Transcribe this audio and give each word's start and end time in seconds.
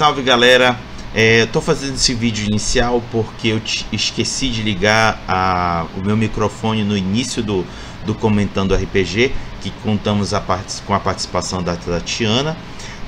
Salve 0.00 0.22
galera! 0.22 0.80
É, 1.14 1.46
fazendo 1.60 1.96
esse 1.96 2.14
vídeo 2.14 2.46
inicial 2.46 3.02
porque 3.12 3.48
eu 3.48 3.60
esqueci 3.92 4.48
de 4.48 4.62
ligar 4.62 5.22
a, 5.28 5.84
o 5.94 6.00
meu 6.02 6.16
microfone 6.16 6.82
no 6.82 6.96
início 6.96 7.42
do, 7.42 7.66
do 8.06 8.14
Comentando 8.14 8.74
RPG, 8.74 9.34
que 9.60 9.70
contamos 9.82 10.32
a 10.32 10.42
com 10.86 10.94
a 10.94 11.00
participação 11.00 11.62
da 11.62 11.76
Tatiana. 11.76 12.56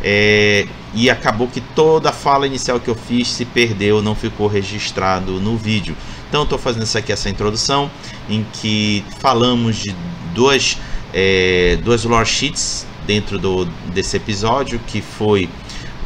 É, 0.04 0.66
e 0.92 1.08
acabou 1.08 1.48
que 1.48 1.62
toda 1.62 2.10
a 2.10 2.12
fala 2.12 2.46
inicial 2.46 2.78
que 2.78 2.90
eu 2.90 2.94
fiz 2.94 3.26
se 3.26 3.46
perdeu, 3.46 4.02
não 4.02 4.14
ficou 4.14 4.46
registrado 4.46 5.40
no 5.40 5.56
vídeo. 5.56 5.96
Então 6.28 6.42
estou 6.42 6.58
fazendo 6.58 6.82
isso 6.82 6.98
aqui, 6.98 7.10
essa 7.10 7.30
introdução, 7.30 7.90
em 8.28 8.44
que 8.52 9.02
falamos 9.18 9.76
de 9.76 9.96
duas, 10.34 10.76
é, 11.14 11.78
duas 11.82 12.04
lore 12.04 12.28
sheets 12.28 12.86
dentro 13.06 13.38
do, 13.38 13.64
desse 13.94 14.14
episódio, 14.18 14.78
que 14.86 15.00
foi 15.00 15.48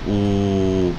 o 0.07 0.95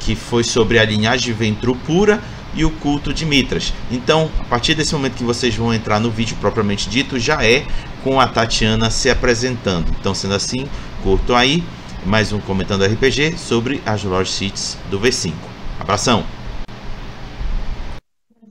que 0.00 0.14
foi 0.16 0.42
sobre 0.42 0.78
a 0.78 0.84
linhagem 0.84 1.26
de 1.26 1.32
Ventru 1.32 1.76
pura 1.76 2.20
e 2.54 2.64
o 2.64 2.70
culto 2.70 3.14
de 3.14 3.24
Mitras. 3.24 3.72
Então, 3.90 4.30
a 4.40 4.44
partir 4.44 4.74
desse 4.74 4.92
momento 4.92 5.14
que 5.14 5.24
vocês 5.24 5.54
vão 5.54 5.72
entrar 5.72 6.00
no 6.00 6.10
vídeo 6.10 6.36
propriamente 6.40 6.88
dito, 6.88 7.18
já 7.18 7.44
é 7.44 7.64
com 8.02 8.20
a 8.20 8.26
Tatiana 8.26 8.90
se 8.90 9.08
apresentando. 9.08 9.86
Então, 9.98 10.14
sendo 10.14 10.34
assim, 10.34 10.66
curto 11.02 11.34
aí 11.34 11.62
mais 12.04 12.32
um 12.32 12.40
comentando 12.40 12.84
RPG 12.84 13.38
sobre 13.38 13.80
as 13.86 14.02
Lord 14.02 14.28
Cities 14.28 14.76
do 14.90 15.00
V5. 15.00 15.32
Abração. 15.78 16.24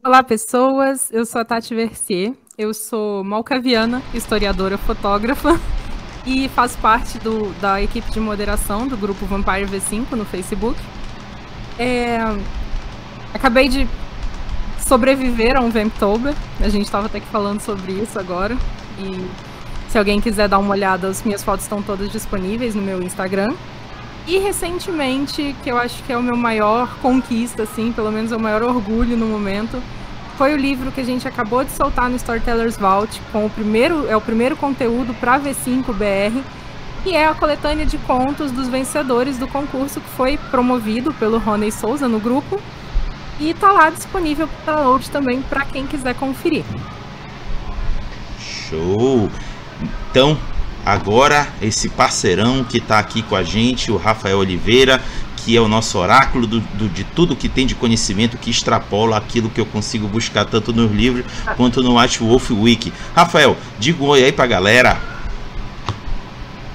Olá, 0.03 0.23
pessoas. 0.23 1.11
Eu 1.11 1.25
sou 1.25 1.41
a 1.41 1.45
Tati 1.45 1.75
Versier. 1.75 2.33
Eu 2.57 2.73
sou 2.73 3.23
malcaviana, 3.23 4.01
historiadora, 4.13 4.77
fotógrafa 4.77 5.59
e 6.25 6.47
faço 6.49 6.77
parte 6.77 7.17
do, 7.17 7.51
da 7.59 7.81
equipe 7.81 8.11
de 8.11 8.19
moderação 8.19 8.87
do 8.87 8.95
grupo 8.95 9.25
Vampire 9.25 9.65
V5 9.65 10.11
no 10.11 10.25
Facebook. 10.25 10.79
É, 11.79 12.19
acabei 13.33 13.67
de 13.67 13.87
sobreviver 14.79 15.57
a 15.57 15.61
um 15.61 15.69
Vamptober. 15.69 16.35
A 16.59 16.69
gente 16.69 16.85
estava 16.85 17.07
até 17.07 17.19
que 17.19 17.27
falando 17.27 17.61
sobre 17.61 17.93
isso 17.93 18.19
agora. 18.19 18.55
E 18.99 19.29
se 19.89 19.97
alguém 19.97 20.21
quiser 20.21 20.47
dar 20.47 20.59
uma 20.59 20.71
olhada, 20.71 21.07
as 21.07 21.23
minhas 21.23 21.43
fotos 21.43 21.65
estão 21.65 21.81
todas 21.81 22.11
disponíveis 22.11 22.75
no 22.75 22.81
meu 22.81 23.01
Instagram. 23.01 23.53
E 24.27 24.37
recentemente, 24.37 25.55
que 25.63 25.71
eu 25.71 25.77
acho 25.77 26.03
que 26.03 26.13
é 26.13 26.17
o 26.17 26.21
meu 26.21 26.37
maior 26.37 26.95
conquista, 27.01 27.63
assim, 27.63 27.91
pelo 27.91 28.11
menos 28.11 28.31
é 28.31 28.35
o 28.35 28.39
maior 28.39 28.61
orgulho 28.61 29.17
no 29.17 29.25
momento, 29.25 29.81
foi 30.41 30.55
o 30.55 30.57
livro 30.57 30.91
que 30.91 30.99
a 30.99 31.03
gente 31.03 31.27
acabou 31.27 31.63
de 31.63 31.69
soltar 31.69 32.09
no 32.09 32.15
Storytellers 32.15 32.75
Vault, 32.75 33.21
com 33.31 33.45
o 33.45 33.49
primeiro, 33.51 34.07
é 34.07 34.17
o 34.17 34.21
primeiro 34.21 34.57
conteúdo 34.57 35.13
para 35.13 35.39
V5 35.39 35.93
BR 35.93 36.41
que 37.03 37.15
é 37.15 37.27
a 37.27 37.35
coletânea 37.35 37.85
de 37.85 37.99
contos 37.99 38.51
dos 38.51 38.67
vencedores 38.67 39.37
do 39.37 39.47
concurso 39.47 40.01
que 40.01 40.09
foi 40.09 40.39
promovido 40.49 41.13
pelo 41.13 41.37
Rony 41.37 41.71
Souza 41.71 42.07
no 42.07 42.19
grupo. 42.19 42.59
E 43.39 43.51
está 43.51 43.71
lá 43.71 43.91
disponível 43.91 44.47
para 44.65 44.77
download 44.77 45.11
também 45.11 45.43
para 45.43 45.63
quem 45.63 45.85
quiser 45.85 46.15
conferir. 46.15 46.63
Show! 48.39 49.29
Então, 50.09 50.35
agora 50.83 51.47
esse 51.61 51.87
parceirão 51.87 52.63
que 52.63 52.79
está 52.79 52.97
aqui 52.97 53.21
com 53.21 53.35
a 53.35 53.43
gente, 53.43 53.91
o 53.91 53.97
Rafael 53.97 54.39
Oliveira, 54.39 54.99
que 55.43 55.55
é 55.55 55.59
o 55.59 55.67
nosso 55.67 55.97
oráculo 55.97 56.45
do, 56.45 56.59
do, 56.59 56.87
de 56.89 57.03
tudo 57.03 57.35
que 57.35 57.49
tem 57.49 57.65
de 57.65 57.73
conhecimento 57.73 58.37
que 58.37 58.51
extrapola 58.51 59.17
aquilo 59.17 59.49
que 59.49 59.59
eu 59.59 59.65
consigo 59.65 60.07
buscar 60.07 60.45
tanto 60.45 60.71
nos 60.71 60.91
livros 60.91 61.25
quanto 61.57 61.81
no 61.81 61.99
White 61.99 62.19
Wolf 62.19 62.51
Wiki. 62.51 62.93
Rafael, 63.15 63.57
diga 63.79 64.03
um 64.03 64.07
oi 64.07 64.23
aí 64.23 64.31
pra 64.31 64.45
galera. 64.45 64.97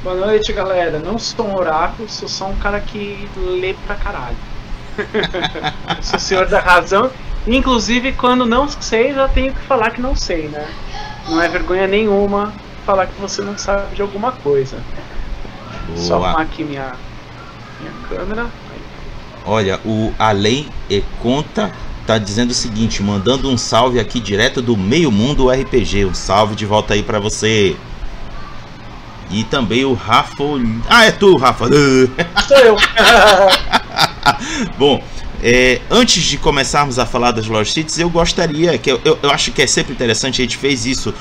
Boa 0.02 0.16
noite, 0.16 0.52
galera. 0.52 0.98
Não 0.98 1.18
sou 1.18 1.46
um 1.46 1.56
oráculo, 1.56 2.08
sou 2.08 2.28
só 2.28 2.48
um 2.48 2.56
cara 2.56 2.80
que 2.80 3.28
lê 3.36 3.74
pra 3.86 3.94
caralho. 3.94 4.36
sou 6.02 6.18
senhor 6.18 6.46
da 6.46 6.60
razão. 6.60 7.10
Inclusive, 7.46 8.12
quando 8.12 8.44
não 8.44 8.68
sei, 8.68 9.12
já 9.14 9.28
tenho 9.28 9.52
que 9.52 9.60
falar 9.60 9.90
que 9.90 10.00
não 10.00 10.16
sei, 10.16 10.48
né? 10.48 10.66
Não 11.28 11.40
é 11.40 11.48
vergonha 11.48 11.86
nenhuma 11.86 12.52
falar 12.84 13.06
que 13.06 13.20
você 13.20 13.42
não 13.42 13.56
sabe 13.56 13.94
de 13.94 14.02
alguma 14.02 14.32
coisa. 14.32 14.78
Boa. 15.86 15.98
Só 15.98 16.14
arrumar 16.22 16.42
aqui 16.42 16.64
minha, 16.64 16.92
minha 17.80 17.92
câmera. 18.08 18.46
Olha, 19.44 19.80
o 19.84 20.12
Além 20.18 20.66
e 20.90 21.02
Conta 21.22 21.72
tá 22.06 22.18
dizendo 22.18 22.50
o 22.50 22.54
seguinte, 22.54 23.02
mandando 23.02 23.50
um 23.50 23.58
salve 23.58 23.98
aqui 23.98 24.20
direto 24.20 24.62
do 24.62 24.76
Meio 24.76 25.10
Mundo 25.10 25.48
RPG. 25.48 26.04
Um 26.04 26.14
salve 26.14 26.54
de 26.54 26.64
volta 26.64 26.94
aí 26.94 27.02
para 27.02 27.18
você. 27.18 27.76
E 29.30 29.42
também 29.44 29.84
o 29.84 29.92
Rafa. 29.92 30.44
Ah, 30.88 31.04
é 31.04 31.10
tu, 31.10 31.36
Rafa! 31.36 31.66
Sou 32.46 32.56
eu! 32.58 32.76
Bom, 34.78 35.02
é, 35.42 35.80
antes 35.90 36.22
de 36.22 36.38
começarmos 36.38 36.98
a 36.98 37.06
falar 37.06 37.32
das 37.32 37.46
Lost 37.46 37.72
Cities, 37.72 37.98
eu 37.98 38.08
gostaria, 38.08 38.76
que 38.78 38.90
eu, 38.90 39.00
eu, 39.04 39.18
eu, 39.22 39.30
acho 39.30 39.52
que 39.52 39.62
é 39.62 39.66
sempre 39.66 39.92
interessante, 39.92 40.40
a 40.40 40.44
gente 40.44 40.56
fez 40.56 40.86
isso 40.86 41.12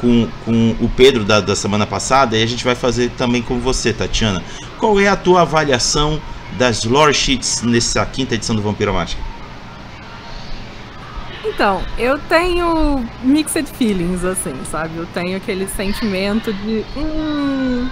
com, 0.00 0.28
com 0.44 0.76
o 0.80 0.88
Pedro 0.88 1.24
da, 1.24 1.40
da 1.40 1.56
semana 1.56 1.86
passada 1.86 2.36
e 2.36 2.42
a 2.42 2.46
gente 2.46 2.64
vai 2.64 2.74
fazer 2.74 3.10
também 3.10 3.42
com 3.42 3.60
você, 3.60 3.92
Tatiana. 3.92 4.42
Qual 4.82 4.98
é 4.98 5.06
a 5.06 5.14
tua 5.14 5.42
avaliação 5.42 6.20
das 6.58 6.82
lore 6.82 7.14
sheets 7.14 7.62
nessa 7.62 8.04
quinta 8.04 8.34
edição 8.34 8.56
do 8.56 8.60
Vampiro 8.60 8.92
Mágica? 8.92 9.22
Então, 11.44 11.80
eu 11.96 12.18
tenho 12.18 13.08
mixed 13.22 13.68
feelings, 13.78 14.24
assim, 14.24 14.52
sabe? 14.68 14.96
Eu 14.96 15.06
tenho 15.06 15.36
aquele 15.36 15.68
sentimento 15.68 16.52
de. 16.52 16.84
Hum... 16.96 17.88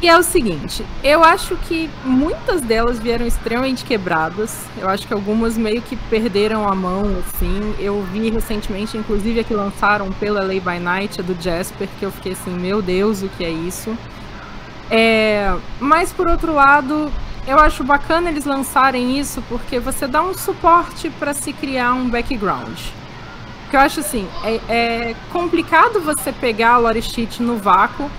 E 0.00 0.08
é 0.08 0.16
o 0.16 0.22
seguinte, 0.22 0.86
eu 1.02 1.24
acho 1.24 1.56
que 1.56 1.90
muitas 2.04 2.60
delas 2.60 3.00
vieram 3.00 3.26
extremamente 3.26 3.84
quebradas. 3.84 4.66
Eu 4.78 4.88
acho 4.88 5.08
que 5.08 5.12
algumas 5.12 5.58
meio 5.58 5.82
que 5.82 5.96
perderam 5.96 6.68
a 6.68 6.74
mão, 6.74 7.16
assim. 7.26 7.74
Eu 7.80 8.00
vi 8.12 8.30
recentemente, 8.30 8.96
inclusive, 8.96 9.40
a 9.40 9.44
que 9.44 9.54
lançaram 9.54 10.12
pela 10.12 10.40
Lay 10.44 10.60
by 10.60 10.78
Night, 10.78 11.20
a 11.20 11.24
do 11.24 11.36
Jasper, 11.42 11.88
que 11.98 12.04
eu 12.04 12.12
fiquei 12.12 12.30
assim, 12.30 12.52
meu 12.52 12.80
Deus, 12.80 13.24
o 13.24 13.28
que 13.30 13.44
é 13.44 13.50
isso? 13.50 13.98
É... 14.90 15.54
Mas, 15.78 16.12
por 16.12 16.26
outro 16.26 16.54
lado, 16.54 17.10
eu 17.46 17.58
acho 17.58 17.82
bacana 17.82 18.30
eles 18.30 18.44
lançarem 18.44 19.18
isso 19.18 19.42
porque 19.48 19.78
você 19.78 20.06
dá 20.06 20.22
um 20.22 20.34
suporte 20.34 21.10
para 21.10 21.32
se 21.32 21.52
criar 21.52 21.94
um 21.94 22.08
background. 22.08 22.78
Que 23.70 23.76
eu 23.76 23.80
acho 23.80 24.00
assim, 24.00 24.28
é, 24.42 24.60
é, 24.68 25.14
complicado 25.32 26.00
você 26.00 26.32
pegar 26.32 26.72
a 26.72 26.78
lore 26.78 27.00
sheet 27.00 27.40
no 27.42 27.56
vácuo, 27.56 28.10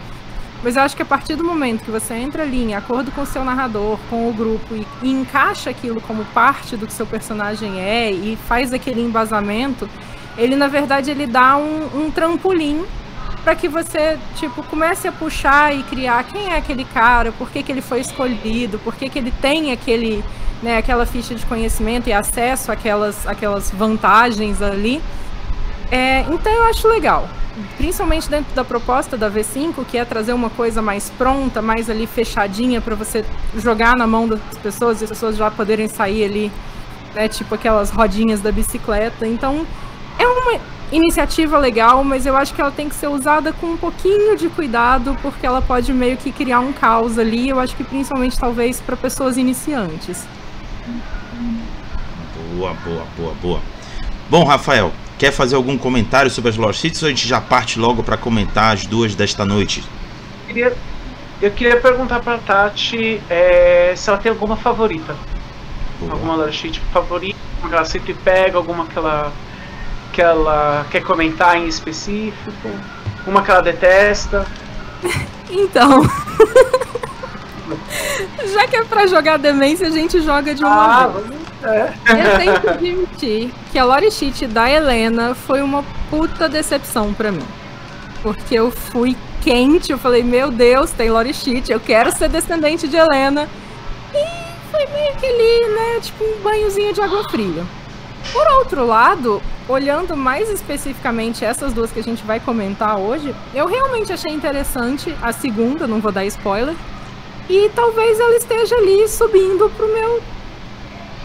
mas 0.64 0.76
eu 0.76 0.84
acho 0.84 0.96
que 0.96 1.02
a 1.02 1.06
partir 1.06 1.36
do 1.36 1.44
momento 1.44 1.84
que 1.84 1.92
você 1.92 2.14
entra 2.14 2.44
ali 2.44 2.64
em 2.64 2.74
acordo 2.76 3.12
com 3.12 3.22
o 3.22 3.26
seu 3.26 3.44
narrador, 3.44 3.98
com 4.10 4.30
o 4.30 4.34
grupo 4.34 4.76
e, 4.76 4.88
e 5.02 5.12
encaixa 5.12 5.70
aquilo 5.70 6.00
como 6.02 6.24
parte 6.26 6.78
do 6.78 6.88
que 6.88 6.94
seu 6.94 7.06
personagem 7.06 7.82
é 7.82 8.12
e 8.12 8.38
faz 8.48 8.72
aquele 8.72 9.02
embasamento, 9.02 9.90
ele 10.38 10.56
na 10.56 10.68
verdade 10.68 11.12
ele 11.12 11.28
dá 11.28 11.58
um, 11.58 12.06
um 12.06 12.12
trampolim 12.12 12.86
para 13.44 13.56
que 13.56 13.68
você, 13.68 14.20
tipo, 14.36 14.62
comece 14.64 15.08
a 15.08 15.12
puxar 15.12 15.76
e 15.76 15.82
criar 15.84 16.24
quem 16.24 16.50
é 16.50 16.58
aquele 16.58 16.86
cara, 16.86 17.32
por 17.32 17.50
que, 17.50 17.64
que 17.64 17.72
ele 17.72 17.82
foi 17.82 18.00
escolhido, 18.02 18.78
por 18.80 18.96
que, 18.96 19.10
que 19.10 19.18
ele 19.18 19.34
tem 19.42 19.72
aquele, 19.72 20.24
né, 20.62 20.78
aquela 20.78 21.06
ficha 21.06 21.34
de 21.34 21.46
conhecimento 21.46 22.08
e 22.08 22.14
acesso 22.14 22.72
àquelas, 22.72 23.28
àquelas 23.28 23.72
vantagens 23.72 24.62
ali. 24.62 25.02
É, 25.92 26.22
então 26.22 26.52
eu 26.52 26.64
acho 26.66 26.88
legal. 26.88 27.28
Principalmente 27.78 28.30
dentro 28.30 28.54
da 28.54 28.64
proposta 28.64 29.18
da 29.18 29.30
V5, 29.30 29.84
que 29.86 29.98
é 29.98 30.06
trazer 30.06 30.34
uma 30.34 30.50
coisa 30.50 30.82
mais 30.82 31.10
pronta, 31.10 31.62
mais 31.62 31.90
ali 31.90 32.08
fechadinha 32.08 32.80
para 32.80 32.96
você 32.96 33.26
jogar 33.58 33.96
na 33.98 34.08
mão 34.08 34.28
das 34.28 34.40
pessoas 34.62 35.02
e 35.02 35.04
as 35.04 35.10
pessoas 35.10 35.36
já 35.36 35.52
poderem 35.52 35.88
sair 35.88 36.24
ali, 36.24 36.52
né, 37.14 37.28
tipo 37.28 37.54
aquelas 37.56 37.90
rodinhas 37.90 38.40
da 38.40 38.52
bicicleta. 38.52 39.28
Então, 39.28 39.66
é 40.18 40.26
uma 40.26 40.60
iniciativa 40.92 41.58
legal, 41.58 42.04
mas 42.04 42.26
eu 42.26 42.36
acho 42.36 42.54
que 42.54 42.62
ela 42.62 42.72
tem 42.72 42.90
que 42.90 42.96
ser 42.96 43.08
usada 43.08 43.54
com 43.54 43.68
um 43.68 43.78
pouquinho 43.78 44.36
de 44.36 44.50
cuidado, 44.50 45.18
porque 45.22 45.46
ela 45.46 45.62
pode 45.62 45.94
meio 45.94 46.18
que 46.18 46.32
criar 46.32 46.60
um 46.60 46.74
caos 46.74 47.18
ali. 47.18 47.50
Eu 47.50 47.60
acho 47.60 47.76
que 47.76 47.84
principalmente 47.84 48.38
talvez 48.38 48.82
para 48.82 48.98
pessoas 48.98 49.38
iniciantes. 49.38 50.26
Boa, 52.56 52.74
boa, 52.74 53.04
boa, 53.18 53.34
boa. 53.42 53.60
Bom, 54.30 54.44
Rafael, 54.44 54.92
quer 55.18 55.32
fazer 55.32 55.56
algum 55.56 55.78
comentário 55.78 56.30
sobre 56.30 56.50
as 56.50 56.58
Lost 56.58 56.82
Cities 56.82 57.02
ou 57.04 57.08
a 57.08 57.10
gente 57.10 57.28
já 57.28 57.40
parte 57.40 57.80
logo 57.80 58.04
para 58.04 58.18
comentar 58.18 58.74
as 58.74 58.86
duas 58.86 59.16
desta 59.16 59.46
noite? 59.46 59.84
Eu 60.42 60.48
queria, 60.48 60.78
eu 61.42 61.52
queria 61.52 61.78
perguntar 61.80 62.20
para 62.20 62.38
Tati 62.38 63.22
é, 63.30 63.94
se 63.96 64.10
ela 64.10 64.20
tem 64.20 64.32
alguma 64.32 64.58
favorita. 64.58 65.16
Boa. 66.00 66.14
Alguma 66.14 66.36
Lost 66.36 66.62
City 66.62 66.82
favorita, 66.92 67.40
que 67.62 67.74
ela 67.74 67.86
sempre 67.86 68.14
pega, 68.14 68.58
alguma 68.58 68.86
que 68.86 68.98
ela 68.98 69.32
que 70.12 70.22
ela 70.22 70.86
quer 70.90 71.02
comentar 71.02 71.58
em 71.58 71.68
específico? 71.68 72.70
Uma 73.26 73.44
que 73.44 73.52
ela 73.52 73.62
detesta? 73.62 74.46
então. 75.50 76.04
Já 78.54 78.68
que 78.68 78.76
é 78.76 78.84
pra 78.84 79.08
jogar 79.08 79.38
demência, 79.38 79.88
a 79.88 79.92
gente 79.92 80.22
joga 80.22 80.54
de 80.54 80.64
uma 80.64 81.04
ah, 81.04 81.08
vez. 81.08 81.42
É. 81.64 81.94
Eu 82.10 82.38
tenho 82.38 82.60
que 82.60 82.70
admitir 82.70 83.54
que 83.72 83.80
a 83.80 83.86
Lore 83.86 84.12
Sheet 84.12 84.48
da 84.48 84.70
Helena 84.70 85.36
foi 85.36 85.62
uma 85.62 85.84
puta 86.10 86.50
decepção 86.50 87.14
pra 87.14 87.32
mim. 87.32 87.46
Porque 88.22 88.56
eu 88.56 88.72
fui 88.72 89.16
quente, 89.42 89.92
eu 89.92 89.98
falei, 89.98 90.24
meu 90.24 90.52
Deus, 90.52 90.92
tem 90.92 91.10
Lore 91.10 91.34
Sheet, 91.34 91.72
eu 91.72 91.80
quero 91.80 92.12
ser 92.16 92.30
descendente 92.30 92.88
de 92.88 92.98
Helena. 92.98 93.48
foi 94.72 94.86
meio 94.88 95.16
que 95.16 95.26
ali, 95.26 95.74
né? 95.74 96.00
Tipo 96.02 96.24
um 96.24 96.42
banhozinho 96.42 96.94
de 96.94 97.02
água 97.02 97.30
fria. 97.30 97.64
Por 98.32 98.48
outro 98.60 98.86
lado, 98.86 99.42
olhando 99.68 100.16
mais 100.16 100.50
especificamente 100.50 101.44
essas 101.44 101.74
duas 101.74 101.92
que 101.92 102.00
a 102.00 102.04
gente 102.04 102.24
vai 102.24 102.40
comentar 102.40 102.98
hoje, 102.98 103.36
eu 103.54 103.68
realmente 103.68 104.14
achei 104.14 104.32
interessante 104.32 105.16
a 105.22 105.34
segunda, 105.34 105.86
não 105.86 106.00
vou 106.00 106.12
dar 106.12 106.26
spoiler. 106.26 106.76
E 107.50 107.70
talvez 107.76 108.20
ela 108.20 108.36
esteja 108.36 108.76
ali 108.76 109.08
subindo 109.08 109.70
pro 109.76 109.88
meu 109.92 110.22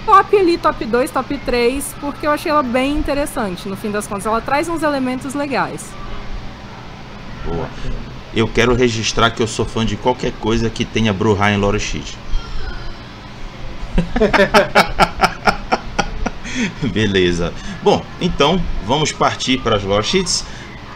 top 0.05 0.37
ali, 0.37 0.58
top 0.58 0.85
2, 0.85 1.11
top 1.11 1.38
3, 1.38 1.94
porque 2.00 2.26
eu 2.26 2.31
achei 2.31 2.50
ela 2.50 2.62
bem 2.62 2.97
interessante. 2.97 3.69
No 3.69 3.76
fim 3.76 3.91
das 3.91 4.06
contas, 4.06 4.26
ela 4.26 4.41
traz 4.41 4.69
uns 4.69 4.82
elementos 4.82 5.35
legais. 5.35 5.91
Boa. 7.44 7.69
Eu 8.35 8.49
quero 8.49 8.75
registrar 8.75 9.31
que 9.31 9.43
eu 9.43 9.47
sou 9.47 9.64
fã 9.64 9.87
de 9.87 9.97
qualquer 9.97 10.32
coisa 10.32 10.69
que 10.69 10.85
tenha 10.85 11.12
Bruhá 11.12 11.50
em 11.53 11.56
Lore 11.56 11.81
Sheet. 11.81 12.19
Beleza. 16.93 17.53
Bom, 17.82 18.05
então 18.20 18.61
vamos 18.87 19.12
partir 19.12 19.58
para 19.58 19.76
as 19.76 19.82
lore 19.82 20.05
sheets. 20.05 20.44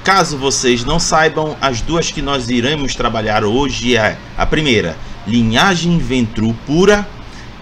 Caso 0.02 0.38
vocês 0.38 0.84
não 0.84 0.98
saibam, 0.98 1.56
as 1.60 1.80
duas 1.82 2.10
que 2.10 2.22
nós 2.22 2.48
iremos 2.48 2.94
trabalhar 2.94 3.44
hoje 3.44 3.96
é 3.96 4.16
a 4.36 4.46
primeira, 4.46 4.96
linhagem 5.26 5.98
Ventru 5.98 6.54
pura, 6.66 7.06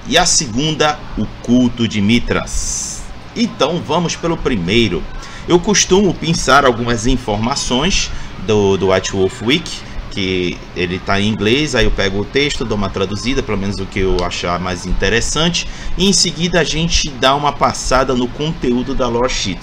e 0.06 0.16
a 0.16 0.24
segunda, 0.24 0.98
o 1.18 1.26
culto 1.42 1.86
de 1.86 2.00
Mitras. 2.00 3.02
Então 3.36 3.82
vamos 3.86 4.16
pelo 4.16 4.36
primeiro. 4.36 5.02
Eu 5.46 5.58
costumo 5.58 6.14
pensar 6.14 6.64
algumas 6.64 7.06
informações 7.06 8.10
do, 8.46 8.76
do 8.76 8.90
White 8.92 9.12
Wolf 9.12 9.42
Week 9.42 9.70
que 10.18 10.58
ele 10.74 10.96
está 10.96 11.20
em 11.20 11.28
inglês, 11.28 11.76
aí 11.76 11.84
eu 11.84 11.92
pego 11.92 12.18
o 12.18 12.24
texto, 12.24 12.64
dou 12.64 12.76
uma 12.76 12.90
traduzida, 12.90 13.40
pelo 13.40 13.56
menos 13.56 13.78
o 13.78 13.86
que 13.86 14.00
eu 14.00 14.16
achar 14.24 14.58
mais 14.58 14.84
interessante, 14.84 15.68
e 15.96 16.08
em 16.08 16.12
seguida 16.12 16.58
a 16.58 16.64
gente 16.64 17.08
dá 17.08 17.36
uma 17.36 17.52
passada 17.52 18.14
no 18.14 18.26
conteúdo 18.26 18.96
da 18.96 19.06
lore 19.06 19.30
sheet. 19.30 19.60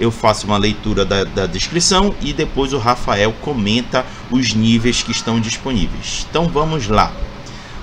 Eu 0.00 0.10
faço 0.10 0.46
uma 0.46 0.56
leitura 0.56 1.04
da, 1.04 1.24
da 1.24 1.44
descrição 1.44 2.14
e 2.22 2.32
depois 2.32 2.72
o 2.72 2.78
Rafael 2.78 3.34
comenta 3.42 4.06
os 4.30 4.54
níveis 4.54 5.02
que 5.02 5.10
estão 5.10 5.38
disponíveis. 5.38 6.26
Então 6.30 6.48
vamos 6.48 6.88
lá. 6.88 7.12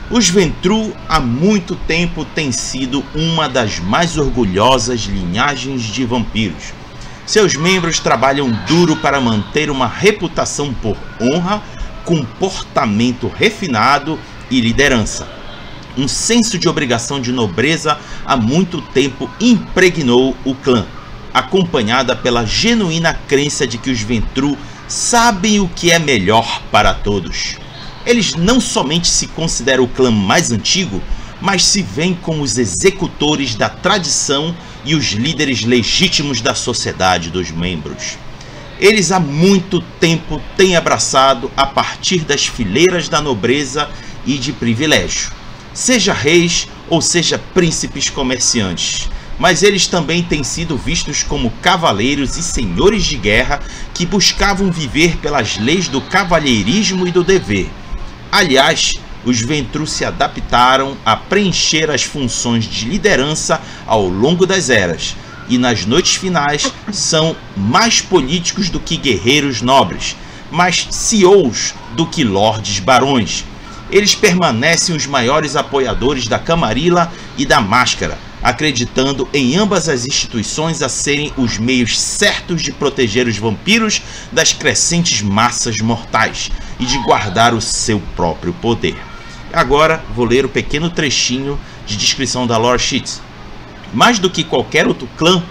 Os 0.09 0.27
Ventru 0.27 0.95
há 1.07 1.19
muito 1.19 1.75
tempo 1.75 2.25
têm 2.25 2.51
sido 2.51 3.03
uma 3.13 3.47
das 3.47 3.79
mais 3.79 4.17
orgulhosas 4.17 5.01
linhagens 5.01 5.83
de 5.83 6.05
vampiros. 6.05 6.73
Seus 7.25 7.55
membros 7.55 7.99
trabalham 7.99 8.51
duro 8.67 8.95
para 8.95 9.19
manter 9.19 9.71
uma 9.71 9.87
reputação 9.87 10.71
por 10.73 10.95
honra 11.19 11.61
comportamento 12.05 13.27
refinado 13.27 14.19
e 14.49 14.61
liderança. 14.61 15.27
Um 15.97 16.07
senso 16.07 16.57
de 16.57 16.69
obrigação 16.69 17.19
de 17.19 17.31
nobreza 17.31 17.97
há 18.25 18.37
muito 18.37 18.81
tempo 18.81 19.29
impregnou 19.39 20.35
o 20.45 20.53
clã, 20.53 20.85
acompanhada 21.33 22.15
pela 22.15 22.45
genuína 22.45 23.13
crença 23.27 23.65
de 23.65 23.77
que 23.77 23.89
os 23.89 24.01
Ventru 24.01 24.57
sabem 24.87 25.59
o 25.59 25.67
que 25.67 25.91
é 25.91 25.97
melhor 25.97 26.61
para 26.71 26.93
todos. 26.93 27.55
Eles 28.05 28.35
não 28.35 28.61
somente 28.61 29.07
se 29.07 29.27
consideram 29.27 29.85
o 29.85 29.87
clã 29.87 30.11
mais 30.11 30.51
antigo, 30.51 31.01
mas 31.41 31.65
se 31.65 31.81
veem 31.81 32.13
como 32.13 32.43
os 32.43 32.57
executores 32.57 33.55
da 33.55 33.67
tradição 33.67 34.55
e 34.85 34.93
os 34.95 35.11
líderes 35.13 35.63
legítimos 35.63 36.39
da 36.39 36.53
sociedade 36.53 37.31
dos 37.31 37.49
membros 37.51 38.17
eles 38.79 39.11
há 39.11 39.19
muito 39.19 39.81
tempo 39.99 40.41
têm 40.57 40.75
abraçado 40.75 41.51
a 41.55 41.65
partir 41.65 42.19
das 42.19 42.45
fileiras 42.45 43.07
da 43.07 43.21
nobreza 43.21 43.89
e 44.25 44.37
de 44.37 44.51
privilégio, 44.51 45.31
seja 45.73 46.13
reis 46.13 46.67
ou 46.89 47.01
seja 47.01 47.39
príncipes 47.53 48.09
comerciantes. 48.09 49.09
Mas 49.37 49.63
eles 49.63 49.85
também 49.87 50.23
têm 50.23 50.43
sido 50.43 50.77
vistos 50.77 51.21
como 51.21 51.51
cavaleiros 51.61 52.37
e 52.37 52.43
senhores 52.43 53.03
de 53.03 53.17
guerra 53.17 53.59
que 53.93 54.05
buscavam 54.05 54.71
viver 54.71 55.17
pelas 55.17 55.57
leis 55.57 55.89
do 55.89 55.99
cavalheirismo 55.99 57.05
e 57.05 57.11
do 57.11 57.23
dever. 57.23 57.69
Aliás, 58.31 58.93
os 59.25 59.41
Ventru 59.41 59.85
se 59.87 60.05
adaptaram 60.05 60.95
a 61.03 61.15
preencher 61.15 61.89
as 61.89 62.03
funções 62.03 62.63
de 62.65 62.85
liderança 62.85 63.59
ao 63.85 64.07
longo 64.07 64.45
das 64.45 64.69
eras, 64.69 65.15
e 65.47 65.57
nas 65.57 65.85
noites 65.85 66.15
finais 66.15 66.71
são 66.91 67.35
mais 67.55 68.01
políticos 68.01 68.69
do 68.69 68.79
que 68.79 68.97
guerreiros 68.97 69.61
nobres, 69.61 70.15
mais 70.51 70.87
CEOs 70.89 71.73
do 71.95 72.05
que 72.05 72.23
lordes 72.23 72.79
barões. 72.79 73.45
Eles 73.91 74.15
permanecem 74.15 74.95
os 74.95 75.05
maiores 75.05 75.55
apoiadores 75.55 76.27
da 76.27 76.39
Camarilla 76.39 77.11
e 77.37 77.45
da 77.45 77.61
Máscara, 77.61 78.17
acreditando 78.41 79.27
em 79.33 79.55
ambas 79.55 79.87
as 79.87 80.05
instituições 80.05 80.81
a 80.81 80.89
serem 80.89 81.31
os 81.37 81.57
meios 81.57 81.99
certos 81.99 82.61
de 82.61 82.71
proteger 82.71 83.27
os 83.27 83.37
vampiros 83.37 84.01
das 84.31 84.53
crescentes 84.53 85.21
massas 85.21 85.77
mortais 85.77 86.51
e 86.79 86.85
de 86.85 86.97
guardar 86.99 87.53
o 87.53 87.61
seu 87.61 87.99
próprio 88.15 88.53
poder. 88.53 88.95
Agora 89.53 90.03
vou 90.13 90.25
ler 90.25 90.45
o 90.45 90.49
pequeno 90.49 90.89
trechinho 90.89 91.59
de 91.85 91.95
descrição 91.95 92.45
da 92.45 92.57
Lore 92.57 92.79
Sheets 92.79 93.21
mais 93.95 94.19
do 94.19 94.29
que 94.29 94.43
qualquer 94.43 94.87
outro 94.87 95.07
clã, 95.17 95.41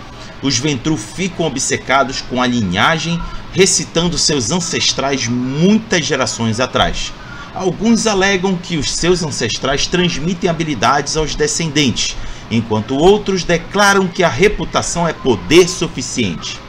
os 0.43 0.59
Ventru 0.59 0.97
ficam 0.99 1.47
obcecados 1.47 2.21
com 2.21 2.43
a 2.43 2.47
linhagem, 2.47 3.19
recitando 3.55 4.19
seus 4.19 4.51
ancestrais 4.51 5.27
muitas 5.27 6.05
gerações 6.05 6.61
atrás. 6.61 7.13
Alguns 7.55 8.07
alegam 8.07 8.57
que 8.57 8.77
os 8.77 8.93
seus 8.93 9.23
ancestrais 9.23 9.87
transmitem 9.87 10.51
habilidades 10.51 11.17
aos 11.17 11.35
descendentes, 11.35 12.15
enquanto 12.51 12.97
outros 12.97 13.45
declaram 13.45 14.07
que 14.07 14.23
a 14.23 14.29
reputação 14.29 15.09
é 15.09 15.15
poder 15.15 15.67
suficiente. 15.67 16.61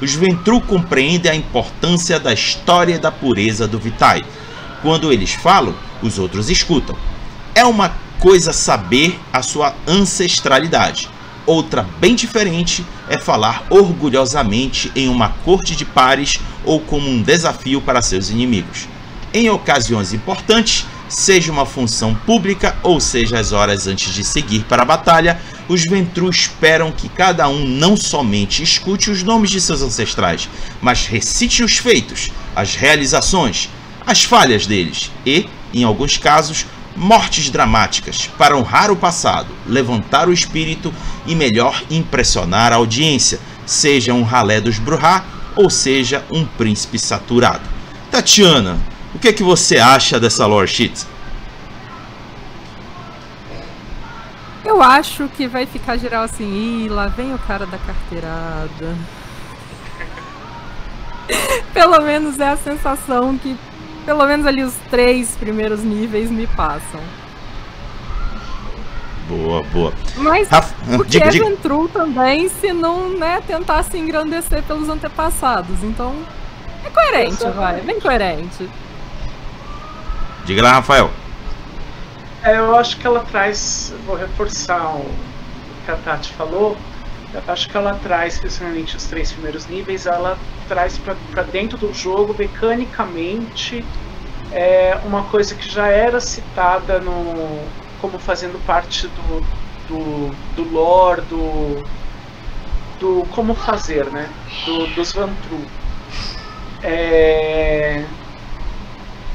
Os 0.00 0.14
Ventru 0.14 0.60
compreendem 0.60 1.30
a 1.30 1.34
importância 1.34 2.18
da 2.18 2.32
história 2.32 2.94
e 2.94 2.98
da 2.98 3.12
pureza 3.12 3.68
do 3.68 3.78
Vitae. 3.78 4.24
Quando 4.80 5.12
eles 5.12 5.32
falam, 5.34 5.74
os 6.00 6.18
outros 6.18 6.48
escutam. 6.48 6.96
É 7.54 7.64
uma 7.64 7.92
coisa 8.18 8.52
saber 8.52 9.18
a 9.32 9.42
sua 9.42 9.74
ancestralidade. 9.86 11.10
Outra 11.48 11.88
bem 11.98 12.14
diferente 12.14 12.84
é 13.08 13.18
falar 13.18 13.64
orgulhosamente 13.70 14.92
em 14.94 15.08
uma 15.08 15.30
corte 15.30 15.74
de 15.74 15.82
pares 15.82 16.38
ou 16.62 16.78
como 16.78 17.08
um 17.08 17.22
desafio 17.22 17.80
para 17.80 18.02
seus 18.02 18.28
inimigos. 18.28 18.86
Em 19.32 19.48
ocasiões 19.48 20.12
importantes, 20.12 20.84
seja 21.08 21.50
uma 21.50 21.64
função 21.64 22.14
pública 22.14 22.76
ou 22.82 23.00
seja 23.00 23.38
as 23.40 23.52
horas 23.52 23.86
antes 23.86 24.12
de 24.12 24.24
seguir 24.24 24.64
para 24.64 24.82
a 24.82 24.84
batalha, 24.84 25.40
os 25.70 25.84
Ventru 25.84 26.28
esperam 26.28 26.92
que 26.92 27.08
cada 27.08 27.48
um 27.48 27.64
não 27.64 27.96
somente 27.96 28.62
escute 28.62 29.10
os 29.10 29.22
nomes 29.22 29.48
de 29.48 29.58
seus 29.58 29.80
ancestrais, 29.80 30.50
mas 30.82 31.06
recite 31.06 31.62
os 31.62 31.78
feitos, 31.78 32.30
as 32.54 32.74
realizações, 32.74 33.70
as 34.06 34.22
falhas 34.22 34.66
deles 34.66 35.10
e, 35.24 35.48
em 35.72 35.82
alguns 35.82 36.18
casos, 36.18 36.66
mortes 36.98 37.48
dramáticas 37.48 38.28
para 38.36 38.56
honrar 38.56 38.90
o 38.90 38.96
passado, 38.96 39.54
levantar 39.66 40.28
o 40.28 40.32
espírito 40.32 40.92
e 41.26 41.34
melhor 41.34 41.82
impressionar 41.88 42.72
a 42.72 42.76
audiência, 42.76 43.38
seja 43.64 44.12
um 44.12 44.24
ralé 44.24 44.60
dos 44.60 44.78
Bruhá 44.78 45.24
ou 45.54 45.70
seja 45.70 46.24
um 46.30 46.44
príncipe 46.44 46.98
saturado. 46.98 47.62
Tatiana, 48.10 48.78
o 49.14 49.18
que 49.18 49.28
é 49.28 49.32
que 49.32 49.42
você 49.42 49.78
acha 49.78 50.18
dessa 50.18 50.44
lore 50.44 50.68
sheet? 50.68 51.06
Eu 54.64 54.82
acho 54.82 55.28
que 55.28 55.46
vai 55.46 55.66
ficar 55.66 55.96
geral 55.96 56.24
assim, 56.24 56.84
Ih, 56.84 56.88
lá 56.88 57.08
vem 57.08 57.32
o 57.32 57.38
cara 57.38 57.64
da 57.64 57.78
carteirada. 57.78 58.96
Pelo 61.72 62.00
menos 62.02 62.38
é 62.38 62.48
a 62.48 62.56
sensação 62.56 63.38
que 63.38 63.56
pelo 64.08 64.26
menos 64.26 64.46
ali 64.46 64.62
os 64.62 64.72
três 64.90 65.36
primeiros 65.36 65.84
níveis 65.84 66.30
me 66.30 66.46
passam. 66.46 66.98
Boa, 69.28 69.62
boa. 69.64 69.92
Mas 70.16 70.48
Rafa, 70.48 70.74
o 70.96 71.04
que 71.04 71.22
é 71.22 71.28
Ventru 71.28 71.88
também 71.88 72.48
se 72.48 72.72
não 72.72 73.10
né, 73.10 73.42
tentar 73.46 73.82
se 73.82 73.98
engrandecer 73.98 74.62
pelos 74.62 74.88
antepassados. 74.88 75.84
Então, 75.84 76.14
é 76.86 76.88
coerente, 76.88 77.44
vai. 77.50 77.82
Bem 77.82 78.00
coerente. 78.00 78.66
Diga 80.46 80.62
lá, 80.62 80.72
Rafael. 80.72 81.10
É, 82.42 82.56
eu 82.56 82.74
acho 82.78 82.96
que 82.96 83.06
ela 83.06 83.20
traz. 83.30 83.92
Vou 84.06 84.16
reforçar 84.16 84.86
o 84.86 85.04
que 85.84 85.90
a 85.90 85.96
Tati 85.96 86.32
falou. 86.32 86.78
Acho 87.46 87.68
que 87.68 87.76
ela 87.76 87.94
traz, 87.94 88.34
especialmente 88.34 88.96
os 88.96 89.04
três 89.04 89.30
primeiros 89.32 89.66
níveis, 89.66 90.06
ela 90.06 90.38
traz 90.66 90.98
para 90.98 91.42
dentro 91.42 91.76
do 91.76 91.92
jogo, 91.92 92.34
mecanicamente, 92.38 93.84
é 94.52 94.98
uma 95.04 95.22
coisa 95.24 95.54
que 95.54 95.68
já 95.68 95.88
era 95.88 96.20
citada 96.20 96.98
no, 97.00 97.60
como 98.00 98.18
fazendo 98.18 98.58
parte 98.60 99.06
do, 99.08 99.42
do, 99.88 100.30
do 100.56 100.72
lore, 100.72 101.20
do, 101.22 101.82
do 102.98 103.26
como 103.34 103.54
fazer, 103.54 104.06
né? 104.06 104.28
Do, 104.66 104.86
dos 104.94 105.12
Vantru. 105.12 105.60
É, 106.82 108.04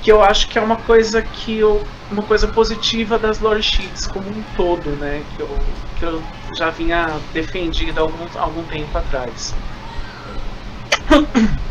que 0.03 0.11
eu 0.11 0.21
acho 0.21 0.47
que 0.49 0.57
é 0.57 0.61
uma 0.61 0.75
coisa 0.75 1.21
que 1.21 1.59
eu, 1.59 1.81
uma 2.13 2.23
coisa 2.23 2.47
positiva 2.47 3.17
das 3.17 3.39
lore 3.39 3.61
sheets 3.61 4.07
como 4.07 4.29
um 4.29 4.43
todo, 4.55 4.91
né? 4.91 5.23
Que 5.35 5.41
eu, 5.41 5.59
que 5.97 6.05
eu 6.05 6.23
já 6.55 6.69
vinha 6.69 7.19
defendido 7.33 7.97
há 7.97 8.01
algum, 8.01 8.39
algum 8.39 8.63
tempo 8.63 8.97
atrás. 8.97 9.53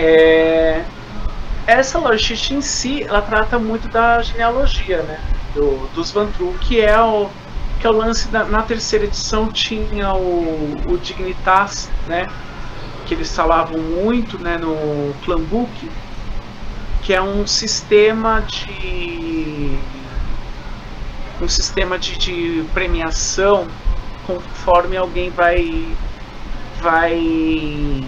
É, 0.00 0.84
essa 1.66 1.98
lore 1.98 2.18
sheet 2.18 2.54
em 2.54 2.60
si, 2.60 3.02
ela 3.02 3.20
trata 3.20 3.58
muito 3.58 3.88
da 3.88 4.22
genealogia, 4.22 5.02
né? 5.02 5.20
Do, 5.54 5.88
dos 5.92 6.12
Vantru, 6.12 6.54
que 6.60 6.80
é 6.80 7.00
o 7.00 7.28
que 7.80 7.86
é 7.86 7.90
o 7.90 7.92
lance 7.92 8.28
da, 8.28 8.44
na 8.44 8.62
terceira 8.62 9.04
edição 9.04 9.48
tinha 9.52 10.12
o, 10.12 10.76
o 10.88 10.98
Dignitas, 10.98 11.88
né? 12.06 12.28
Que 13.06 13.14
eles 13.14 13.34
falavam 13.34 13.78
muito, 13.78 14.38
né? 14.38 14.58
No 14.58 15.14
Clanbook, 15.24 15.90
que 17.08 17.14
é 17.14 17.22
um 17.22 17.46
sistema 17.46 18.42
de 18.42 19.78
um 21.40 21.48
sistema 21.48 21.98
de, 21.98 22.18
de 22.18 22.64
premiação 22.74 23.66
conforme 24.26 24.94
alguém 24.94 25.30
vai 25.30 25.88
vai 26.82 28.04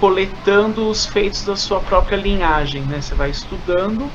coletando 0.00 0.88
os 0.88 1.04
feitos 1.04 1.44
da 1.44 1.56
sua 1.56 1.80
própria 1.80 2.16
linhagem, 2.16 2.80
né? 2.84 3.02
Você 3.02 3.14
vai 3.14 3.28
estudando 3.28 4.10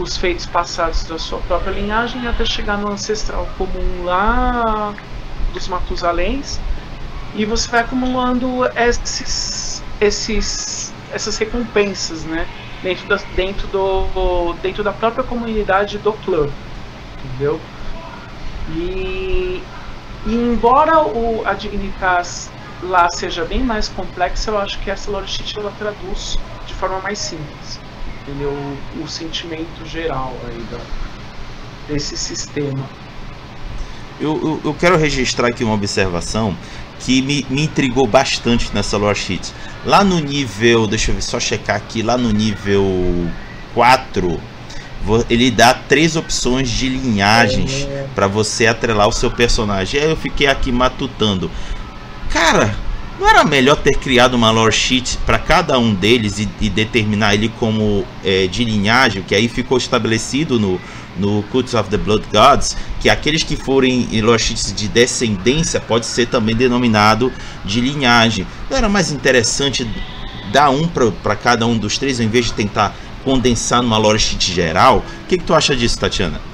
os 0.00 0.16
feitos 0.16 0.46
passados 0.46 1.04
da 1.04 1.16
sua 1.16 1.38
própria 1.38 1.70
linhagem 1.70 2.26
até 2.26 2.44
chegar 2.44 2.76
no 2.76 2.88
ancestral 2.88 3.48
comum 3.56 4.02
lá 4.02 4.92
dos 5.52 5.68
Matusaléns 5.68 6.58
e 7.36 7.44
você 7.44 7.70
vai 7.70 7.82
acumulando 7.82 8.64
esses, 8.74 9.80
esses, 10.00 10.92
essas 11.12 11.38
recompensas, 11.38 12.24
né? 12.24 12.48
Dentro 12.84 13.08
da, 13.08 13.18
dentro, 13.34 13.66
do, 13.68 14.52
dentro 14.62 14.84
da 14.84 14.92
própria 14.92 15.24
comunidade 15.24 15.96
do 15.98 16.12
clã, 16.12 16.46
entendeu? 17.24 17.58
E, 18.76 19.62
e 20.26 20.34
embora 20.34 21.00
o, 21.00 21.42
a 21.46 21.54
Dignitas 21.54 22.50
lá 22.82 23.08
seja 23.08 23.44
bem 23.44 23.64
mais 23.64 23.88
complexa, 23.88 24.50
eu 24.50 24.58
acho 24.58 24.78
que 24.80 24.90
essa 24.90 25.10
lore 25.10 25.26
sheet 25.26 25.58
ela 25.58 25.72
traduz 25.78 26.36
de 26.66 26.74
forma 26.74 27.00
mais 27.00 27.18
simples, 27.18 27.80
entendeu? 28.22 28.50
O, 28.50 29.02
o 29.02 29.08
sentimento 29.08 29.86
geral 29.86 30.34
aí 30.46 30.62
da, 30.70 30.80
desse 31.88 32.16
sistema. 32.18 32.84
Eu, 34.20 34.36
eu, 34.36 34.60
eu, 34.66 34.74
quero 34.74 34.96
registrar 34.96 35.48
aqui 35.48 35.64
uma 35.64 35.74
observação 35.74 36.56
que 37.00 37.20
me, 37.22 37.46
me 37.50 37.64
intrigou 37.64 38.06
bastante 38.06 38.70
nessa 38.74 38.96
lore 38.96 39.18
sheet. 39.18 39.52
Lá 39.84 40.02
no 40.02 40.18
nível, 40.18 40.86
deixa 40.86 41.10
eu 41.10 41.14
ver, 41.14 41.22
só 41.22 41.38
checar 41.38 41.76
aqui, 41.76 42.02
lá 42.02 42.16
no 42.16 42.30
nível 42.30 43.28
4, 43.74 44.40
ele 45.28 45.50
dá 45.50 45.74
três 45.74 46.16
opções 46.16 46.68
de 46.70 46.88
linhagens 46.88 47.86
é. 47.88 48.06
para 48.14 48.26
você 48.26 48.66
atrelar 48.66 49.08
o 49.08 49.12
seu 49.12 49.30
personagem. 49.30 50.00
Aí 50.00 50.10
eu 50.10 50.16
fiquei 50.16 50.46
aqui 50.46 50.72
matutando. 50.72 51.50
Cara, 52.30 52.74
não 53.18 53.28
era 53.28 53.44
melhor 53.44 53.76
ter 53.76 53.96
criado 53.96 54.34
uma 54.34 54.50
lore 54.50 54.72
sheet 54.72 55.18
para 55.24 55.38
cada 55.38 55.78
um 55.78 55.94
deles 55.94 56.38
e, 56.38 56.48
e 56.60 56.68
determinar 56.68 57.34
ele 57.34 57.48
como 57.60 58.04
é, 58.24 58.46
de 58.46 58.64
linhagem, 58.64 59.22
que 59.22 59.34
aí 59.34 59.48
ficou 59.48 59.78
estabelecido 59.78 60.58
no, 60.58 60.80
no 61.16 61.38
of 61.38 61.90
the 61.90 61.96
Blood 61.96 62.24
Gods, 62.32 62.76
que 63.00 63.08
aqueles 63.08 63.42
que 63.42 63.56
forem 63.56 64.08
Elochites 64.12 64.72
de 64.74 64.88
descendência 64.88 65.80
pode 65.80 66.06
ser 66.06 66.26
também 66.26 66.56
denominado 66.56 67.32
de 67.64 67.80
linhagem. 67.80 68.46
Não 68.68 68.76
era 68.76 68.88
mais 68.88 69.12
interessante 69.12 69.88
dar 70.52 70.70
um 70.70 70.88
para 71.22 71.36
cada 71.36 71.66
um 71.66 71.78
dos 71.78 71.98
três, 71.98 72.20
em 72.20 72.28
vez 72.28 72.46
de 72.46 72.52
tentar 72.52 72.94
condensar 73.22 73.82
numa 73.82 73.96
Loreshit 73.96 74.52
geral? 74.52 75.04
O 75.24 75.26
que, 75.28 75.38
que 75.38 75.44
tu 75.44 75.54
acha 75.54 75.74
disso, 75.74 75.98
Tatiana? 75.98 76.53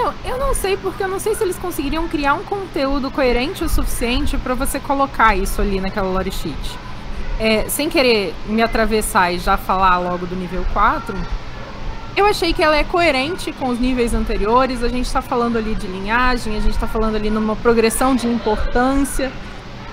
Então, 0.00 0.14
eu 0.24 0.38
não 0.38 0.54
sei 0.54 0.78
porque 0.78 1.02
eu 1.02 1.08
não 1.08 1.20
sei 1.20 1.34
se 1.34 1.44
eles 1.44 1.58
conseguiriam 1.58 2.08
criar 2.08 2.32
um 2.32 2.42
conteúdo 2.42 3.10
coerente 3.10 3.62
o 3.62 3.68
suficiente 3.68 4.38
para 4.38 4.54
você 4.54 4.80
colocar 4.80 5.36
isso 5.36 5.60
ali 5.60 5.78
naquela 5.78 6.08
lore 6.08 6.32
sheet. 6.32 6.78
É, 7.38 7.68
sem 7.68 7.90
querer 7.90 8.34
me 8.46 8.62
atravessar 8.62 9.30
e 9.30 9.38
já 9.38 9.58
falar 9.58 9.98
logo 9.98 10.24
do 10.24 10.34
nível 10.34 10.64
4, 10.72 11.14
eu 12.16 12.24
achei 12.24 12.54
que 12.54 12.62
ela 12.62 12.78
é 12.78 12.82
coerente 12.82 13.52
com 13.52 13.68
os 13.68 13.78
níveis 13.78 14.14
anteriores. 14.14 14.82
A 14.82 14.88
gente 14.88 15.04
está 15.04 15.20
falando 15.20 15.58
ali 15.58 15.74
de 15.74 15.86
linhagem, 15.86 16.56
a 16.56 16.60
gente 16.60 16.72
está 16.72 16.86
falando 16.86 17.16
ali 17.16 17.28
numa 17.28 17.54
progressão 17.54 18.16
de 18.16 18.26
importância. 18.26 19.30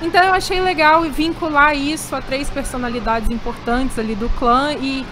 Então 0.02 0.24
eu 0.24 0.34
achei 0.34 0.62
legal 0.62 1.02
vincular 1.04 1.76
isso 1.76 2.16
a 2.16 2.22
três 2.22 2.50
personalidades 2.50 3.30
importantes 3.30 4.00
ali 4.00 4.16
do 4.16 4.30
clã 4.30 4.74
e 4.74 5.06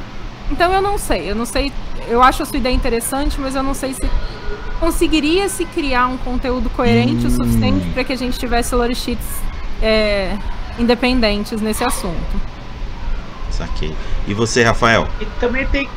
então 0.52 0.72
eu 0.72 0.82
não 0.82 0.98
sei, 0.98 1.30
eu 1.30 1.36
não 1.36 1.46
sei, 1.46 1.72
eu 2.08 2.22
acho 2.22 2.44
a 2.44 2.46
sua 2.46 2.58
ideia 2.58 2.74
interessante, 2.74 3.40
mas 3.40 3.56
eu 3.56 3.64
não 3.64 3.74
sei 3.74 3.94
se 3.94 4.10
conseguiria 4.80 5.50
se 5.50 5.66
criar 5.66 6.08
um 6.08 6.18
conteúdo 6.18 6.70
coerente 6.70 7.26
hum. 7.26 7.28
o 7.28 7.32
suficiente 7.32 7.90
para 7.90 8.04
que 8.04 8.14
a 8.14 8.16
gente 8.16 8.38
tivesse 8.38 8.76
lore 8.76 8.94
sheets 8.94 9.42
é, 9.82 10.38
independentes 10.78 11.62
nesse 11.62 11.84
assunto. 11.84 12.42
Saquei. 13.50 13.96
E 14.28 14.34
você, 14.34 14.64
Rafael? 14.64 15.08
E 15.20 15.26
também 15.40 15.66
tem 15.68 15.90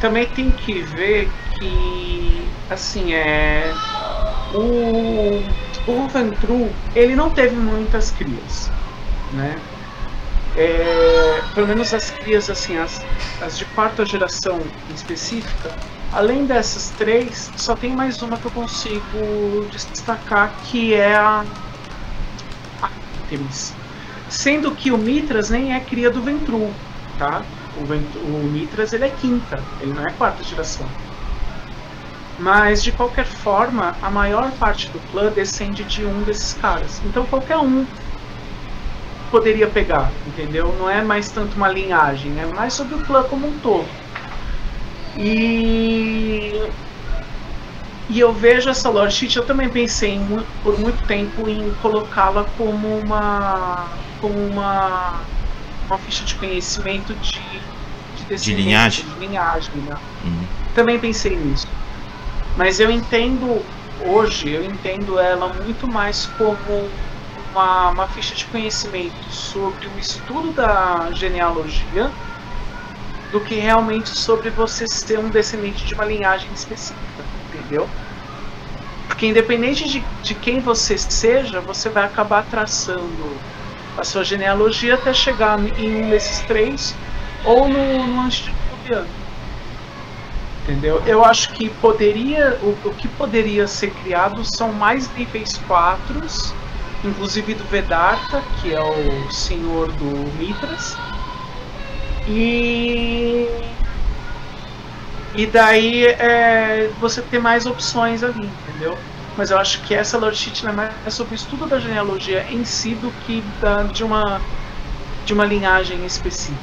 também 0.00 0.26
tem 0.26 0.50
que 0.50 0.80
ver 0.80 1.28
que 1.58 2.48
assim 2.70 3.12
é 3.12 3.74
o 4.54 5.42
o 5.86 6.08
Ventru 6.08 6.70
ele 6.94 7.16
não 7.16 7.30
teve 7.30 7.56
muitas 7.56 8.12
crias, 8.12 8.70
né? 9.32 9.56
É, 10.58 11.40
pelo 11.54 11.68
menos 11.68 11.94
as 11.94 12.10
crias 12.10 12.50
assim 12.50 12.76
as, 12.76 13.00
as 13.40 13.56
de 13.56 13.64
quarta 13.66 14.04
geração 14.04 14.60
em 14.90 14.94
específica 14.94 15.72
além 16.12 16.46
dessas 16.46 16.90
três 16.98 17.50
só 17.56 17.76
tem 17.76 17.94
mais 17.94 18.20
uma 18.22 18.36
que 18.36 18.46
eu 18.46 18.50
consigo 18.50 19.68
destacar 19.70 20.52
que 20.64 20.94
é 20.94 21.14
a 21.14 21.44
Artemis 22.82 23.72
sendo 24.28 24.72
que 24.72 24.90
o 24.90 24.98
Mitras 24.98 25.48
nem 25.48 25.74
é 25.74 25.80
cria 25.80 26.10
do 26.10 26.20
Ventru 26.20 26.74
tá 27.18 27.42
o, 27.78 27.82
o 28.20 28.44
Mitras 28.44 28.92
ele 28.92 29.04
é 29.04 29.10
quinta, 29.10 29.62
ele 29.80 29.92
não 29.92 30.04
é 30.04 30.10
quarta 30.12 30.42
geração. 30.42 30.86
Mas 32.38 32.82
de 32.82 32.92
qualquer 32.92 33.26
forma, 33.26 33.96
a 34.00 34.10
maior 34.10 34.50
parte 34.52 34.88
do 34.90 35.00
clã 35.10 35.30
descende 35.30 35.84
de 35.84 36.04
um 36.04 36.22
desses 36.22 36.54
caras. 36.54 37.00
Então 37.04 37.24
qualquer 37.26 37.58
um 37.58 37.84
poderia 39.30 39.70
pegar, 39.70 40.10
entendeu? 40.26 40.74
Não 40.78 40.88
é 40.88 41.02
mais 41.02 41.30
tanto 41.30 41.56
uma 41.56 41.68
linhagem, 41.68 42.38
é 42.40 42.46
mais 42.46 42.74
sobre 42.74 42.94
o 42.96 43.04
clã 43.04 43.22
como 43.24 43.46
um 43.48 43.60
todo. 43.60 43.88
E 45.14 46.52
e 48.08 48.18
eu 48.20 48.32
vejo 48.32 48.70
essa 48.70 48.88
lore 48.88 49.10
sheet, 49.10 49.36
eu 49.36 49.44
também 49.46 49.68
pensei 49.68 50.12
em, 50.12 50.26
por 50.62 50.78
muito 50.78 51.04
tempo 51.04 51.48
em 51.48 51.74
colocá-la 51.74 52.44
como 52.44 52.98
uma 52.98 53.86
como 54.20 54.34
uma 54.46 55.22
uma 55.88 55.98
ficha 55.98 56.24
de 56.24 56.34
conhecimento 56.36 57.14
de, 57.14 57.60
de, 58.28 58.36
de 58.36 58.54
linhagem. 58.54 59.04
De 59.04 59.18
linhagem 59.18 59.74
né? 59.82 59.96
Uhum. 60.24 60.46
Também 60.74 60.98
pensei 60.98 61.36
nisso. 61.36 61.66
Mas 62.56 62.80
eu 62.80 62.90
entendo, 62.90 63.46
hoje, 63.98 64.50
eu 64.50 64.64
entendo 64.64 65.18
ela 65.18 65.48
muito 65.54 65.86
mais 65.86 66.26
como 66.26 66.90
uma, 67.52 67.90
uma 67.90 68.06
ficha 68.08 68.34
de 68.34 68.44
conhecimento 68.46 69.30
sobre 69.30 69.86
o 69.86 69.98
estudo 69.98 70.52
da 70.52 71.10
genealogia 71.12 72.10
do 73.32 73.40
que 73.40 73.56
realmente 73.56 74.08
sobre 74.08 74.50
você 74.50 74.86
ser 74.86 75.18
um 75.18 75.28
descendente 75.28 75.84
de 75.84 75.94
uma 75.94 76.04
linhagem 76.04 76.48
específica, 76.54 77.24
entendeu? 77.48 77.88
Porque 79.06 79.26
independente 79.26 79.88
de, 79.88 80.02
de 80.22 80.34
quem 80.34 80.60
você 80.60 80.96
seja, 80.96 81.60
você 81.60 81.88
vai 81.88 82.04
acabar 82.04 82.44
traçando 82.44 83.36
a 83.98 84.04
sua 84.04 84.22
genealogia 84.22 84.94
até 84.94 85.12
chegar 85.12 85.58
em 85.78 86.04
um 86.04 86.10
desses 86.10 86.40
três 86.40 86.94
ou 87.44 87.68
no, 87.68 88.06
no 88.06 88.20
antediluviano. 88.20 89.08
Entendeu? 90.62 91.02
Eu 91.06 91.24
acho 91.24 91.52
que 91.54 91.68
poderia, 91.68 92.58
o, 92.62 92.76
o 92.88 92.94
que 92.94 93.08
poderia 93.08 93.66
ser 93.66 93.90
criado 93.90 94.44
são 94.44 94.72
mais 94.72 95.10
níveis 95.14 95.58
4, 95.66 96.22
inclusive 97.04 97.54
do 97.54 97.64
Vedanta, 97.64 98.42
que 98.60 98.72
é 98.72 98.80
o 98.80 99.30
senhor 99.30 99.90
do 99.92 100.06
Mitras. 100.36 100.96
E 102.28 103.46
e 105.34 105.46
daí 105.46 106.06
é, 106.06 106.90
você 107.00 107.22
ter 107.22 107.38
mais 107.38 107.66
opções 107.66 108.22
ali, 108.24 108.46
entendeu? 108.46 108.96
mas 109.38 109.52
eu 109.52 109.58
acho 109.58 109.80
que 109.82 109.94
essa 109.94 110.18
lore 110.18 110.36
é 110.64 110.72
mais 110.72 111.14
sobre 111.14 111.34
o 111.34 111.36
estudo 111.36 111.64
da 111.64 111.78
genealogia 111.78 112.44
em 112.50 112.64
si 112.64 112.96
do 112.96 113.12
que 113.24 113.40
da, 113.60 113.84
de 113.84 114.02
uma 114.02 114.40
de 115.24 115.32
uma 115.32 115.44
linhagem 115.44 116.04
específica. 116.04 116.58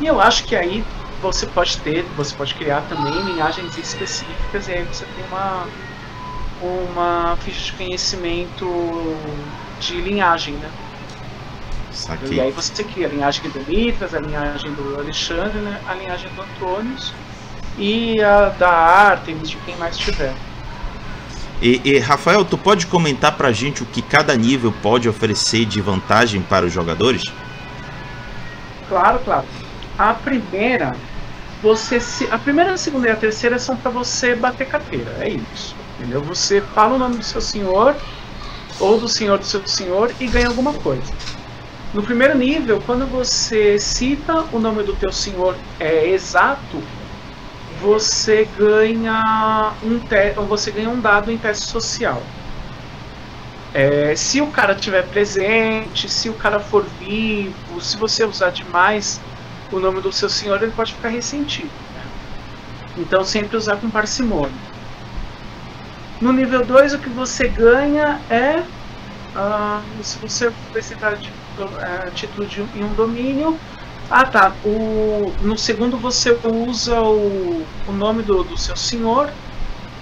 E 0.00 0.06
eu 0.06 0.20
acho 0.20 0.44
que 0.44 0.54
aí 0.54 0.84
você 1.20 1.44
pode 1.46 1.76
ter, 1.78 2.04
você 2.16 2.32
pode 2.36 2.54
criar 2.54 2.82
também 2.82 3.20
linhagens 3.22 3.76
específicas 3.76 4.68
e 4.68 4.72
aí 4.72 4.84
você 4.84 5.04
tem 5.06 5.24
uma 5.24 5.66
uma 6.62 7.36
ficha 7.42 7.66
de 7.66 7.72
conhecimento 7.72 9.16
de 9.80 10.00
linhagem, 10.00 10.54
né? 10.54 10.70
Saquei. 11.92 12.38
E 12.38 12.40
aí 12.40 12.52
você 12.52 12.84
cria 12.84 13.06
a 13.06 13.10
linhagem 13.10 13.50
do 13.50 13.60
Mitras, 13.66 14.14
a 14.14 14.20
linhagem 14.20 14.72
do 14.72 14.96
Alexandre, 14.96 15.58
né, 15.58 15.80
a 15.88 15.94
linhagem 15.94 16.30
do 16.32 16.42
Antônios 16.42 17.12
e 17.76 18.22
a 18.22 18.50
da 18.50 18.70
Artemis, 18.70 19.50
de 19.50 19.56
quem 19.58 19.76
mais 19.76 19.96
tiver. 19.96 20.32
E, 21.60 21.80
e, 21.84 21.98
Rafael, 21.98 22.44
tu 22.44 22.56
pode 22.56 22.86
comentar 22.86 23.36
pra 23.36 23.50
gente 23.50 23.82
o 23.82 23.86
que 23.86 24.00
cada 24.00 24.36
nível 24.36 24.72
pode 24.80 25.08
oferecer 25.08 25.64
de 25.64 25.80
vantagem 25.80 26.40
para 26.40 26.66
os 26.66 26.72
jogadores? 26.72 27.22
Claro, 28.88 29.18
claro. 29.24 29.46
A 29.98 30.14
primeira, 30.14 30.94
você 31.60 31.98
se, 31.98 32.28
a 32.30 32.38
primeira, 32.38 32.72
a 32.72 32.76
segunda 32.76 33.08
e 33.08 33.10
a 33.10 33.16
terceira 33.16 33.58
são 33.58 33.76
para 33.76 33.90
você 33.90 34.36
bater 34.36 34.68
carteira, 34.68 35.16
é 35.18 35.30
isso. 35.30 35.74
Entendeu? 35.98 36.20
Você 36.22 36.60
fala 36.60 36.94
o 36.94 36.98
nome 36.98 37.18
do 37.18 37.24
seu 37.24 37.40
senhor 37.40 37.96
ou 38.78 39.00
do 39.00 39.08
senhor 39.08 39.36
do 39.38 39.44
seu 39.44 39.66
senhor 39.66 40.14
e 40.20 40.28
ganha 40.28 40.46
alguma 40.46 40.72
coisa. 40.72 41.12
No 41.92 42.04
primeiro 42.04 42.38
nível, 42.38 42.80
quando 42.86 43.04
você 43.06 43.78
cita 43.78 44.44
o 44.52 44.60
nome 44.60 44.84
do 44.84 44.92
teu 44.94 45.10
senhor 45.10 45.56
é 45.80 46.08
exato, 46.08 46.80
você 47.80 48.46
ganha 48.56 49.72
um 49.82 49.98
você 50.46 50.70
ganha 50.70 50.88
um 50.88 51.00
dado 51.00 51.32
em 51.32 51.38
teste 51.38 51.64
social. 51.66 52.22
É, 53.74 54.14
se 54.14 54.40
o 54.40 54.46
cara 54.48 54.74
tiver 54.74 55.02
presente, 55.08 56.08
se 56.08 56.28
o 56.28 56.34
cara 56.34 56.60
for 56.60 56.84
vivo, 57.00 57.80
se 57.80 57.96
você 57.96 58.24
usar 58.24 58.50
demais 58.50 59.20
o 59.72 59.80
nome 59.80 60.00
do 60.00 60.12
seu 60.12 60.28
senhor, 60.28 60.62
ele 60.62 60.72
pode 60.72 60.94
ficar 60.94 61.08
ressentido. 61.08 61.70
Né? 61.94 62.02
Então 62.98 63.24
sempre 63.24 63.56
usar 63.56 63.76
com 63.76 63.90
parcimônia. 63.90 64.77
No 66.20 66.32
nível 66.32 66.64
2 66.64 66.94
o 66.94 66.98
que 66.98 67.08
você 67.08 67.48
ganha 67.48 68.20
é 68.28 68.60
uh, 69.36 70.02
se 70.02 70.18
você 70.18 70.52
precisar 70.72 71.14
de 71.14 71.28
uh, 71.28 72.10
título 72.14 72.46
de, 72.46 72.60
em 72.60 72.84
um 72.84 72.92
domínio. 72.94 73.58
Ah 74.10 74.24
tá. 74.24 74.52
O, 74.64 75.32
no 75.42 75.56
segundo 75.56 75.96
você 75.96 76.36
usa 76.44 77.00
o, 77.00 77.64
o 77.86 77.92
nome 77.92 78.22
do, 78.22 78.42
do 78.42 78.56
seu 78.56 78.76
senhor 78.76 79.30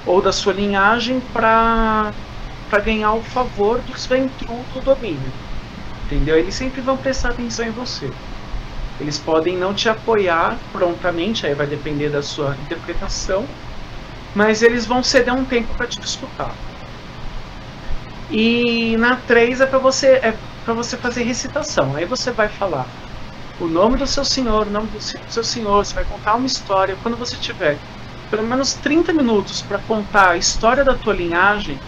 ou 0.07 0.23
da 0.23 0.33
sua 0.33 0.53
linhagem 0.53 1.21
para 1.33 2.13
para 2.69 2.81
ganhar 2.81 3.13
o 3.13 3.23
favor 3.23 3.81
dos 3.81 4.07
Ventru 4.07 4.65
do 4.73 4.81
domínio. 4.81 5.33
Entendeu? 6.05 6.37
Eles 6.37 6.55
sempre 6.55 6.81
vão 6.81 6.97
prestar 6.97 7.31
atenção 7.31 7.67
em 7.67 7.71
você. 7.71 8.11
Eles 8.99 9.19
podem 9.19 9.57
não 9.57 9.75
te 9.75 9.89
apoiar 9.89 10.59
prontamente, 10.73 11.47
aí 11.47 11.55
vai 11.55 11.67
depender 11.67 12.09
da 12.09 12.23
sua 12.23 12.57
interpretação, 12.57 13.47
mas 14.37 14.61
eles 14.61 14.85
vão 14.85 15.02
ceder 15.02 15.33
um 15.33 15.47
tempo 15.47 15.75
para 15.75 15.87
te 15.87 15.99
escutar. 15.99 16.55
E 18.31 18.95
na 18.99 19.16
3 19.16 19.62
é 19.62 19.66
para 19.66 19.78
você 19.78 20.09
é 20.09 20.37
para 20.62 20.75
você 20.75 20.97
fazer 20.97 21.23
recitação. 21.23 21.97
Aí 21.97 22.05
você 22.05 22.31
vai 22.31 22.49
falar 22.49 22.87
o 23.59 23.66
nome 23.66 23.97
do 23.97 24.07
seu 24.07 24.26
senhor, 24.26 24.66
o 24.66 24.71
nome 24.71 24.88
do 24.88 25.00
seu 25.00 25.43
senhor, 25.43 25.87
você 25.87 25.95
vai 25.95 26.05
contar 26.05 26.35
uma 26.35 26.47
história. 26.47 26.99
Quando 27.02 27.16
você 27.16 27.35
tiver 27.37 27.78
pelo 28.31 28.43
menos 28.43 28.75
30 28.75 29.14
minutos 29.14 29.62
para 29.62 29.78
contar 29.78 30.31
a 30.31 30.37
história 30.37 30.85
da 30.85 30.95
tua 30.95 31.14
linhagem, 31.14 31.78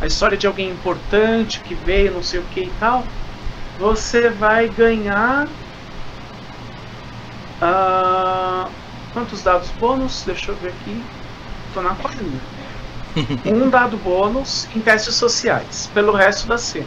a 0.00 0.06
história 0.06 0.38
de 0.38 0.46
alguém 0.46 0.70
importante 0.70 1.58
que 1.60 1.74
veio, 1.74 2.12
não 2.12 2.22
sei 2.22 2.38
o 2.38 2.44
que 2.44 2.60
e 2.60 2.72
tal, 2.78 3.02
você 3.80 4.28
vai 4.28 4.68
ganhar 4.68 5.48
uh, 7.60 8.70
quantos 9.12 9.42
dados 9.42 9.70
bônus? 9.80 10.22
Deixa 10.24 10.52
eu 10.52 10.56
ver 10.56 10.68
aqui. 10.68 11.02
Tô 11.74 11.82
na 11.82 11.94
quadrinha. 11.94 12.40
um 13.46 13.68
dado 13.68 13.96
bônus 13.96 14.68
em 14.74 14.80
testes 14.80 15.14
sociais, 15.14 15.90
pelo 15.92 16.12
resto 16.12 16.46
da 16.46 16.58
cena. 16.58 16.86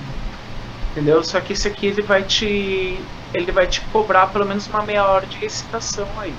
Entendeu? 0.92 1.24
Só 1.24 1.40
que 1.42 1.54
esse 1.54 1.68
aqui 1.68 1.88
ele 1.88 2.02
vai 2.02 2.24
te. 2.24 3.00
Ele 3.34 3.52
vai 3.52 3.66
te 3.66 3.82
cobrar 3.92 4.28
pelo 4.28 4.46
menos 4.46 4.68
uma 4.68 4.84
meia 4.84 5.06
hora 5.06 5.26
de 5.26 5.38
recitação 5.38 6.08
aí. 6.18 6.34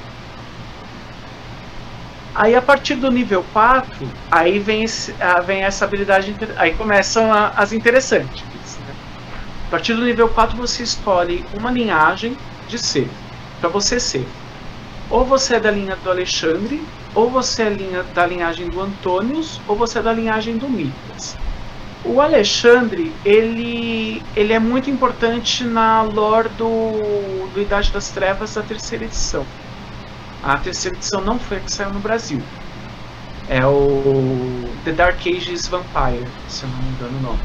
Aí 2.34 2.54
a 2.54 2.62
partir 2.62 2.96
do 2.96 3.10
nível 3.10 3.44
4, 3.52 4.08
aí 4.30 4.58
vem, 4.58 4.84
esse, 4.84 5.14
vem 5.44 5.62
essa 5.62 5.84
habilidade. 5.84 6.36
Aí 6.56 6.74
começam 6.74 7.32
a, 7.32 7.48
as 7.48 7.72
interessantes. 7.72 8.42
Né? 8.78 8.94
A 9.66 9.70
partir 9.70 9.94
do 9.94 10.04
nível 10.04 10.28
4 10.28 10.56
você 10.56 10.82
escolhe 10.82 11.44
uma 11.52 11.70
linhagem 11.70 12.36
de 12.68 12.78
ser. 12.78 13.08
Para 13.60 13.68
você 13.68 13.98
ser. 13.98 14.26
Ou 15.10 15.24
você 15.24 15.56
é 15.56 15.60
da 15.60 15.70
linha 15.70 15.96
do 15.96 16.10
Alexandre, 16.10 16.82
ou 17.14 17.30
você 17.30 17.62
é 17.62 17.70
linha, 17.70 18.02
da 18.02 18.26
linhagem 18.26 18.68
do 18.68 18.80
Antônios, 18.80 19.60
ou 19.66 19.76
você 19.76 19.98
é 19.98 20.02
da 20.02 20.12
linhagem 20.12 20.56
do 20.56 20.68
Mitras. 20.68 21.36
O 22.04 22.20
Alexandre, 22.20 23.12
ele, 23.24 24.22
ele 24.36 24.52
é 24.52 24.58
muito 24.58 24.90
importante 24.90 25.64
na 25.64 26.02
lore 26.02 26.50
do, 26.50 27.48
do 27.52 27.60
Idade 27.60 27.90
das 27.92 28.10
Trevas 28.10 28.54
da 28.54 28.62
terceira 28.62 29.04
edição. 29.04 29.46
A 30.42 30.58
terceira 30.58 30.96
edição 30.96 31.22
não 31.22 31.38
foi 31.38 31.56
a 31.56 31.60
que 31.60 31.72
saiu 31.72 31.92
no 31.94 32.00
Brasil. 32.00 32.42
É 33.48 33.64
o 33.66 34.78
The 34.84 34.92
Dark 34.92 35.20
Ages 35.26 35.66
Vampire, 35.68 36.26
se 36.46 36.64
eu 36.64 36.70
não 36.70 36.78
me 36.82 36.90
engano 36.90 37.18
o 37.18 37.22
nome. 37.22 37.40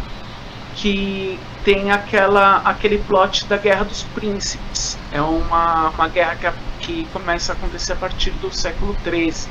Que 0.76 1.39
tem 1.63 1.91
aquela, 1.91 2.58
aquele 2.58 2.98
plot 2.98 3.48
da 3.48 3.58
Guerra 3.58 3.86
dos 3.86 4.04
Príncipes. 4.04 4.98
É 5.12 5.22
uma, 5.22 5.89
uma 5.89 6.08
guerra 6.10 6.36
que, 6.36 6.48
que 6.89 7.08
começa 7.13 7.54
a 7.54 7.56
acontecer 7.56 7.93
a 7.93 7.95
partir 7.95 8.32
do 8.32 8.52
século 8.52 8.95
XIII 9.04 9.47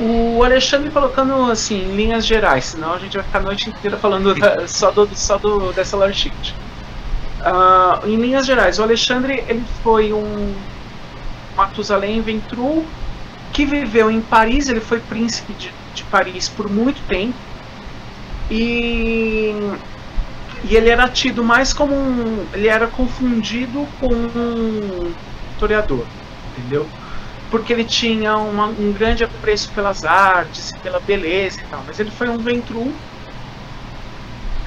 o 0.00 0.42
Alexandre 0.42 0.90
colocando 0.90 1.50
assim, 1.50 1.78
em 1.78 1.94
linhas 1.94 2.24
gerais, 2.24 2.64
senão 2.64 2.94
a 2.94 2.98
gente 2.98 3.18
vai 3.18 3.22
ficar 3.22 3.38
a 3.40 3.42
noite 3.42 3.68
inteira 3.68 3.98
falando 3.98 4.34
da, 4.34 4.66
só, 4.66 4.90
do, 4.90 5.06
só 5.14 5.36
do, 5.36 5.72
dessa 5.74 5.94
lore 5.94 6.14
sheet. 6.14 6.54
Uh, 7.40 8.08
em 8.08 8.16
linhas 8.16 8.46
gerais, 8.46 8.78
o 8.78 8.82
Alexandre 8.82 9.44
ele 9.46 9.62
foi 9.82 10.10
um 10.12 10.54
Matusalém 11.54 12.22
Ventru 12.22 12.86
que 13.52 13.66
viveu 13.66 14.10
em 14.10 14.22
Paris, 14.22 14.70
ele 14.70 14.80
foi 14.80 15.00
príncipe 15.00 15.52
de, 15.52 15.70
de 15.94 16.02
Paris 16.04 16.48
por 16.48 16.70
muito 16.70 17.06
tempo. 17.06 17.34
E, 18.50 19.54
e 20.64 20.76
ele 20.76 20.88
era 20.88 21.08
tido 21.08 21.44
mais 21.44 21.74
como 21.74 21.94
um. 21.94 22.46
Ele 22.54 22.68
era 22.68 22.86
confundido 22.86 23.86
com 24.00 24.12
um 24.12 25.12
historiador, 25.60 26.06
entendeu? 26.56 26.86
porque 27.50 27.72
ele 27.72 27.84
tinha 27.84 28.36
uma, 28.36 28.66
um 28.66 28.92
grande 28.92 29.24
apreço 29.24 29.70
pelas 29.70 30.04
artes, 30.04 30.72
pela 30.84 31.00
beleza 31.00 31.60
e 31.60 31.64
tal. 31.64 31.82
Mas 31.84 31.98
ele 31.98 32.10
foi 32.10 32.28
um 32.28 32.38
ventru 32.38 32.94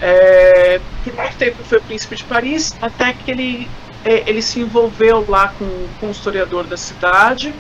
é, 0.02 0.82
por 1.02 1.14
muito 1.16 1.38
tempo 1.38 1.64
foi 1.64 1.80
príncipe 1.80 2.18
de 2.18 2.26
Paris, 2.26 2.76
até 2.82 3.14
que 3.14 3.32
ele, 3.32 3.70
é, 4.04 4.30
ele 4.30 4.42
se 4.42 4.60
envolveu 4.60 5.26
lá 5.30 5.54
com, 5.58 5.88
com 5.98 6.08
um 6.08 6.12
historiador 6.12 6.66
da 6.66 6.76
cidade. 6.76 7.56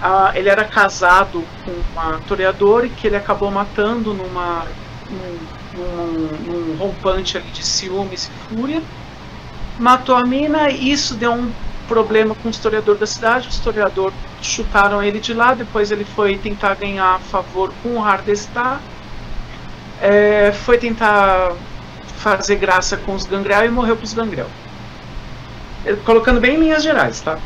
Ah, 0.00 0.32
ele 0.34 0.48
era 0.48 0.64
casado 0.64 1.44
com 1.64 1.72
uma 1.92 2.20
toreadora 2.26 2.86
e 2.86 2.88
que 2.88 3.06
ele 3.06 3.16
acabou 3.16 3.50
matando 3.50 4.14
numa, 4.14 4.64
num, 5.10 5.38
num, 5.74 6.38
num 6.46 6.76
rompante 6.76 7.38
de 7.38 7.62
ciúmes 7.62 8.30
e 8.30 8.54
fúria. 8.54 8.82
Matou 9.78 10.16
a 10.16 10.24
mina 10.24 10.70
e 10.70 10.90
isso 10.90 11.14
deu 11.14 11.32
um 11.32 11.52
problema 11.88 12.34
com 12.34 12.48
o 12.48 12.50
historiador 12.50 12.96
da 12.96 13.06
cidade. 13.06 13.48
O 13.48 13.50
historiador 13.50 14.12
chutaram 14.40 15.02
ele 15.02 15.18
de 15.18 15.32
lá, 15.32 15.54
depois 15.54 15.90
ele 15.90 16.04
foi 16.04 16.36
tentar 16.36 16.74
ganhar 16.74 17.18
favor 17.18 17.72
com 17.82 17.96
o 17.96 18.00
Hardestar, 18.00 18.80
é, 20.00 20.52
foi 20.52 20.78
tentar 20.78 21.52
fazer 22.18 22.56
graça 22.56 22.96
com 22.96 23.14
os 23.14 23.24
Gangrel 23.24 23.64
e 23.64 23.70
morreu 23.70 23.96
pros 23.96 24.12
Gangrel. 24.12 24.48
Colocando 26.04 26.40
bem 26.40 26.56
em 26.56 26.60
linhas 26.60 26.82
gerais, 26.82 27.20
tá? 27.20 27.38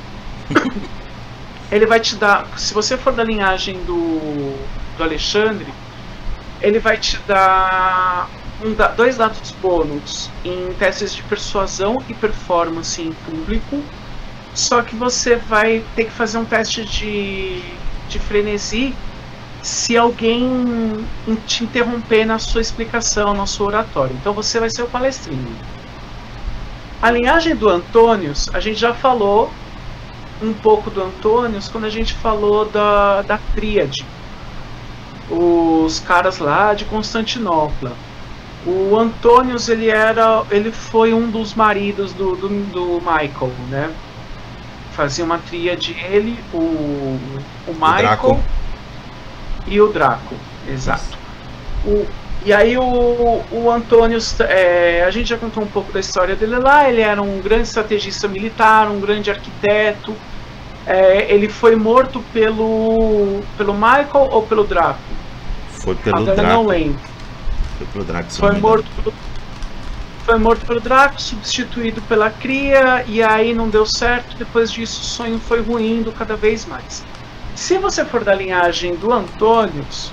ele 1.71 1.87
vai 1.87 2.01
te 2.01 2.17
dar, 2.17 2.47
se 2.59 2.75
você 2.75 2.97
for 2.97 3.13
da 3.13 3.23
linhagem 3.23 3.79
do, 3.85 4.57
do 4.97 5.03
Alexandre, 5.03 5.73
ele 6.61 6.79
vai 6.79 6.97
te 6.97 7.19
dar 7.27 8.29
um, 8.63 8.75
dois 8.97 9.17
dados 9.17 9.53
bônus 9.63 10.31
em 10.45 10.73
testes 10.75 11.15
de 11.15 11.23
persuasão 11.23 12.03
e 12.09 12.15
performance 12.15 13.01
em 13.01 13.13
público 13.13 13.83
só 14.55 14.83
que 14.83 14.95
você 14.95 15.37
vai 15.37 15.83
ter 15.97 16.05
que 16.05 16.11
fazer 16.11 16.38
um 16.38 16.45
teste 16.45 16.85
de, 16.85 17.62
de 18.09 18.19
frenesi 18.19 18.95
se 19.62 19.97
alguém 19.97 21.07
te 21.47 21.65
interromper 21.65 22.25
na 22.25 22.38
sua 22.38 22.61
explicação, 22.61 23.33
na 23.33 23.47
sua 23.47 23.69
oratória. 23.69 24.15
Então 24.21 24.33
você 24.35 24.59
vai 24.59 24.69
ser 24.69 24.83
o 24.83 24.88
palestrinho. 24.88 25.57
A 27.01 27.11
linhagem 27.11 27.55
do 27.55 27.69
Antônios, 27.69 28.51
a 28.53 28.61
gente 28.61 28.79
já 28.79 28.93
falou 28.93 29.51
um 30.43 30.53
pouco 30.53 30.91
do 30.91 31.03
Antônios 31.03 31.69
quando 31.69 31.85
a 31.85 31.91
gente 31.91 32.12
falou 32.12 32.65
da, 32.65 33.23
da 33.23 33.38
tríade. 33.55 34.05
Os 35.31 36.01
caras 36.01 36.38
lá 36.38 36.75
de 36.75 36.85
Constantinopla. 36.85 37.93
O 38.67 38.97
Antônios 38.97 39.69
ele 39.69 39.88
era, 39.88 40.45
ele 40.51 40.71
foi 40.71 41.15
um 41.15 41.31
dos 41.31 41.55
maridos 41.55 42.12
do, 42.12 42.37
do, 42.37 42.49
do 42.49 43.01
Michael, 43.01 43.53
né? 43.69 43.93
Fazia 44.95 45.25
uma 45.25 45.39
tríade 45.39 45.97
ele, 46.11 46.39
o, 46.53 47.19
o 47.67 47.73
Michael 47.73 48.19
o 48.23 48.41
e 49.67 49.81
o 49.81 49.89
Draco. 49.89 50.35
Exato. 50.69 51.19
O, 51.85 52.07
E 52.45 52.53
aí 52.53 52.77
o, 52.77 53.41
o 53.53 53.71
Antônio, 53.71 54.19
é, 54.41 55.05
a 55.07 55.11
gente 55.11 55.29
já 55.29 55.39
contou 55.39 55.63
um 55.63 55.67
pouco 55.67 55.93
da 55.93 56.01
história 56.01 56.35
dele 56.35 56.57
lá, 56.57 56.89
ele 56.89 57.01
era 57.01 57.23
um 57.23 57.41
grande 57.41 57.69
estrategista 57.69 58.27
militar, 58.27 58.89
um 58.91 59.01
grande 59.01 59.31
arquiteto. 59.31 60.13
É, 60.85 61.33
ele 61.33 61.49
foi 61.49 61.77
morto 61.77 62.21
pelo, 62.33 63.41
pelo 63.57 63.73
Michael 63.73 64.29
ou 64.31 64.43
pelo 64.43 64.65
Draco? 64.65 64.99
Foi 65.69 65.95
pelo 65.95 66.17
Agora 66.17 66.35
Draco. 66.35 66.53
não 66.53 66.67
lembro. 66.67 66.99
Foi 67.79 67.87
pelo 67.87 68.05
Draco. 68.05 68.33
Foi 68.33 68.53
morto 68.59 68.91
pelo, 68.97 69.15
foi 70.33 70.38
morto 70.38 70.64
pelo 70.64 70.81
Draco, 70.81 71.21
substituído 71.21 72.01
pela 72.03 72.31
Cria, 72.31 73.05
e 73.07 73.23
aí 73.23 73.53
não 73.53 73.68
deu 73.68 73.85
certo. 73.85 74.35
Depois 74.35 74.73
disso, 74.73 75.03
o 75.03 75.05
sonho 75.05 75.38
foi 75.38 75.61
ruindo 75.61 76.11
cada 76.11 76.35
vez 76.37 76.64
mais. 76.64 77.05
Se 77.55 77.77
você 77.77 78.03
for 78.03 78.25
da 78.25 78.35
linhagem 78.35 78.97
do 78.97 79.12
Antônios, 79.12 80.11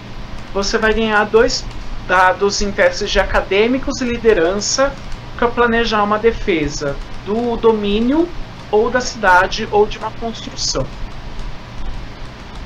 você 0.53 0.77
vai 0.77 0.93
ganhar 0.93 1.23
dois 1.23 1.63
dados 2.05 2.61
em 2.61 2.69
testes 2.69 3.09
de 3.09 3.17
acadêmicos 3.17 4.01
e 4.01 4.03
liderança 4.03 4.93
para 5.37 5.47
planejar 5.47 6.03
uma 6.03 6.19
defesa 6.19 6.97
do 7.25 7.55
domínio 7.55 8.27
ou 8.69 8.91
da 8.91 8.99
cidade 8.99 9.69
ou 9.71 9.87
de 9.87 9.97
uma 9.99 10.11
construção. 10.11 10.85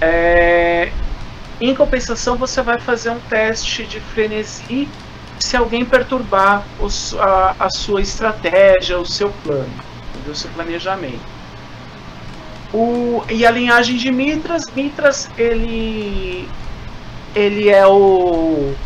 É, 0.01 0.91
Em 1.61 1.75
compensação, 1.75 2.35
você 2.35 2.63
vai 2.63 2.79
fazer 2.79 3.11
um 3.11 3.19
teste 3.19 3.85
de 3.85 3.99
frenesi 3.99 4.89
se 5.43 5.57
alguém 5.57 5.83
perturbar 5.85 6.63
os- 6.79 7.13
a, 7.19 7.55
a 7.59 7.69
sua 7.69 8.01
estratégia, 8.01 8.97
o 8.97 9.05
seu 9.05 9.29
plano, 9.43 9.73
o 10.25 10.33
seu 10.33 10.49
planejamento. 10.51 11.19
O, 12.73 13.23
e 13.29 13.45
a 13.45 13.51
linhagem 13.51 13.97
de 13.97 14.11
Mitras, 14.11 14.63
Mitras 14.71 15.29
ele 15.37 16.49
ele 17.35 17.69
é 17.69 17.85
o 17.87 18.77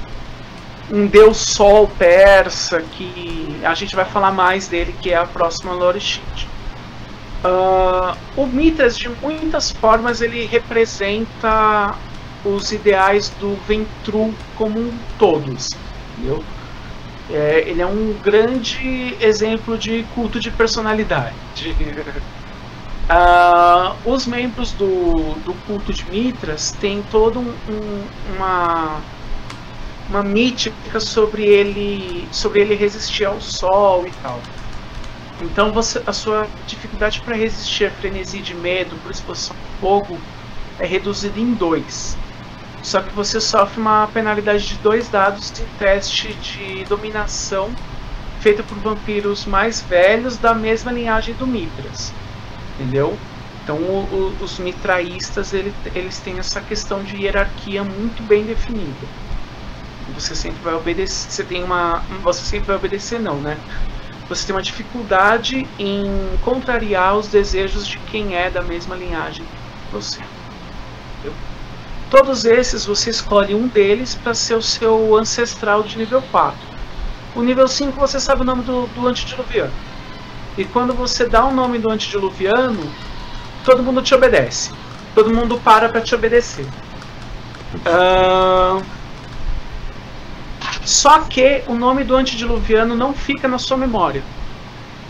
um 0.90 1.06
deus 1.08 1.38
sol 1.38 1.88
persa 1.88 2.82
que 2.82 3.60
a 3.64 3.74
gente 3.76 3.96
vai 3.96 4.06
falar 4.06 4.32
mais 4.32 4.68
dele 4.68 4.94
que 5.02 5.12
é 5.12 5.18
a 5.18 5.26
próxima 5.28 5.74
lore 5.74 6.00
sheet. 6.00 6.50
Ah, 7.44 8.18
o 8.36 8.48
Mitras 8.48 8.98
de 8.98 9.10
muitas 9.10 9.72
formas 9.72 10.22
ele 10.22 10.46
representa 10.46 11.96
os 12.44 12.72
ideais 12.72 13.30
do 13.40 13.56
Ventru 13.68 14.34
como 14.56 14.80
um 14.80 14.98
todos, 15.18 15.70
entendeu? 16.18 16.44
É, 17.30 17.70
ele 17.70 17.82
é 17.82 17.86
um 17.88 18.14
grande 18.14 19.18
exemplo 19.22 19.78
de 19.78 20.04
culto 20.16 20.40
de 20.40 20.52
personalidade. 20.52 21.36
Ah, 23.10 23.96
os 24.06 24.26
membros 24.28 24.74
do, 24.74 25.36
do 25.46 25.54
culto 25.66 25.94
de 25.94 26.10
Mitras 26.10 26.72
têm 26.74 27.02
todo 27.04 27.40
um, 27.40 27.56
um- 27.70 28.08
uma 28.36 29.02
uma 30.10 30.24
mítica 30.24 31.00
sobre 31.00 31.44
ele 31.46 32.28
sobre 32.32 32.62
ele 32.62 32.76
resistir 32.76 33.26
ao 33.26 33.40
sol 33.42 34.08
e 34.08 34.12
tal. 34.22 34.48
Então 35.42 35.72
você, 35.72 36.02
a 36.06 36.14
sua 36.14 36.48
dificuldade 36.66 37.22
para 37.22 37.36
resistir 37.36 37.86
a 37.86 37.92
frenesi 37.92 38.42
de 38.42 38.56
medo 38.56 38.98
por 39.02 39.12
exposição 39.12 39.56
ao 39.58 39.80
fogo 39.80 40.20
é 40.80 40.86
reduzida 40.86 41.40
em 41.40 41.54
dois. 41.54 42.18
Só 42.88 43.02
que 43.02 43.14
você 43.14 43.42
sofre 43.42 43.82
uma 43.82 44.08
penalidade 44.08 44.66
de 44.66 44.80
dois 44.80 45.10
dados 45.10 45.52
em 45.60 45.68
teste 45.78 46.34
de 46.40 46.86
dominação 46.86 47.78
feito 48.40 48.64
por 48.64 48.80
vampiros 48.80 49.46
mais 49.46 49.82
velhos 49.82 50.40
da 50.40 50.56
mesma 50.56 50.92
linhagem 50.92 51.36
do 51.36 51.48
Mitras. 51.48 52.16
Entendeu? 52.74 53.20
Então 53.64 53.84
o- 53.84 54.06
o- 54.40 54.44
os 54.44 54.60
mitraístas 54.60 55.54
ele- 55.54 55.76
eles 55.94 56.22
têm 56.22 56.40
essa 56.40 56.62
questão 56.62 57.04
de 57.04 57.18
hierarquia 57.18 57.84
muito 57.84 58.24
bem 58.24 58.46
definida. 58.46 59.08
Você 60.08 60.36
sempre 60.36 60.62
vai 60.64 60.74
obedecer. 60.74 61.30
Você 61.32 61.46
tem 61.46 61.64
uma. 61.64 62.06
Você 62.24 62.46
sempre 62.46 62.68
vai 62.68 62.78
obedecer 62.78 63.20
não, 63.20 63.42
né? 63.42 63.62
Você 64.30 64.46
tem 64.48 64.56
uma 64.56 64.62
dificuldade 64.62 65.74
em 65.80 66.38
contrariar 66.42 67.18
os 67.18 67.30
desejos 67.30 67.88
de 67.88 68.00
quem 68.00 68.36
é 68.36 68.50
da 68.52 68.64
mesma 68.64 68.96
linhagem 68.96 69.48
que 69.48 69.60
você. 69.92 70.24
Todos 72.10 72.46
esses 72.46 72.86
você 72.86 73.10
escolhe 73.10 73.54
um 73.54 73.68
deles 73.68 74.16
para 74.16 74.34
ser 74.34 74.56
o 74.56 74.62
seu 74.62 75.16
ancestral 75.18 75.84
de 75.84 75.98
nível 75.98 76.22
4. 76.32 76.58
O 77.36 77.42
nível 77.42 77.68
5 77.68 78.00
você 78.00 78.20
sabe 78.20 78.42
o 78.42 78.46
nome 78.46 78.64
do, 78.64 78.88
do 78.88 79.08
antediluviano. 79.08 79.74
E 80.58 80.64
quando 80.64 80.94
você 80.94 81.28
dá 81.28 81.46
o 81.46 81.54
nome 81.54 81.78
do 81.78 81.92
antediluviano, 81.92 82.90
todo 83.64 83.84
mundo 83.84 84.02
te 84.02 84.16
obedece. 84.16 84.72
Todo 85.14 85.34
mundo 85.34 85.60
para 85.60 85.90
para 85.90 86.02
te 86.02 86.16
obedecer. 86.16 86.66
Ahn, 87.86 88.82
Só 90.86 91.20
que 91.20 91.64
o 91.68 91.74
nome 91.74 92.04
do 92.06 92.16
antediluviano 92.16 92.96
não 92.96 93.14
fica 93.14 93.48
na 93.48 93.60
sua 93.60 93.76
memória. 93.76 94.24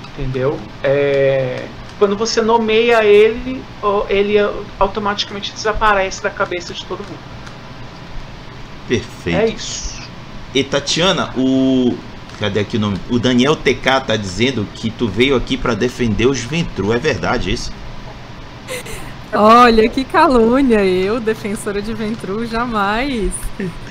Entendeu? 0.10 0.60
É, 0.84 1.68
Quando 2.00 2.16
você 2.16 2.42
nomeia 2.42 3.04
ele, 3.04 3.64
ele 4.08 4.36
automaticamente 4.80 5.52
desaparece 5.52 6.22
da 6.22 6.30
cabeça 6.30 6.74
de 6.74 6.86
todo 6.86 7.00
mundo. 7.00 7.20
Perfeito. 8.88 9.38
É 9.38 9.48
isso. 9.48 10.02
E 10.54 10.64
Tatiana, 10.64 11.34
o. 11.36 11.98
Cadê 12.40 12.60
aqui 12.60 12.78
o 12.78 12.80
nome? 12.80 13.00
O 13.10 13.18
Daniel 13.18 13.56
TK 13.56 14.02
tá 14.06 14.16
dizendo 14.16 14.68
que 14.76 14.92
tu 14.92 15.08
veio 15.08 15.36
aqui 15.36 15.58
pra 15.58 15.74
defender 15.74 16.28
os 16.28 16.40
Ventru. 16.40 16.94
É 16.94 17.00
verdade 17.00 17.52
isso? 17.52 17.72
Olha 19.34 19.90
que 19.90 20.04
calúnia, 20.04 20.86
eu, 20.86 21.20
defensora 21.20 21.82
de 21.82 21.94
Ventru, 21.94 22.46
jamais. 22.46 23.32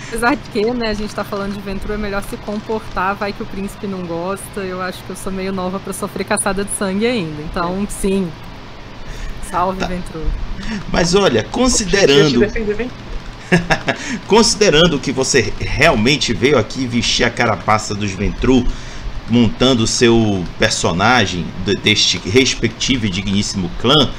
Apesar 0.09 0.37
de 0.37 0.43
que, 0.51 0.65
né, 0.73 0.89
a 0.91 0.95
gente 0.95 1.15
tá 1.15 1.25
falando 1.25 1.55
de 1.55 1.61
Ventru, 1.61 1.93
é 1.93 1.97
melhor 1.97 2.23
se 2.23 2.37
comportar, 2.39 3.15
vai 3.17 3.33
que 3.33 3.43
o 3.43 3.47
príncipe 3.47 3.87
não 3.87 4.07
gosta. 4.07 4.61
Eu 4.61 4.81
acho 4.81 5.03
que 5.05 5.11
eu 5.11 5.17
sou 5.17 5.33
meio 5.33 5.53
nova 5.53 5.81
pra 5.81 5.93
sofrer 5.93 6.25
caçada 6.25 6.65
de 6.65 6.71
sangue 6.73 7.07
ainda. 7.07 7.43
Então, 7.43 7.87
sim. 7.91 8.31
Salve, 9.51 9.85
Ventru. 9.85 10.23
Mas 10.93 11.15
olha, 11.15 11.43
considerando. 11.45 12.41
Considerando 14.27 14.99
que 14.99 15.13
você 15.13 15.53
realmente 15.61 16.33
veio 16.33 16.59
aqui 16.59 16.87
vestir 16.87 17.25
a 17.25 17.31
carapaça 17.31 17.95
dos 17.95 18.11
Ventru, 18.11 18.67
montando 19.31 19.85
o 19.85 19.87
seu 19.87 20.45
personagem 20.59 21.47
de- 21.65 21.75
deste 21.75 22.19
respectivo 22.29 23.07
e 23.07 23.11
digníssimo 23.11 23.71
clã, 23.81 24.11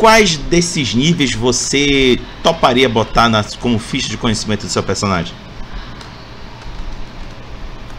quais 0.00 0.38
desses 0.38 0.94
níveis 0.94 1.34
você 1.34 2.18
toparia 2.42 2.88
botar 2.88 3.30
como 3.60 3.78
ficha 3.78 4.08
de 4.08 4.16
conhecimento 4.16 4.62
do 4.62 4.72
seu 4.72 4.82
personagem? 4.82 5.34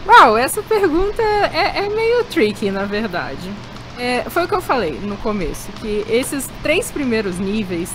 Uau, 0.04 0.36
essa 0.36 0.60
pergunta 0.64 1.22
é, 1.22 1.84
é 1.84 1.88
meio 1.88 2.24
tricky, 2.24 2.72
na 2.72 2.84
verdade. 2.84 3.48
É, 3.96 4.24
foi 4.28 4.44
o 4.44 4.48
que 4.48 4.54
eu 4.54 4.60
falei 4.60 4.98
no 5.00 5.16
começo, 5.18 5.70
que 5.80 6.04
esses 6.08 6.50
três 6.60 6.90
primeiros 6.90 7.38
níveis 7.38 7.94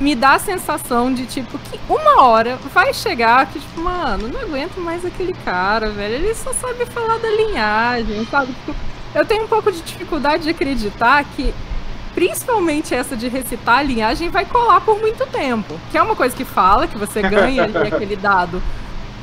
me 0.00 0.14
dá 0.14 0.36
a 0.36 0.38
sensação 0.38 1.12
de, 1.12 1.26
tipo, 1.26 1.58
que 1.58 1.78
uma 1.90 2.22
hora 2.22 2.58
vai 2.72 2.94
chegar 2.94 3.44
que, 3.46 3.60
tipo, 3.60 3.82
mano, 3.82 4.28
não 4.28 4.40
aguento 4.40 4.78
mais 4.78 5.04
aquele 5.04 5.34
cara, 5.44 5.90
velho. 5.90 6.14
Ele 6.14 6.34
só 6.34 6.54
sabe 6.54 6.86
falar 6.86 7.18
da 7.18 7.30
linhagem, 7.30 8.26
sabe? 8.30 8.54
Tipo, 8.54 8.74
eu 9.14 9.26
tenho 9.26 9.44
um 9.44 9.48
pouco 9.48 9.70
de 9.70 9.82
dificuldade 9.82 10.44
de 10.44 10.50
acreditar 10.50 11.22
que, 11.36 11.52
principalmente 12.14 12.94
essa 12.94 13.16
de 13.16 13.28
recitar 13.28 13.78
a 13.78 13.82
linhagem, 13.82 14.28
vai 14.28 14.44
colar 14.44 14.80
por 14.80 15.00
muito 15.00 15.26
tempo. 15.26 15.78
Que 15.90 15.98
é 15.98 16.02
uma 16.02 16.16
coisa 16.16 16.34
que 16.34 16.44
fala, 16.44 16.86
que 16.86 16.98
você 16.98 17.22
ganha 17.22 17.64
ali 17.64 17.76
aquele 17.88 18.16
dado 18.16 18.62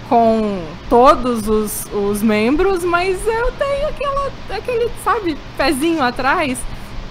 com 0.10 0.64
todos 0.90 1.48
os, 1.48 1.86
os 1.94 2.22
membros, 2.24 2.84
mas 2.84 3.26
eu 3.28 3.52
tenho 3.52 3.88
aquela, 3.90 4.32
aquele, 4.50 4.90
sabe, 5.04 5.38
pezinho 5.56 6.02
atrás. 6.02 6.58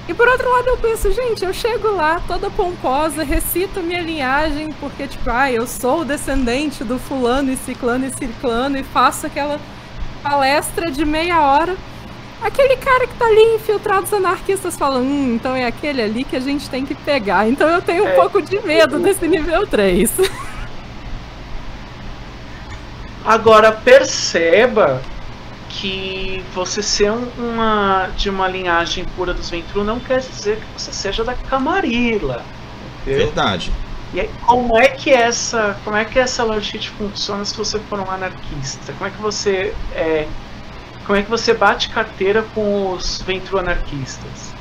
E 0.08 0.14
por 0.14 0.26
outro 0.26 0.50
lado 0.50 0.68
eu 0.68 0.76
penso, 0.78 1.12
gente, 1.12 1.44
eu 1.44 1.52
chego 1.52 1.92
lá 1.92 2.20
toda 2.26 2.50
pomposa, 2.50 3.22
recito 3.22 3.80
minha 3.80 4.00
linhagem, 4.00 4.70
porque 4.80 5.06
tipo, 5.06 5.30
ah, 5.30 5.52
eu 5.52 5.66
sou 5.66 6.00
o 6.00 6.04
descendente 6.04 6.82
do 6.82 6.98
fulano 6.98 7.52
e 7.52 7.56
ciclano 7.56 8.06
e 8.06 8.10
ciclano 8.10 8.78
e 8.78 8.82
faço 8.82 9.26
aquela 9.26 9.60
palestra 10.22 10.90
de 10.90 11.04
meia 11.04 11.42
hora. 11.42 11.76
Aquele 12.40 12.76
cara 12.76 13.06
que 13.06 13.14
tá 13.14 13.26
ali 13.26 13.56
infiltrado 13.56 14.04
os 14.04 14.12
anarquistas 14.12 14.76
falam, 14.76 15.02
hum, 15.02 15.34
então 15.34 15.56
é 15.56 15.66
aquele 15.66 16.00
ali 16.00 16.22
que 16.24 16.36
a 16.36 16.40
gente 16.40 16.70
tem 16.70 16.86
que 16.86 16.94
pegar. 16.94 17.48
Então 17.48 17.68
eu 17.68 17.82
tenho 17.82 18.04
um 18.04 18.08
É. 18.08 18.12
pouco 18.14 18.40
de 18.40 18.60
medo 18.60 18.98
desse 19.00 19.26
nível 19.26 19.66
3. 19.66 20.12
Agora 23.24 23.72
perceba 23.72 25.02
que 25.68 26.42
você 26.54 26.82
ser 26.82 27.10
um- 27.12 27.28
uma 27.38 28.08
de 28.16 28.30
uma 28.30 28.48
linhagem 28.48 29.04
pura 29.16 29.34
dos 29.34 29.50
Ventru 29.50 29.84
não 29.84 30.00
quer 30.00 30.20
dizer 30.20 30.56
que 30.56 30.80
você 30.80 30.92
seja 30.92 31.22
da 31.24 31.34
Camarilla. 31.34 32.42
Entendeu? 33.02 33.26
Verdade. 33.26 33.70
E 34.14 34.20
aí, 34.20 34.30
como 34.46 34.78
é 34.78 34.88
que 34.88 35.10
essa, 35.10 35.76
como 35.84 35.94
é 35.96 36.04
que 36.04 36.18
essa 36.18 36.42
sheet 36.62 36.88
funciona 36.90 37.44
se 37.44 37.54
você 37.54 37.78
for 37.78 38.00
um 38.00 38.10
anarquista? 38.10 38.92
Como 38.94 39.06
é 39.06 39.10
que 39.10 39.20
você 39.20 39.74
é, 39.94 40.26
como 41.08 41.18
é 41.18 41.22
que 41.22 41.30
você 41.30 41.54
bate 41.54 41.88
carteira 41.88 42.44
com 42.54 42.92
os 42.92 43.22
Ventru 43.22 43.56
anarquistas? 43.56 44.52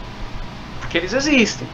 Porque 0.79 0.97
eles 0.97 1.11
existem. 1.11 1.67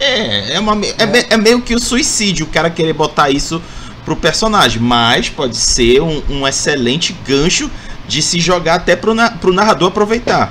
É, 0.00 0.54
é, 0.54 0.58
uma, 0.58 0.74
é, 0.74 1.34
é 1.34 1.36
meio 1.36 1.60
que 1.60 1.74
o 1.74 1.78
suicídio 1.78 2.46
o 2.46 2.48
cara 2.48 2.70
querer 2.70 2.94
botar 2.94 3.28
isso 3.28 3.62
pro 4.06 4.16
personagem, 4.16 4.80
mas 4.80 5.28
pode 5.28 5.54
ser 5.54 6.00
um, 6.00 6.22
um 6.30 6.48
excelente 6.48 7.12
gancho 7.26 7.70
de 8.08 8.22
se 8.22 8.40
jogar 8.40 8.76
até 8.76 8.96
pro, 8.96 9.12
na, 9.12 9.30
pro 9.32 9.52
narrador 9.52 9.88
aproveitar. 9.88 10.50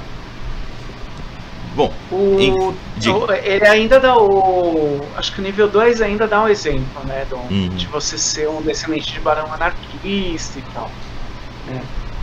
Bom, 1.76 1.92
o, 2.12 2.40
em, 2.40 2.54
o, 2.54 2.76
ele 3.44 3.66
ainda 3.66 4.00
dá 4.00 4.16
o. 4.16 5.02
Acho 5.18 5.34
que 5.34 5.42
o 5.42 5.44
nível 5.44 5.68
2 5.68 6.02
ainda 6.02 6.28
dá 6.28 6.44
um 6.44 6.48
exemplo, 6.48 7.04
né? 7.06 7.26
Do, 7.28 7.38
Uhum. 7.38 7.70
De 7.70 7.88
você 7.88 8.16
ser 8.16 8.48
um 8.48 8.62
descendente 8.62 9.12
de 9.12 9.20
barão 9.20 9.52
anarquista 9.52 10.60
e 10.60 10.64
tal. 10.74 10.92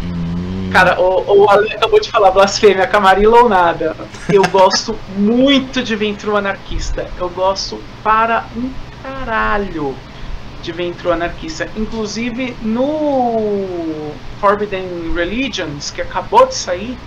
Hum, 0.02 0.70
Cara, 0.72 1.00
o, 1.00 1.44
o 1.44 1.50
Ale 1.50 1.72
acabou 1.72 2.00
de 2.00 2.10
falar 2.10 2.30
blasfêmia, 2.30 2.86
Camarilla 2.86 3.42
ou 3.42 3.48
nada. 3.48 3.96
Eu 4.30 4.42
gosto 4.50 4.96
muito 5.16 5.82
de 5.82 5.96
Ventru 5.96 6.36
anarquista. 6.36 7.08
Eu 7.18 7.28
gosto 7.30 7.82
para 8.02 8.44
um 8.56 8.70
caralho 9.02 9.94
de 10.62 10.72
Ventru 10.72 11.12
anarquista. 11.12 11.68
Inclusive 11.76 12.56
no 12.60 14.12
Forbidden 14.40 15.14
Religions, 15.14 15.90
que 15.90 16.02
acabou 16.02 16.46
de 16.46 16.54
sair, 16.54 16.98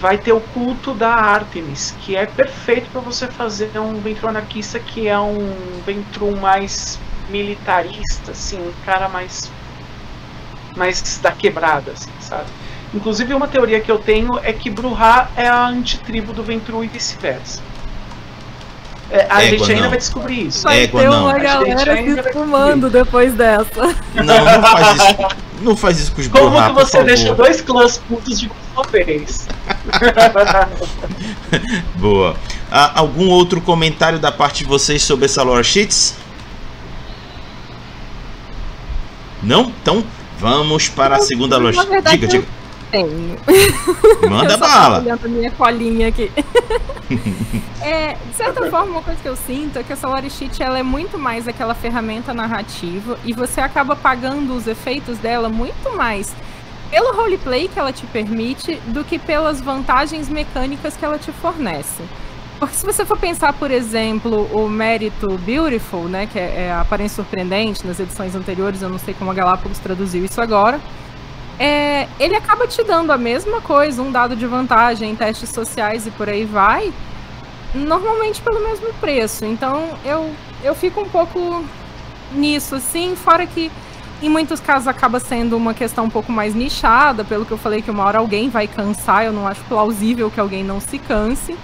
vai 0.00 0.16
ter 0.16 0.32
o 0.32 0.40
culto 0.40 0.94
da 0.94 1.14
Artemis, 1.14 1.94
que 2.00 2.16
é 2.16 2.24
perfeito 2.26 2.88
para 2.90 3.00
você 3.00 3.26
fazer 3.26 3.78
um 3.78 4.00
Ventru 4.00 4.28
anarquista 4.28 4.78
que 4.78 5.06
é 5.06 5.18
um 5.18 5.54
Ventru 5.84 6.36
mais 6.36 6.98
militarista, 7.28 8.32
assim, 8.32 8.58
um 8.58 8.72
cara 8.84 9.08
mais 9.08 9.50
mais 10.78 11.18
da 11.22 11.32
quebrada, 11.32 11.92
assim, 11.92 12.10
sabe? 12.20 12.46
Inclusive 12.94 13.34
uma 13.34 13.46
teoria 13.48 13.80
que 13.80 13.90
eu 13.90 13.98
tenho 13.98 14.38
é 14.42 14.52
que 14.52 14.70
Bruhá 14.70 15.28
é 15.36 15.46
a 15.46 15.66
antitribo 15.66 16.32
do 16.32 16.42
Ventru 16.42 16.82
e 16.82 16.88
vice-versa. 16.88 17.60
É, 19.10 19.26
a 19.28 19.42
Égua, 19.42 19.58
gente 19.58 19.70
ainda 19.70 19.82
não. 19.84 19.90
vai 19.90 19.98
descobrir 19.98 20.46
isso. 20.46 20.62
Vai 20.62 20.84
Égua, 20.84 21.00
ter 21.00 21.08
não. 21.10 21.20
uma 21.22 21.30
A 21.30 21.34
gente 21.34 21.42
galera 21.42 22.22
se 22.22 22.32
fumando 22.32 22.90
depois 22.90 23.34
dessa. 23.34 23.94
não, 24.14 24.44
não 24.44 24.62
faz 24.62 24.96
isso. 24.96 25.38
Não 25.60 25.76
faz 25.76 25.98
isso 25.98 26.12
com 26.12 26.20
os 26.20 26.28
Como 26.28 26.50
Bruhá, 26.50 26.68
que 26.68 26.74
você 26.74 27.02
deixa 27.02 27.34
dois 27.34 27.60
clãs 27.60 27.98
putos 27.98 28.38
de 28.38 28.48
uma 28.76 28.84
vez? 28.84 29.48
Boa. 31.98 32.36
Ah, 32.70 32.92
algum 33.00 33.28
outro 33.28 33.60
comentário 33.60 34.20
da 34.20 34.30
parte 34.30 34.58
de 34.58 34.66
vocês 34.66 35.02
sobre 35.02 35.24
essa 35.24 35.42
lore 35.42 35.64
sheets? 35.64 36.14
Não? 39.42 39.72
Então 39.82 40.04
vamos 40.38 40.88
para 40.88 41.16
a 41.16 41.20
segunda 41.20 41.56
sheet. 41.72 41.86
verdade, 41.88 42.16
Diga, 42.18 42.26
eu- 42.26 42.40
diga. 42.42 42.58
Tenho. 42.90 43.36
Manda 44.30 44.54
eu 44.54 44.58
bala. 44.58 45.00
olhando 45.00 45.26
a 45.26 45.28
minha 45.28 45.50
colinha 45.50 46.08
aqui. 46.08 46.30
é, 47.82 48.14
de 48.30 48.34
certa 48.34 48.70
forma, 48.70 48.92
uma 48.92 49.02
coisa 49.02 49.20
que 49.20 49.28
eu 49.28 49.36
sinto 49.36 49.78
é 49.78 49.82
que 49.82 49.92
essa 49.92 50.08
Lore 50.08 50.30
Sheet 50.30 50.62
ela 50.62 50.78
é 50.78 50.82
muito 50.82 51.18
mais 51.18 51.46
aquela 51.46 51.74
ferramenta 51.74 52.32
narrativa 52.32 53.18
e 53.24 53.32
você 53.34 53.60
acaba 53.60 53.94
pagando 53.94 54.54
os 54.56 54.66
efeitos 54.66 55.18
dela 55.18 55.48
muito 55.50 55.94
mais 55.96 56.34
pelo 56.90 57.14
roleplay 57.14 57.68
que 57.68 57.78
ela 57.78 57.92
te 57.92 58.06
permite 58.06 58.76
do 58.86 59.04
que 59.04 59.18
pelas 59.18 59.60
vantagens 59.60 60.28
mecânicas 60.30 60.96
que 60.96 61.04
ela 61.04 61.18
te 61.18 61.30
fornece. 61.30 62.02
Porque 62.58 62.74
se 62.74 62.84
você 62.84 63.04
for 63.04 63.16
pensar, 63.16 63.52
por 63.52 63.70
exemplo, 63.70 64.48
o 64.52 64.68
mérito 64.68 65.38
Beautiful, 65.38 66.08
né, 66.08 66.26
que 66.26 66.38
é, 66.38 66.66
é 66.66 66.72
aparência 66.72 67.16
surpreendente 67.16 67.86
nas 67.86 68.00
edições 68.00 68.34
anteriores, 68.34 68.82
eu 68.82 68.88
não 68.88 68.98
sei 68.98 69.14
como 69.14 69.30
a 69.30 69.34
Galápagos 69.34 69.78
traduziu 69.78 70.24
isso 70.24 70.40
agora, 70.40 70.80
é, 71.58 72.08
ele 72.18 72.34
acaba 72.34 72.66
te 72.66 72.82
dando 72.82 73.12
a 73.12 73.18
mesma 73.18 73.60
coisa, 73.60 74.02
um 74.02 74.10
dado 74.10 74.34
de 74.34 74.46
vantagem 74.46 75.10
em 75.10 75.14
testes 75.14 75.50
sociais 75.50 76.06
e 76.06 76.10
por 76.10 76.28
aí 76.28 76.44
vai, 76.44 76.92
normalmente 77.74 78.40
pelo 78.40 78.60
mesmo 78.60 78.92
preço. 78.94 79.44
Então 79.44 79.90
eu, 80.04 80.30
eu 80.64 80.74
fico 80.74 81.00
um 81.00 81.08
pouco 81.08 81.64
nisso, 82.32 82.74
assim, 82.74 83.14
fora 83.14 83.46
que 83.46 83.70
em 84.20 84.28
muitos 84.28 84.58
casos 84.58 84.88
acaba 84.88 85.20
sendo 85.20 85.56
uma 85.56 85.74
questão 85.74 86.06
um 86.06 86.10
pouco 86.10 86.32
mais 86.32 86.54
nichada, 86.56 87.24
pelo 87.24 87.46
que 87.46 87.52
eu 87.52 87.58
falei 87.58 87.82
que 87.82 87.90
uma 87.90 88.04
hora 88.04 88.18
alguém 88.18 88.48
vai 88.48 88.66
cansar, 88.66 89.24
eu 89.24 89.32
não 89.32 89.46
acho 89.46 89.62
plausível 89.64 90.28
que 90.28 90.40
alguém 90.40 90.64
não 90.64 90.80
se 90.80 90.98
canse. 90.98 91.56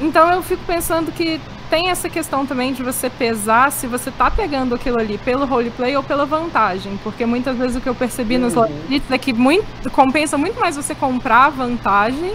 Então 0.00 0.30
eu 0.30 0.42
fico 0.42 0.62
pensando 0.66 1.10
que 1.10 1.40
tem 1.70 1.88
essa 1.88 2.08
questão 2.08 2.46
também 2.46 2.72
de 2.72 2.82
você 2.82 3.10
pesar 3.10 3.72
se 3.72 3.86
você 3.86 4.10
tá 4.10 4.30
pegando 4.30 4.74
aquilo 4.74 5.00
ali 5.00 5.18
pelo 5.18 5.46
roleplay 5.46 5.96
ou 5.96 6.02
pela 6.02 6.26
vantagem. 6.26 6.98
Porque 7.02 7.26
muitas 7.26 7.56
vezes 7.56 7.76
o 7.76 7.80
que 7.80 7.88
eu 7.88 7.94
percebi 7.94 8.38
nos 8.38 8.54
Uhum. 8.54 8.60
Lords 8.60 9.10
é 9.10 9.18
que 9.18 9.32
muito, 9.32 9.90
compensa 9.90 10.36
muito 10.38 10.60
mais 10.60 10.76
você 10.76 10.94
comprar 10.94 11.46
a 11.46 11.50
vantagem 11.50 12.34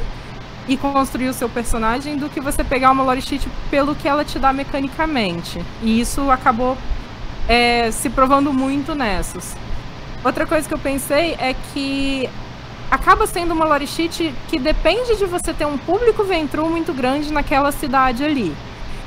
e 0.67 0.78
construir 0.78 1.30
o 1.30 1.34
seu 1.34 1.50
personagem 1.50 2.17
do 2.17 2.30
que 2.30 2.39
você 2.39 2.63
pegar 2.63 2.91
uma 2.91 3.04
lore 3.04 3.21
sheet 3.21 3.47
pelo 3.69 3.95
que 3.95 4.08
ela 4.08 4.24
te 4.24 4.38
dá 4.38 4.52
mecanicamente. 4.54 5.62
E 5.82 6.00
isso 6.00 6.30
acabou 6.30 6.78
é, 7.47 7.89
se 7.91 8.10
provando 8.10 8.52
muito 8.54 8.93
nessas. 8.95 9.56
Outra 10.24 10.45
coisa 10.45 10.67
que 10.67 10.74
eu 10.74 10.80
pensei 10.80 11.36
é 11.39 11.56
que 11.74 12.30
acaba 12.92 13.26
sendo 13.26 13.54
uma 13.54 13.64
lore 13.64 13.88
que 13.88 14.60
depende 14.60 15.16
de 15.16 15.26
você 15.26 15.54
ter 15.54 15.66
um 15.66 15.78
público 15.78 16.26
ventru 16.26 16.70
muito 16.70 16.94
grande 16.94 17.32
naquela 17.32 17.72
cidade 17.72 18.24
ali. 18.24 18.54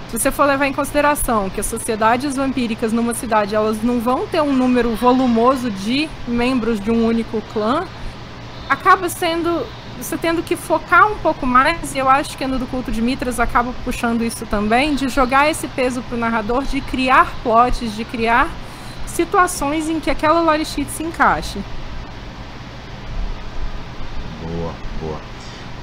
Se 0.09 0.19
você 0.19 0.31
for 0.31 0.47
levar 0.47 0.67
em 0.67 0.73
consideração 0.73 1.51
que 1.51 1.61
as 1.61 1.67
sociedades 1.67 2.35
vampíricas 2.35 2.93
numa 2.93 3.13
cidade 3.13 3.55
elas 3.55 3.83
não 3.83 4.01
vão 4.01 4.27
ter 4.27 4.41
um 4.41 4.53
número 4.53 4.95
volumoso 4.95 5.71
de 5.71 6.09
membros 6.27 6.81
de 6.81 6.91
um 6.91 7.05
único 7.05 7.43
clã, 7.53 7.85
acaba 8.71 9.09
sendo 9.09 9.67
você 9.99 10.17
tendo 10.17 10.43
que 10.43 10.57
focar 10.57 11.07
um 11.07 11.17
pouco 11.19 11.47
mais, 11.47 11.95
e 11.95 11.99
eu 11.99 12.09
acho 12.09 12.37
que 12.37 12.47
no 12.47 12.59
do 12.59 12.67
culto 12.67 12.91
de 12.91 13.01
Mitras 13.01 13.39
acaba 13.39 13.73
puxando 13.85 14.25
isso 14.25 14.45
também, 14.47 14.95
de 14.95 15.09
jogar 15.09 15.49
esse 15.49 15.69
peso 15.69 16.03
pro 16.03 16.17
narrador, 16.17 16.65
de 16.65 16.81
criar 16.81 17.33
plots, 17.43 17.95
de 17.95 18.05
criar 18.05 18.49
situações 19.07 19.89
em 19.89 20.01
que 20.01 20.11
aquela 20.11 20.41
lore 20.41 20.65
sheet 20.65 20.91
se 20.91 21.05
encaixe. 21.05 21.59
Boa, 24.43 24.75
boa. 25.01 25.21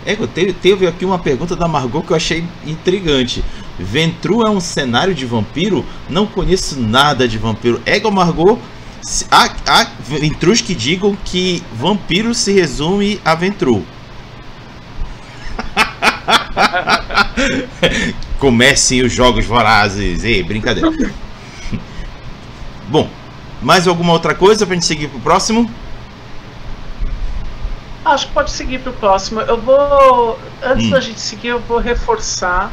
Ego, 0.06 0.28
teve, 0.28 0.54
teve 0.54 0.88
aqui 0.88 1.06
uma 1.06 1.20
pergunta 1.20 1.56
da 1.56 1.68
Margot 1.68 2.02
que 2.02 2.12
eu 2.12 2.16
achei 2.18 2.44
intrigante. 2.66 3.44
Ventru 3.80 4.46
é 4.46 4.50
um 4.50 4.60
cenário 4.60 5.14
de 5.14 5.26
vampiro? 5.26 5.86
Não 6.10 6.26
conheço 6.26 6.80
nada 6.80 7.28
de 7.28 7.38
vampiro. 7.38 7.82
Ego, 7.86 8.12
Margot, 8.12 8.60
se- 9.02 9.26
há, 9.30 9.50
há 9.68 9.88
Ventrus 10.00 10.62
que 10.62 10.74
digam 10.74 11.16
que 11.24 11.62
vampiro 11.74 12.34
se 12.34 12.52
resume 12.52 13.20
a 13.24 13.36
Ventru. 13.36 13.86
Comecem 18.40 19.02
os 19.04 19.12
jogos 19.14 19.46
vorazes. 19.46 20.24
Ei, 20.24 20.42
brincadeira. 20.44 20.92
Bom, 22.90 23.10
mais 23.62 23.88
alguma 23.88 24.12
outra 24.14 24.34
coisa 24.36 24.66
pra 24.66 24.74
gente 24.76 24.86
seguir 24.86 25.08
pro 25.10 25.20
próximo? 25.20 25.70
Acho 28.04 28.28
que 28.28 28.34
pode 28.34 28.52
seguir 28.52 28.80
pro 28.80 28.94
próximo. 28.94 29.42
Eu 29.42 29.60
vou. 29.62 30.40
Antes 30.64 30.88
Hum. 30.88 30.90
da 30.90 31.00
gente 31.00 31.20
seguir, 31.20 31.50
eu 31.50 31.60
vou 31.60 31.78
reforçar 31.78 32.72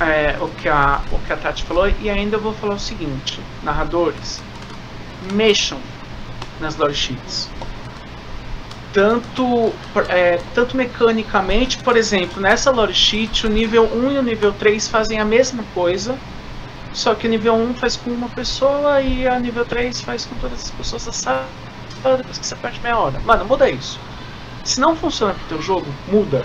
é, 0.00 0.36
o, 0.40 0.48
que 0.48 0.68
a, 0.68 1.00
o 1.12 1.18
que 1.18 1.32
a 1.32 1.36
Tati 1.36 1.64
falou 1.64 1.90
e 2.00 2.08
ainda 2.08 2.36
eu 2.36 2.40
vou 2.40 2.54
falar 2.54 2.74
o 2.74 2.78
seguinte: 2.78 3.40
narradores, 3.62 4.40
mexam 5.32 5.78
nas 6.60 6.76
lore 6.76 6.94
sheets. 6.94 7.48
Tanto, 8.92 9.72
é, 10.08 10.40
tanto 10.52 10.76
mecanicamente, 10.76 11.78
por 11.78 11.96
exemplo, 11.96 12.40
nessa 12.40 12.70
lore 12.72 12.92
sheet, 12.92 13.46
o 13.46 13.50
nível 13.50 13.84
1 13.84 14.12
e 14.12 14.18
o 14.18 14.22
nível 14.22 14.52
3 14.52 14.88
fazem 14.88 15.20
a 15.20 15.24
mesma 15.24 15.62
coisa, 15.74 16.16
só 16.92 17.14
que 17.14 17.26
o 17.28 17.30
nível 17.30 17.54
1 17.54 17.74
faz 17.74 17.96
com 17.96 18.10
uma 18.10 18.28
pessoa 18.28 19.00
e 19.00 19.28
a 19.28 19.38
nível 19.38 19.64
3 19.64 20.00
faz 20.00 20.24
com 20.24 20.34
todas 20.36 20.60
as 20.64 20.70
pessoas 20.72 21.06
da 21.06 21.12
sala 21.12 21.46
depois 22.16 22.38
que 22.38 22.46
você 22.46 22.56
perde 22.56 22.80
meia 22.82 22.98
hora. 22.98 23.20
Mano, 23.20 23.44
muda 23.44 23.70
isso. 23.70 23.98
Se 24.64 24.80
não 24.80 24.94
funciona 24.96 25.34
pro 25.34 25.44
teu 25.48 25.62
jogo, 25.62 25.86
muda. 26.08 26.44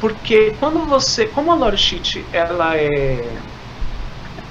Porque 0.00 0.54
quando 0.60 0.86
você, 0.86 1.26
como 1.26 1.50
a 1.50 1.54
lore 1.54 1.76
sheet, 1.76 2.24
ela 2.32 2.76
é 2.76 3.36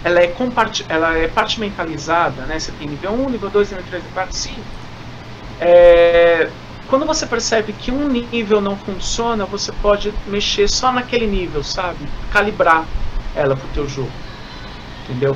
ela 0.03 0.19
é 0.21 0.27
compart, 0.27 0.83
ela 0.87 1.17
é 1.17 1.27
compartimentalizada, 1.27 2.43
né? 2.43 2.59
Você 2.59 2.71
tem 2.73 2.87
nível 2.87 3.11
1, 3.11 3.29
nível 3.29 3.49
2, 3.49 3.71
nível 3.71 3.85
3, 3.89 4.03
nível 4.03 4.15
4, 4.15 4.35
5. 4.35 4.61
É, 5.59 6.49
quando 6.87 7.05
você 7.05 7.25
percebe 7.25 7.73
que 7.73 7.91
um 7.91 8.07
nível 8.07 8.61
não 8.61 8.77
funciona, 8.77 9.45
você 9.45 9.71
pode 9.81 10.13
mexer 10.27 10.69
só 10.69 10.91
naquele 10.91 11.27
nível, 11.27 11.63
sabe? 11.63 12.07
Calibrar 12.31 12.85
ela 13.35 13.55
pro 13.55 13.67
teu 13.69 13.87
jogo. 13.87 14.11
Entendeu? 15.03 15.35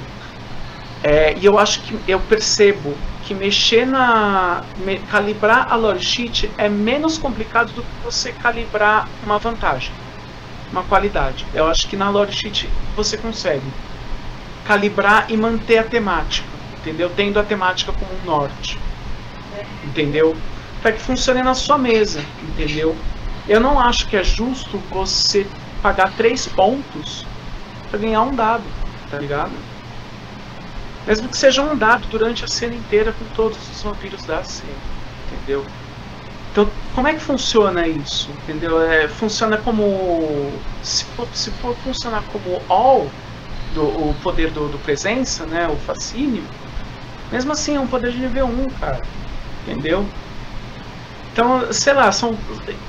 É, 1.03 1.35
e 1.37 1.45
eu 1.45 1.57
acho 1.57 1.81
que 1.81 1.99
eu 2.07 2.19
percebo 2.19 2.95
que 3.31 3.33
mexer 3.33 3.85
na. 3.85 4.61
me- 4.75 4.99
calibrar 4.99 5.67
a 5.71 5.75
lore 5.77 6.03
sheet 6.03 6.51
é 6.57 6.67
menos 6.67 7.17
complicado 7.17 7.71
do 7.71 7.81
que 7.81 8.03
você 8.03 8.33
calibrar 8.33 9.07
uma 9.23 9.39
vantagem, 9.39 9.91
uma 10.69 10.83
qualidade. 10.83 11.45
Eu 11.53 11.65
acho 11.67 11.87
que 11.87 11.95
na 11.95 12.09
lore 12.09 12.33
sheet 12.33 12.67
você 12.93 13.17
consegue 13.17 13.63
calibrar 14.67 15.27
e 15.29 15.37
manter 15.37 15.77
a 15.77 15.83
temática, 15.83 16.45
entendeu? 16.81 17.09
Tendo 17.15 17.39
a 17.39 17.43
temática 17.43 17.93
como 17.93 18.11
um 18.21 18.25
norte, 18.25 18.77
entendeu? 19.85 20.35
Para 20.81 20.91
que 20.91 20.99
funcione 20.99 21.41
na 21.41 21.53
sua 21.53 21.77
mesa, 21.77 22.19
entendeu? 22.43 22.93
Eu 23.47 23.61
não 23.61 23.79
acho 23.79 24.07
que 24.07 24.17
é 24.17 24.23
justo 24.23 24.77
você 24.91 25.47
pagar 25.81 26.11
três 26.17 26.47
pontos 26.47 27.25
para 27.89 27.99
ganhar 27.99 28.23
um 28.23 28.35
dado, 28.35 28.65
tá 29.09 29.17
ligado? 29.17 29.51
Mesmo 31.05 31.27
que 31.27 31.37
seja 31.37 31.61
um 31.61 31.75
dado 31.75 32.07
durante 32.07 32.45
a 32.45 32.47
cena 32.47 32.75
inteira 32.75 33.11
com 33.11 33.25
todos 33.35 33.57
os 33.69 33.81
vampiros 33.81 34.23
da 34.23 34.43
cena, 34.43 34.71
entendeu? 35.25 35.65
Então, 36.51 36.69
como 36.93 37.07
é 37.07 37.13
que 37.13 37.19
funciona 37.19 37.87
isso? 37.87 38.29
Entendeu? 38.43 38.81
É, 38.81 39.07
funciona 39.07 39.57
como. 39.57 40.51
Se 40.83 41.05
for, 41.05 41.27
se 41.33 41.49
for 41.51 41.75
funcionar 41.77 42.23
como 42.31 42.61
all, 42.67 43.09
do, 43.73 43.83
o 43.83 44.15
poder 44.21 44.51
do, 44.51 44.67
do, 44.67 44.77
presença, 44.79 45.45
né? 45.45 45.67
O 45.67 45.75
fascínio, 45.77 46.43
mesmo 47.31 47.53
assim 47.53 47.77
é 47.77 47.79
um 47.79 47.87
poder 47.87 48.11
de 48.11 48.19
nível 48.19 48.45
1, 48.47 48.69
cara. 48.79 49.01
Entendeu? 49.65 50.05
Então, 51.31 51.71
sei 51.71 51.93
lá, 51.93 52.11
são. 52.11 52.37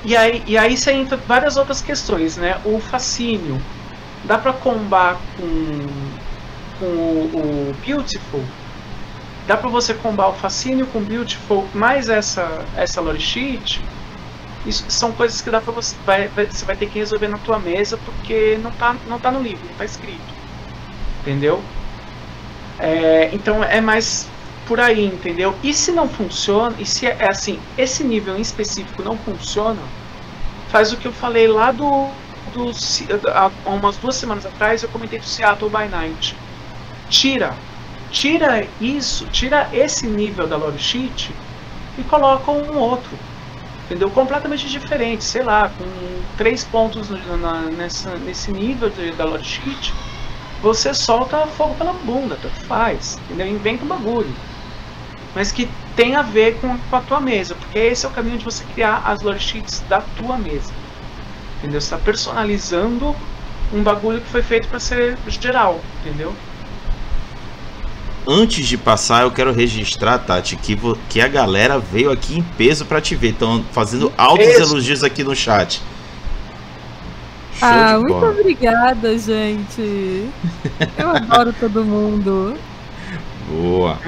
E 0.05 0.17
aí, 0.17 0.43
e 0.47 0.59
aí 0.59 0.77
você 0.77 0.93
entra 0.93 1.17
várias 1.17 1.57
outras 1.57 1.81
questões, 1.81 2.37
né? 2.37 2.61
O 2.65 2.81
fascínio. 2.81 3.61
Dá 4.25 4.39
pra 4.39 4.53
combar 4.53 5.19
com, 5.37 5.47
com 5.47 6.32
o, 6.81 6.85
o 6.85 7.75
Beautiful 7.85 8.45
dá 9.47 9.57
para 9.57 9.69
você 9.69 9.95
combar 9.95 10.29
o 10.29 10.35
fascínio 10.35 10.87
com 10.87 11.03
beautiful 11.03 11.69
mais 11.75 12.09
essa 12.09 12.65
essa 12.77 13.01
lore 13.01 13.21
sheet? 13.21 13.81
Isso 14.65 14.85
são 14.89 15.13
coisas 15.13 15.41
que 15.41 15.51
dá 15.51 15.61
para 15.61 15.73
você 15.73 15.97
vai, 16.05 16.29
vai, 16.29 16.47
você 16.47 16.65
vai 16.65 16.77
ter 16.77 16.87
que 16.87 16.99
resolver 16.99 17.29
na 17.29 17.39
tua 17.39 17.59
mesa 17.59 17.97
porque 17.99 18.59
não 18.63 18.71
tá 18.71 18.97
não 19.07 19.19
tá 19.19 19.31
no 19.31 19.43
livro 19.43 19.67
não 19.69 19.75
tá 19.75 19.85
escrito. 19.85 20.33
Entendeu? 21.21 21.63
É, 22.79 23.31
então 23.35 23.63
é 23.63 23.81
mais 23.81 24.29
por 24.67 24.81
aí 24.81 25.05
entendeu? 25.05 25.55
E 25.63 25.75
se 25.75 25.91
não 25.93 26.09
funciona 26.09 26.77
e 26.79 26.87
se 26.87 27.07
é, 27.07 27.17
é 27.19 27.29
assim 27.29 27.59
esse 27.77 28.05
nível 28.05 28.37
em 28.37 28.41
específico 28.41 29.03
não 29.03 29.17
funciona 29.19 29.83
faz 30.69 30.93
o 30.93 30.97
que 30.97 31.07
eu 31.07 31.13
falei 31.13 31.49
lá 31.49 31.73
do, 31.73 32.09
do 32.55 32.71
há 33.35 33.51
umas 33.67 33.99
duas 33.99 34.15
semanas 34.17 34.47
atrás 34.47 34.83
eu 34.83 34.89
comentei 34.89 35.19
do 35.19 35.27
Seattle 35.27 35.69
by 35.69 35.89
Night 35.89 36.37
tira 37.13 37.55
tira 38.13 38.69
isso, 38.81 39.27
tira 39.29 39.69
esse 39.73 40.07
nível 40.07 40.47
da 40.47 40.57
lore 40.57 40.79
sheet 40.79 41.35
e 41.99 42.03
coloca 42.05 42.51
um 42.51 42.77
outro, 42.77 43.11
entendeu? 43.87 44.11
Completamente 44.11 44.69
diferente, 44.69 45.25
sei 45.25 45.43
lá, 45.43 45.69
com 45.71 45.85
três 46.37 46.63
pontos 46.63 47.09
na, 47.11 47.63
nessa, 47.63 48.17
nesse 48.19 48.51
nível 48.53 48.91
de, 48.91 49.13
da 49.13 49.25
lore 49.25 49.43
sheet, 49.43 49.93
você 50.61 50.95
solta 50.95 51.47
fogo 51.47 51.75
pela 51.75 51.95
bunda, 51.95 52.37
tanto 52.41 52.61
faz, 52.67 53.19
entendeu? 53.25 53.47
Inventa 53.49 53.85
um 53.85 53.89
bagulho, 53.89 54.33
mas 55.35 55.51
que 55.51 55.69
tem 55.97 56.15
a 56.15 56.23
ver 56.23 56.61
com, 56.61 56.79
com 56.79 56.97
a 56.97 57.01
tua 57.01 57.21
mesa, 57.21 57.55
porque 57.55 57.79
esse 57.79 58.05
é 58.05 58.09
o 58.09 58.13
caminho 58.13 58.39
de 58.39 58.45
você 58.45 58.65
criar 58.75 58.99
as 59.07 59.23
lore 59.23 59.41
sheets 59.41 59.81
da 59.89 60.03
tua 60.03 60.37
mesa, 60.37 60.73
entendeu? 61.59 61.81
Você 61.81 61.87
está 61.95 61.99
personalizando 61.99 63.17
um 63.73 63.83
bagulho 63.83 64.21
que 64.21 64.29
foi 64.29 64.43
feito 64.43 64.69
para 64.69 64.79
ser 64.79 65.19
geral, 65.27 65.81
entendeu? 66.01 66.35
Antes 68.27 68.67
de 68.67 68.77
passar, 68.77 69.23
eu 69.23 69.31
quero 69.31 69.53
registrar, 69.53 70.19
Tati, 70.19 70.57
que, 70.57 70.79
que 71.09 71.21
a 71.21 71.29
galera 71.29 71.79
veio 71.79 72.11
aqui 72.11 72.39
em 72.39 72.43
peso 72.43 72.85
para 72.85 73.01
te 73.01 73.15
ver. 73.15 73.31
Estão 73.31 73.65
fazendo 73.73 74.13
altos 74.17 74.59
elogios 74.59 75.03
aqui 75.03 75.25
no 75.25 75.35
chat. 75.35 75.83
Show 77.59 77.69
ah, 77.69 77.99
muito 77.99 78.25
obrigada, 78.25 79.17
gente. 79.19 80.29
Eu 80.99 81.11
adoro 81.11 81.55
todo 81.59 81.85
mundo. 81.85 82.57
Boa. 83.49 83.99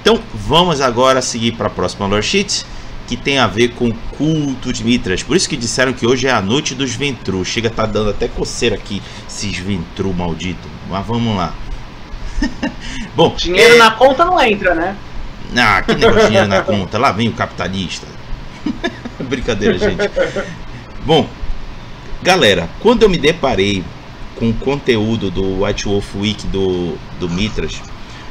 Então, 0.00 0.20
vamos 0.32 0.80
agora 0.80 1.20
seguir 1.20 1.52
para 1.52 1.66
a 1.66 1.70
próxima 1.70 2.06
lore 2.06 2.22
sheet, 2.22 2.64
que 3.06 3.16
tem 3.16 3.38
a 3.38 3.46
ver 3.46 3.70
com 3.70 3.92
culto 4.16 4.72
de 4.72 4.84
Mitras. 4.84 5.22
Por 5.22 5.36
isso 5.36 5.48
que 5.48 5.56
disseram 5.56 5.92
que 5.92 6.06
hoje 6.06 6.26
é 6.26 6.30
a 6.30 6.40
noite 6.40 6.74
dos 6.74 6.94
Ventru. 6.94 7.44
Chega 7.44 7.68
tá 7.68 7.86
dando 7.86 8.10
até 8.10 8.28
coceira 8.28 8.76
aqui, 8.76 9.02
esses 9.28 9.58
Ventru 9.58 10.12
maldito. 10.12 10.68
Mas 10.88 11.04
vamos 11.06 11.36
lá. 11.36 11.52
Bom, 13.14 13.34
dinheiro 13.36 13.74
é... 13.74 13.78
na 13.78 13.90
conta 13.92 14.24
não 14.24 14.40
entra, 14.40 14.74
né? 14.74 14.96
Ah, 15.56 15.82
que 15.82 15.94
negócio 15.94 16.20
de 16.22 16.26
dinheiro 16.26 16.48
na 16.48 16.62
conta. 16.64 16.98
Lá 16.98 17.12
vem 17.12 17.28
o 17.28 17.32
capitalista. 17.32 18.06
Brincadeira, 19.20 19.78
gente. 19.78 20.10
Bom, 21.04 21.28
galera, 22.22 22.68
quando 22.80 23.02
eu 23.02 23.08
me 23.08 23.18
deparei 23.18 23.84
com 24.36 24.50
o 24.50 24.54
conteúdo 24.54 25.30
do 25.30 25.64
White 25.64 25.86
Wolf 25.86 26.14
Week 26.16 26.46
do, 26.48 26.96
do 27.18 27.28
Mitras, 27.28 27.80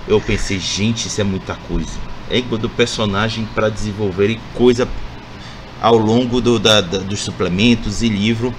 eu 0.08 0.22
pensei, 0.22 0.60
gente, 0.60 1.08
isso 1.08 1.20
é 1.20 1.24
muita 1.24 1.56
coisa. 1.68 1.98
É 2.30 2.42
do 2.42 2.70
personagem 2.70 3.48
para 3.54 3.70
desenvolver 3.70 4.40
coisa 4.54 4.88
ao 5.82 5.98
longo 5.98 6.42
do, 6.42 6.60
da, 6.60 6.82
da, 6.82 7.00
dos 7.00 7.20
suplementos 7.22 8.02
e 8.02 8.10
livro. 8.10 8.54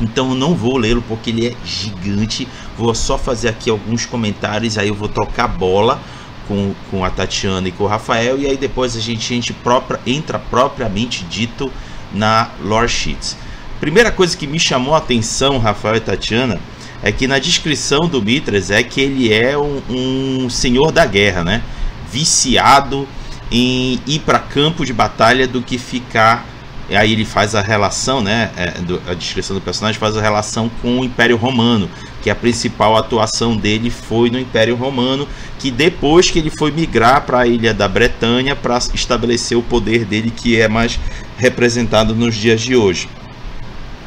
Então 0.00 0.30
eu 0.30 0.34
não 0.34 0.54
vou 0.54 0.76
lê-lo 0.76 1.02
porque 1.06 1.30
ele 1.30 1.46
é 1.46 1.54
gigante. 1.64 2.48
Vou 2.76 2.94
só 2.94 3.18
fazer 3.18 3.48
aqui 3.48 3.68
alguns 3.68 4.06
comentários, 4.06 4.78
aí 4.78 4.88
eu 4.88 4.94
vou 4.94 5.08
trocar 5.08 5.48
bola 5.48 6.00
com, 6.48 6.74
com 6.90 7.04
a 7.04 7.10
Tatiana 7.10 7.68
e 7.68 7.72
com 7.72 7.84
o 7.84 7.86
Rafael, 7.86 8.38
e 8.38 8.46
aí 8.46 8.56
depois 8.56 8.96
a 8.96 9.00
gente, 9.00 9.32
a 9.32 9.36
gente 9.36 9.52
própria, 9.52 10.00
entra 10.06 10.38
propriamente 10.38 11.24
dito 11.24 11.70
na 12.12 12.48
lore 12.60 12.88
sheets. 12.88 13.36
Primeira 13.78 14.10
coisa 14.10 14.36
que 14.36 14.46
me 14.46 14.58
chamou 14.58 14.94
a 14.94 14.98
atenção, 14.98 15.58
Rafael 15.58 15.96
e 15.96 16.00
Tatiana, 16.00 16.58
é 17.02 17.12
que 17.12 17.26
na 17.26 17.38
descrição 17.38 18.00
do 18.00 18.20
Mitras 18.20 18.70
é 18.70 18.82
que 18.82 19.00
ele 19.00 19.32
é 19.32 19.56
um, 19.56 19.80
um 19.88 20.50
senhor 20.50 20.92
da 20.92 21.06
guerra, 21.06 21.44
né? 21.44 21.62
Viciado 22.10 23.08
em 23.50 23.98
ir 24.06 24.18
para 24.20 24.38
campo 24.38 24.84
de 24.84 24.92
batalha 24.92 25.46
do 25.46 25.62
que 25.62 25.78
ficar 25.78 26.44
e 26.90 26.96
aí 26.96 27.12
ele 27.12 27.24
faz 27.24 27.54
a 27.54 27.60
relação, 27.60 28.20
né? 28.20 28.50
É, 28.56 28.74
a 29.08 29.14
descrição 29.14 29.54
do 29.54 29.62
personagem 29.62 29.98
faz 29.98 30.16
a 30.16 30.20
relação 30.20 30.68
com 30.82 30.98
o 30.98 31.04
Império 31.04 31.36
Romano, 31.36 31.88
que 32.20 32.28
a 32.28 32.34
principal 32.34 32.96
atuação 32.96 33.56
dele 33.56 33.90
foi 33.90 34.28
no 34.28 34.40
Império 34.40 34.74
Romano, 34.74 35.28
que 35.60 35.70
depois 35.70 36.32
que 36.32 36.40
ele 36.40 36.50
foi 36.50 36.72
migrar 36.72 37.24
para 37.24 37.42
a 37.42 37.46
ilha 37.46 37.72
da 37.72 37.86
Bretanha 37.86 38.56
para 38.56 38.76
estabelecer 38.92 39.56
o 39.56 39.62
poder 39.62 40.04
dele, 40.04 40.32
que 40.32 40.60
é 40.60 40.66
mais 40.66 40.98
representado 41.38 42.12
nos 42.12 42.34
dias 42.34 42.60
de 42.60 42.74
hoje. 42.74 43.08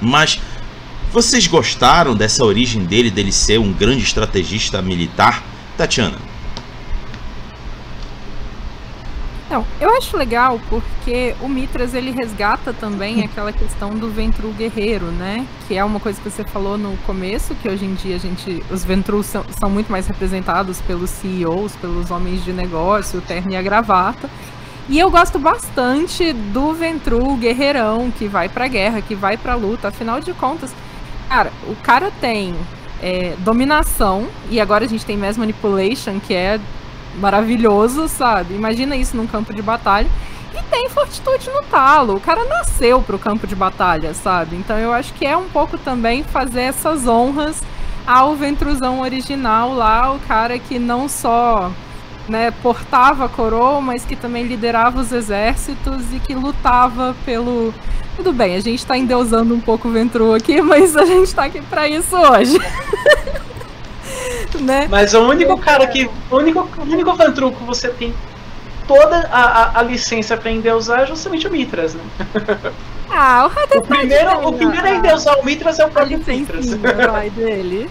Mas 0.02 0.42
vocês 1.14 1.48
gostaram 1.48 2.14
dessa 2.14 2.44
origem 2.44 2.84
dele, 2.84 3.10
dele 3.10 3.32
ser 3.32 3.60
um 3.60 3.72
grande 3.72 4.04
estrategista 4.04 4.82
militar? 4.82 5.42
Tatiana? 5.78 6.33
Então, 9.54 9.68
eu 9.80 9.96
acho 9.96 10.18
legal 10.18 10.60
porque 10.68 11.36
o 11.40 11.48
Mitras 11.48 11.94
ele 11.94 12.10
resgata 12.10 12.74
também 12.74 13.22
aquela 13.24 13.54
questão 13.54 13.92
do 13.92 14.10
Ventru 14.10 14.50
guerreiro, 14.50 15.06
né? 15.12 15.46
Que 15.68 15.78
é 15.78 15.86
uma 15.86 16.00
coisa 16.00 16.20
que 16.20 16.28
você 16.28 16.44
falou 16.44 16.76
no 16.76 16.98
começo, 17.06 17.54
que 17.54 17.70
hoje 17.70 17.86
em 17.86 17.94
dia 17.94 18.16
a 18.16 18.18
gente, 18.18 18.64
os 18.72 18.84
Ventrus 18.84 19.28
são, 19.28 19.46
são 19.60 19.70
muito 19.70 19.92
mais 19.92 20.08
representados 20.08 20.82
pelos 20.82 21.12
CEOs, 21.12 21.76
pelos 21.76 22.10
homens 22.10 22.44
de 22.44 22.52
negócio, 22.52 23.20
o 23.20 23.22
terno 23.22 23.52
e 23.52 23.56
a 23.56 23.62
gravata. 23.62 24.28
E 24.90 24.98
eu 24.98 25.12
gosto 25.12 25.38
bastante 25.38 26.34
do 26.34 26.74
Ventru 26.74 27.36
guerreirão 27.36 28.10
que 28.10 28.28
vai 28.28 28.50
pra 28.50 28.68
guerra, 28.68 29.04
que 29.04 29.14
vai 29.14 29.38
pra 29.38 29.54
luta. 29.54 29.90
Afinal 29.90 30.20
de 30.20 30.34
contas, 30.34 30.74
cara, 31.30 31.54
o 31.68 31.76
cara 31.76 32.10
tem 32.20 32.56
é, 33.04 33.36
dominação, 33.38 34.28
e 34.50 34.60
agora 34.60 34.86
a 34.86 34.88
gente 34.88 35.06
tem 35.06 35.16
Mass 35.16 35.38
Manipulation, 35.38 36.20
que 36.20 36.34
é 36.34 36.60
maravilhoso, 37.16 38.08
sabe? 38.08 38.54
Imagina 38.54 38.96
isso 38.96 39.16
num 39.16 39.28
campo 39.28 39.54
de 39.54 39.62
batalha. 39.62 40.10
E 40.54 40.62
tem 40.70 40.88
fortitude 40.90 41.50
no 41.50 41.64
talo. 41.64 42.16
O 42.16 42.20
cara 42.20 42.46
nasceu 42.46 43.02
pro 43.02 43.18
campo 43.18 43.48
de 43.48 43.56
batalha, 43.56 44.14
sabe? 44.14 44.56
Então 44.56 44.78
eu 44.78 44.94
acho 44.94 45.14
que 45.14 45.26
é 45.26 45.36
um 45.36 45.50
pouco 45.50 45.78
também 45.78 46.24
fazer 46.24 46.62
essas 46.62 47.08
honras 47.08 47.62
ao 48.06 48.36
Ventruzão 48.36 49.02
original 49.02 49.74
lá, 49.74 50.14
o 50.14 50.20
cara 50.20 50.60
que 50.60 50.78
não 50.78 51.08
só 51.08 51.72
né, 52.28 52.52
portava 52.52 53.26
a 53.26 53.30
coroa, 53.30 53.82
mas 53.82 54.06
que 54.06 54.16
também 54.16 54.46
liderava 54.46 55.00
os 55.00 55.12
exércitos 55.12 56.14
e 56.14 56.20
que 56.20 56.34
lutava 56.34 57.16
pelo. 57.26 57.74
Tudo 58.16 58.32
bem, 58.32 58.56
a 58.56 58.60
gente 58.60 58.86
tá 58.86 58.96
endeusando 58.96 59.56
um 59.56 59.60
pouco 59.60 59.88
o 59.88 59.92
Ventru 59.92 60.34
aqui, 60.34 60.62
mas 60.62 60.96
a 60.96 61.06
gente 61.06 61.34
tá 61.34 61.46
aqui 61.46 61.62
para 61.62 61.88
isso 61.88 62.16
hoje. 62.16 62.58
né? 64.60 64.88
Mas 64.90 65.14
o 65.14 65.22
único 65.22 65.58
cara 65.58 65.88
que. 65.88 66.10
O 66.30 66.38
único, 66.38 66.70
o 66.78 66.82
único 66.82 67.14
vantruco 67.14 67.58
que 67.58 67.64
você 67.64 67.90
tem 67.90 68.14
toda 68.88 69.28
a, 69.32 69.42
a, 69.42 69.80
a 69.80 69.84
licença 69.84 70.36
pra 70.36 70.52
endeusar 70.52 71.02
é 71.02 71.06
justamente 71.06 71.48
o 71.48 71.52
Mitras, 71.52 71.96
né? 71.96 72.04
Ah, 73.16 73.46
o 73.46 73.48
Rato 73.48 73.78
O 73.78 73.82
primeiro, 73.84 74.48
o 74.48 74.54
primeiro 74.54 74.88
a 74.88 74.96
endeusar 74.96 75.38
o 75.38 75.46
Mitras 75.46 75.78
é 75.78 75.86
o 75.86 75.90
próprio 75.90 76.18
Mitras. 76.26 76.74
Vai 76.74 77.30
dele. 77.32 77.88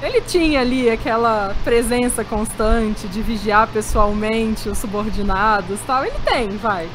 Ele 0.00 0.20
tinha 0.20 0.60
ali 0.60 0.88
aquela 0.88 1.54
presença 1.64 2.22
constante 2.22 3.08
de 3.08 3.22
vigiar 3.22 3.66
pessoalmente 3.68 4.68
os 4.68 4.78
subordinados 4.78 5.80
tal. 5.84 6.04
Ele 6.04 6.14
tem, 6.24 6.48
vai. 6.58 6.88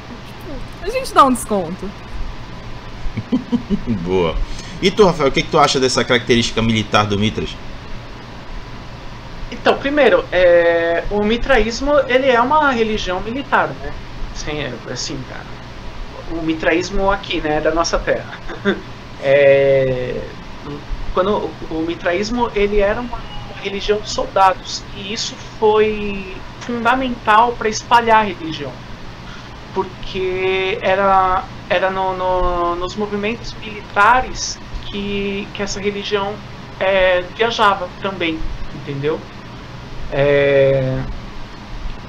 A 0.82 0.90
gente 0.90 1.14
dá 1.14 1.26
um 1.26 1.34
desconto. 1.34 1.90
Boa. 4.04 4.36
E 4.82 4.92
tu, 4.92 5.06
Rafael, 5.06 5.30
o 5.30 5.32
que, 5.32 5.42
que 5.42 5.50
tu 5.50 5.60
acha 5.60 5.80
dessa 5.80 6.04
característica 6.04 6.62
militar 6.62 7.06
do 7.06 7.18
Mitras? 7.18 7.56
Então, 9.52 9.78
primeiro, 9.78 10.26
é, 10.32 11.04
o 11.10 11.24
mitraísmo 11.24 11.94
ele 12.08 12.30
é 12.30 12.42
uma 12.42 12.72
religião 12.72 13.22
militar, 13.22 13.70
né? 13.70 13.94
Assim, 14.34 14.74
assim 14.92 15.20
cara, 15.30 15.46
o 16.32 16.44
mitraísmo 16.44 17.10
aqui, 17.12 17.40
né, 17.42 17.62
da 17.62 17.72
nossa 17.72 17.98
terra. 18.00 18.34
É, 19.20 20.22
quando 21.12 21.50
o, 21.72 21.82
mitraísmo 21.82 22.52
ele 22.54 22.80
era 22.80 23.02
uma 23.02 23.20
religião 23.64 24.00
de 24.00 24.10
soldados. 24.10 24.84
E 24.96 25.12
isso 25.12 25.36
foi 25.60 26.36
fundamental 26.62 27.54
para 27.54 27.68
espalhar 27.70 28.20
a 28.20 28.24
religião. 28.24 28.72
Porque 29.74 30.78
era, 30.82 31.44
era 31.70 31.90
no, 31.90 32.16
no, 32.16 32.76
nos 32.76 32.96
movimentos 32.96 33.54
militares 33.56 34.60
que, 34.86 35.48
que 35.54 35.64
essa 35.64 35.80
religião 35.80 36.36
é, 36.80 37.22
viajava 37.36 37.90
também, 38.02 38.40
entendeu? 38.76 39.20
É, 40.12 41.04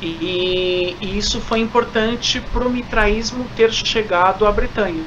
e, 0.01 0.97
e, 1.01 1.19
isso 1.19 1.41
foi 1.41 1.59
importante 1.61 2.41
para 2.41 2.67
o 2.67 2.71
mitraísmo 2.71 3.45
ter 3.57 3.73
chegado 3.73 4.47
à 4.47 4.53
Bretanha, 4.53 5.03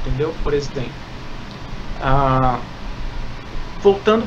entendeu? 0.00 0.34
Por 0.42 0.52
exemplo. 0.52 0.90
Ah, 2.02 2.58
voltando 3.82 4.26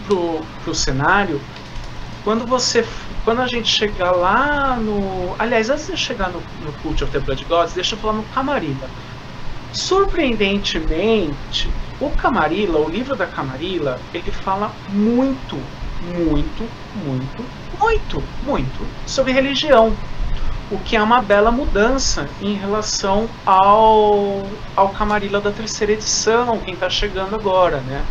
para 0.64 0.72
o 0.72 0.76
cenário, 0.76 1.40
quando 2.24 2.46
você 2.46 2.84
quando 3.24 3.42
a 3.42 3.48
gente 3.48 3.68
chegar 3.68 4.12
lá 4.12 4.76
no. 4.78 5.36
Aliás, 5.38 5.70
antes 5.70 5.88
de 5.88 5.98
chegar 5.98 6.30
no, 6.30 6.42
no 6.66 6.72
Cult 6.82 7.04
of 7.04 7.12
the 7.12 7.20
Blood 7.20 7.46
Gods, 7.46 7.74
deixa 7.74 7.96
eu 7.96 8.00
falar 8.00 8.14
no 8.14 8.24
Camarilla. 8.34 8.90
Surpreendentemente, 9.72 11.70
o 12.02 12.10
Camarilla, 12.10 12.80
o 12.80 12.90
livro 12.90 13.16
da 13.16 13.28
Camarilla, 13.28 14.00
ele 14.14 14.32
fala 14.32 14.72
muito, 14.88 15.58
muito, 16.18 16.66
muito, 16.96 17.44
muito, 17.80 18.22
muito 18.44 18.86
sobre 19.08 19.32
religião. 19.32 19.96
O 20.70 20.78
que 20.78 20.96
é 20.96 21.02
uma 21.02 21.22
bela 21.22 21.50
mudança 21.50 22.30
em 22.42 22.54
relação 22.54 23.28
ao, 23.44 24.44
ao 24.76 24.90
Camarilla 24.90 25.42
da 25.42 25.52
terceira 25.52 25.94
edição, 25.94 26.60
quem 26.60 26.76
está 26.76 26.90
chegando 26.90 27.34
agora, 27.34 27.78
né? 27.78 28.04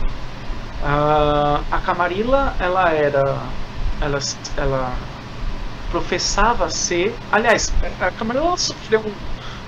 Uh, 0.82 1.62
a 1.70 1.78
Camarilla, 1.78 2.56
ela 2.58 2.90
era. 2.90 3.38
Ela, 4.00 4.18
ela 4.56 4.92
professava 5.90 6.68
ser. 6.68 7.14
Aliás, 7.30 7.72
a 8.00 8.10
Camarilla 8.10 8.56
sofreu 8.56 9.04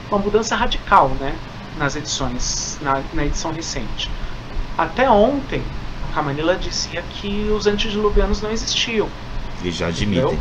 uma 0.08 0.18
mudança 0.18 0.56
radical, 0.56 1.10
né? 1.20 1.36
Nas 1.78 1.94
edições, 1.94 2.78
na, 2.82 3.00
na 3.14 3.24
edição 3.24 3.52
recente. 3.52 4.10
Até 4.76 5.08
ontem, 5.08 5.62
a 6.10 6.14
Camarilla 6.14 6.56
dizia 6.56 7.02
que 7.02 7.48
os 7.50 7.68
antediluvianos 7.68 8.42
não 8.42 8.50
existiam. 8.50 9.08
Eles 9.62 9.76
já 9.76 9.88
admitem. 9.88 10.24
Entendeu? 10.24 10.40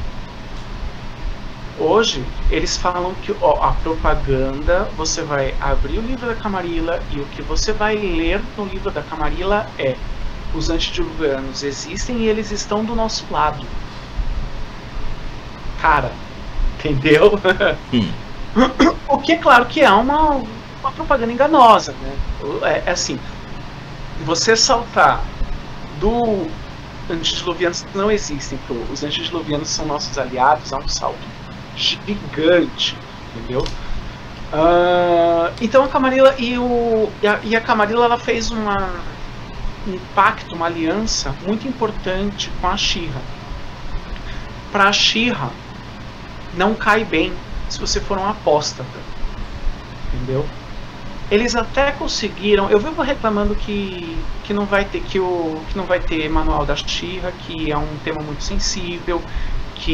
Hoje, 1.79 2.25
eles 2.51 2.75
falam 2.75 3.13
que 3.15 3.33
ó, 3.41 3.63
a 3.63 3.71
propaganda, 3.71 4.89
você 4.97 5.21
vai 5.21 5.55
abrir 5.61 5.97
o 5.97 6.01
livro 6.01 6.27
da 6.27 6.35
Camarilla 6.35 7.01
e 7.11 7.19
o 7.19 7.25
que 7.27 7.41
você 7.41 7.71
vai 7.71 7.95
ler 7.95 8.41
no 8.57 8.65
livro 8.65 8.91
da 8.91 9.01
Camarilla 9.01 9.65
é 9.77 9.95
os 10.53 10.69
antediluvianos 10.69 11.63
existem 11.63 12.17
e 12.17 12.27
eles 12.27 12.51
estão 12.51 12.83
do 12.83 12.95
nosso 12.95 13.25
lado. 13.31 13.65
Cara, 15.81 16.11
entendeu? 16.77 17.39
Hum. 17.93 18.11
o 19.07 19.19
que 19.19 19.33
é 19.33 19.37
claro 19.37 19.65
que 19.67 19.81
é 19.81 19.89
uma, 19.91 20.41
uma 20.81 20.91
propaganda 20.91 21.31
enganosa, 21.31 21.93
né? 22.01 22.15
É, 22.63 22.89
é 22.89 22.91
assim, 22.91 23.19
você 24.25 24.55
saltar 24.55 25.23
do 25.99 26.47
antediluvianos 27.09 27.85
não 27.93 28.11
existem, 28.11 28.57
pro, 28.67 28.75
os 28.91 29.03
antediluvianos 29.03 29.69
são 29.69 29.85
nossos 29.85 30.17
aliados, 30.17 30.71
é 30.71 30.75
um 30.75 30.87
salto 30.87 31.19
gigante, 31.75 32.95
entendeu? 33.35 33.61
Uh, 34.51 35.53
então 35.61 35.83
a 35.83 35.87
Camarilla 35.87 36.33
e, 36.37 36.57
o, 36.57 37.09
e, 37.21 37.27
a, 37.27 37.39
e 37.43 37.55
a 37.55 37.61
Camarilla 37.61 38.05
ela 38.05 38.17
fez 38.17 38.49
uma, 38.49 38.89
um 39.87 39.99
pacto, 40.15 40.55
uma 40.55 40.65
aliança 40.65 41.33
muito 41.45 41.67
importante 41.67 42.51
com 42.59 42.67
a 42.67 42.75
Shira. 42.75 43.21
Para 44.71 44.85
a 44.85 44.93
Shira 44.93 45.49
não 46.55 46.73
cai 46.73 47.03
bem 47.03 47.31
se 47.69 47.79
você 47.79 47.99
for 47.99 48.17
um 48.17 48.27
apóstata, 48.27 48.99
entendeu? 50.13 50.45
Eles 51.29 51.55
até 51.55 51.91
conseguiram. 51.91 52.69
Eu 52.71 52.79
vivo 52.79 53.01
reclamando 53.01 53.55
que, 53.55 54.31
que 54.41 54.53
não 54.53 54.65
vai 54.67 54.89
ter 54.89 55.01
que 55.01 55.19
o 55.19 55.65
que 55.67 55.77
não 55.77 55.85
vai 55.85 55.99
ter 56.03 56.27
manual 56.29 56.65
da 56.65 56.75
Shira, 56.75 57.31
que 57.31 57.71
é 57.71 57.77
um 57.77 57.99
tema 57.99 58.23
muito 58.23 58.43
sensível, 58.43 59.23
que 59.73 59.93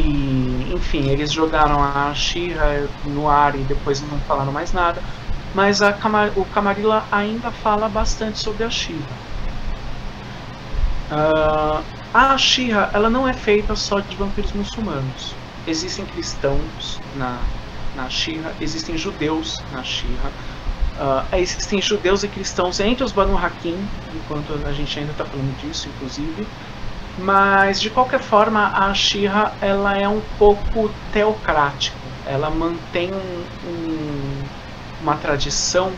enfim 0.73 1.09
eles 1.09 1.31
jogaram 1.31 1.81
a 1.83 2.13
Shira 2.13 2.95
no 3.03 3.27
ar 3.29 3.55
e 3.55 3.65
depois 3.65 4.01
não 4.01 4.21
falaram 4.21 4.51
mais 4.51 4.71
nada. 4.71 5.03
Mas 5.53 5.81
a 5.81 5.97
o 6.35 6.45
Camarilla 6.45 7.07
ainda 7.11 7.51
fala 7.51 7.89
bastante 7.89 8.39
sobre 8.39 8.63
a 8.63 8.69
Shira. 8.69 9.21
Uh, 11.09 11.85
a 12.13 12.37
Shira 12.37 12.89
ela 12.93 13.09
não 13.09 13.27
é 13.27 13.33
feita 13.33 13.75
só 13.75 13.99
de 13.99 14.15
vampiros 14.15 14.53
muçulmanos. 14.53 15.41
Existem 15.65 16.05
cristãos 16.05 17.03
na 17.11 17.51
na 17.93 18.09
Shira, 18.09 18.55
existem 18.59 18.97
judeus 18.97 19.65
na 19.69 19.83
Shira. 19.83 20.35
Uh, 20.97 21.35
existem 21.35 21.81
judeus 21.81 22.23
e 22.23 22.27
cristãos 22.27 22.79
entre 22.79 23.03
os 23.03 23.11
Banu 23.11 23.37
Hakim, 23.37 23.77
enquanto 24.13 24.53
a 24.65 24.71
gente 24.71 24.97
ainda 24.97 25.11
está 25.11 25.25
falando 25.25 25.53
disso, 25.59 25.89
inclusive. 25.89 26.47
Mas 27.17 27.81
de 27.81 27.89
qualquer 27.89 28.21
forma, 28.21 28.71
a 28.73 28.93
Shira 28.93 29.53
ela 29.61 29.97
é 29.97 30.07
um 30.07 30.21
pouco 30.37 30.89
teocrática. 31.11 31.97
Ela 32.25 32.49
mantém 32.49 33.11
um, 33.13 33.45
um, 33.69 34.43
uma 35.01 35.15
tradição 35.17 35.91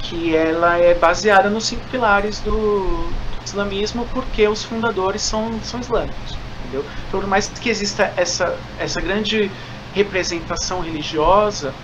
que 0.00 0.34
ela 0.34 0.78
é 0.78 0.94
baseada 0.94 1.48
nos 1.48 1.66
cinco 1.66 1.86
pilares 1.90 2.40
do, 2.40 2.50
do 2.50 3.44
islamismo, 3.44 4.06
porque 4.12 4.46
os 4.48 4.64
fundadores 4.64 5.22
são, 5.22 5.60
são 5.62 5.78
islâmicos. 5.80 6.36
Entendeu? 6.60 6.84
Então, 7.08 7.20
por 7.20 7.28
mais 7.28 7.48
que 7.48 7.68
exista 7.68 8.12
essa, 8.16 8.58
essa 8.78 9.00
grande 9.00 9.50
representação 9.94 10.80
religiosa 10.80 11.74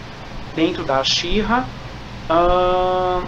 dentro 0.55 0.84
da 0.84 1.03
Shira, 1.05 1.64
Uh, 2.31 3.26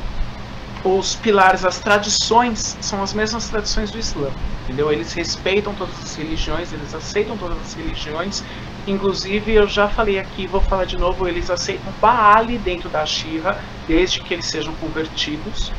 os 0.82 1.14
pilares, 1.16 1.64
as 1.64 1.78
tradições 1.78 2.76
são 2.80 3.02
as 3.02 3.12
mesmas 3.12 3.48
tradições 3.48 3.90
do 3.90 3.98
Islã, 3.98 4.30
entendeu? 4.64 4.90
Eles 4.90 5.12
respeitam 5.12 5.74
todas 5.74 5.94
as 6.02 6.16
religiões, 6.16 6.72
eles 6.72 6.94
aceitam 6.94 7.36
todas 7.36 7.58
as 7.58 7.74
religiões. 7.74 8.42
Inclusive, 8.86 9.52
eu 9.52 9.68
já 9.68 9.88
falei 9.88 10.18
aqui, 10.18 10.46
vou 10.46 10.60
falar 10.60 10.86
de 10.86 10.96
novo, 10.96 11.28
eles 11.28 11.50
aceitam 11.50 11.92
Baali 12.00 12.56
dentro 12.58 12.88
da 12.88 13.04
Shira, 13.04 13.58
desde 13.86 14.20
que 14.20 14.32
eles 14.32 14.46
sejam 14.46 14.72
convertidos. 14.74 15.70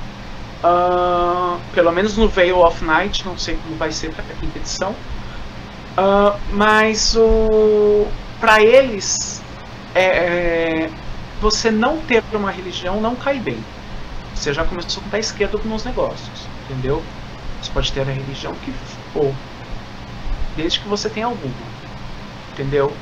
Uh, 0.63 1.59
pelo 1.73 1.91
menos 1.91 2.15
no 2.15 2.27
Veil 2.27 2.59
of 2.59 2.85
Night, 2.85 3.25
não 3.25 3.35
sei 3.35 3.57
como 3.63 3.75
vai 3.77 3.91
ser 3.91 4.13
para 4.13 4.23
a 4.23 4.35
quinta 4.39 4.59
edição. 4.59 4.91
Uh, 5.97 6.39
mas 6.51 7.15
o 7.15 8.07
para 8.39 8.61
eles 8.61 9.41
é, 9.93 10.03
é 10.03 10.89
você 11.41 11.71
não 11.71 11.97
ter 11.97 12.23
uma 12.31 12.51
religião 12.51 13.01
não 13.01 13.15
cai 13.15 13.39
bem. 13.39 13.57
Você 14.35 14.53
já 14.53 14.63
começou 14.63 15.01
com 15.01 15.07
o 15.07 15.11
pé 15.11 15.19
esquerdo 15.19 15.59
nos 15.65 15.83
negócios, 15.83 16.47
entendeu? 16.63 17.03
Você 17.61 17.71
pode 17.71 17.91
ter 17.91 18.01
a 18.01 18.05
religião 18.05 18.53
que 18.63 18.71
for, 19.11 19.33
desde 20.55 20.79
que 20.79 20.87
você 20.87 21.09
tenha 21.09 21.25
alguma, 21.25 21.53
entendeu? 22.53 22.93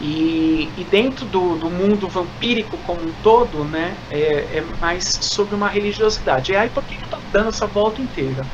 E, 0.00 0.70
e 0.78 0.86
dentro 0.90 1.26
do, 1.26 1.56
do, 1.56 1.70
mundo 1.70 2.08
vampírico 2.08 2.78
como 2.86 3.02
um 3.02 3.12
todo, 3.22 3.64
né, 3.64 3.94
é, 4.10 4.58
é 4.58 4.64
mais 4.80 5.04
sobre 5.04 5.54
uma 5.54 5.68
religiosidade. 5.68 6.52
E 6.52 6.56
aí 6.56 6.70
por 6.70 6.82
que 6.84 6.94
eu 6.94 7.08
tô 7.10 7.18
dando 7.32 7.48
essa 7.48 7.66
volta 7.66 8.00
inteira? 8.00 8.46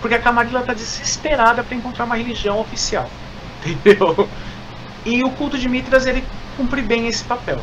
Porque 0.00 0.14
a 0.14 0.20
Camarilla 0.20 0.60
está 0.60 0.72
desesperada 0.72 1.62
para 1.62 1.76
encontrar 1.76 2.04
uma 2.04 2.16
religião 2.16 2.60
oficial, 2.60 3.10
entendeu? 3.64 4.28
E 5.04 5.22
o 5.22 5.30
culto 5.30 5.58
de 5.58 5.68
Mitras 5.68 6.06
ele 6.06 6.24
cumpre 6.56 6.80
bem 6.80 7.08
esse 7.08 7.24
papel. 7.24 7.60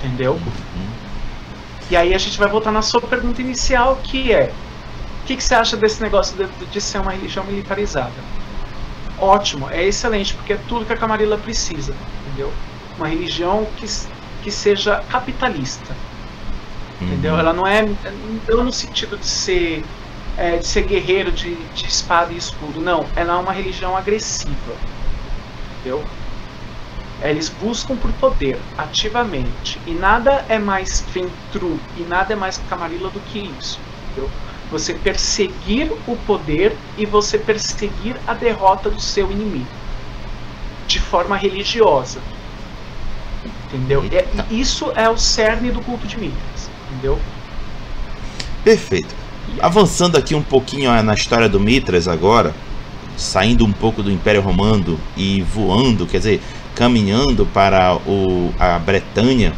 Entendeu? 0.00 0.32
Uhum. 0.32 0.90
E 1.90 1.96
aí 1.96 2.14
a 2.14 2.18
gente 2.18 2.38
vai 2.38 2.48
voltar 2.48 2.70
na 2.70 2.82
sua 2.82 3.00
pergunta 3.00 3.42
inicial, 3.42 3.98
que 4.02 4.32
é: 4.32 4.52
o 5.22 5.26
que, 5.26 5.36
que 5.36 5.44
você 5.44 5.54
acha 5.54 5.76
desse 5.76 6.00
negócio 6.00 6.36
de, 6.36 6.66
de, 6.66 6.80
ser 6.80 6.98
uma 6.98 7.10
religião 7.10 7.44
militarizada? 7.44 8.12
Ótimo, 9.18 9.68
é 9.70 9.84
excelente, 9.84 10.32
porque 10.34 10.54
é 10.54 10.58
tudo 10.68 10.86
que 10.86 10.92
a 10.92 10.96
Camarilla 10.96 11.36
precisa, 11.36 11.94
entendeu? 12.26 12.50
Uma 12.96 13.08
religião 13.08 13.66
que, 13.76 13.86
que 14.42 14.50
seja 14.50 15.02
capitalista, 15.10 15.94
uhum. 17.00 17.08
entendeu? 17.08 17.36
Ela 17.38 17.52
não 17.52 17.66
é, 17.66 17.86
não 18.48 18.64
no 18.64 18.72
sentido 18.72 19.18
de 19.18 19.26
ser, 19.26 19.84
é, 20.38 20.56
de 20.56 20.66
ser 20.66 20.82
guerreiro 20.82 21.30
de, 21.30 21.54
de 21.54 21.86
espada 21.86 22.32
e 22.32 22.36
escudo, 22.36 22.80
não. 22.80 23.04
Ela 23.14 23.34
é 23.34 23.36
uma 23.36 23.52
religião 23.52 23.94
agressiva, 23.96 24.74
entendeu? 25.80 26.02
Eles 27.22 27.48
buscam 27.48 27.96
por 27.96 28.10
poder 28.12 28.58
ativamente. 28.78 29.78
E 29.86 29.92
nada 29.92 30.44
é 30.48 30.58
mais 30.58 31.04
ventru 31.12 31.78
e 31.96 32.02
nada 32.02 32.32
é 32.32 32.36
mais 32.36 32.58
camarilla 32.68 33.10
do 33.10 33.20
que 33.20 33.50
isso. 33.58 33.78
Entendeu? 34.06 34.30
Você 34.70 34.94
perseguir 34.94 35.92
o 36.06 36.16
poder 36.26 36.76
e 36.96 37.04
você 37.04 37.36
perseguir 37.36 38.16
a 38.26 38.34
derrota 38.34 38.88
do 38.88 39.00
seu 39.00 39.30
inimigo. 39.30 39.66
De 40.86 40.98
forma 40.98 41.36
religiosa. 41.36 42.20
Entendeu? 43.66 44.02
E 44.50 44.60
isso 44.60 44.90
é 44.96 45.08
o 45.08 45.18
cerne 45.18 45.70
do 45.70 45.80
culto 45.80 46.06
de 46.06 46.16
Mitras. 46.16 46.70
Entendeu? 46.90 47.18
Perfeito. 48.64 49.14
Avançando 49.60 50.16
aqui 50.16 50.34
um 50.34 50.42
pouquinho 50.42 51.02
na 51.02 51.14
história 51.14 51.48
do 51.48 51.60
Mitras 51.60 52.08
agora, 52.08 52.54
saindo 53.16 53.64
um 53.64 53.72
pouco 53.72 54.02
do 54.02 54.10
Império 54.10 54.40
Romano 54.40 54.98
e 55.16 55.42
voando, 55.42 56.06
quer 56.06 56.18
dizer, 56.18 56.42
caminhando 56.80 57.44
para 57.44 57.94
o, 58.06 58.54
a 58.58 58.78
Bretanha, 58.78 59.52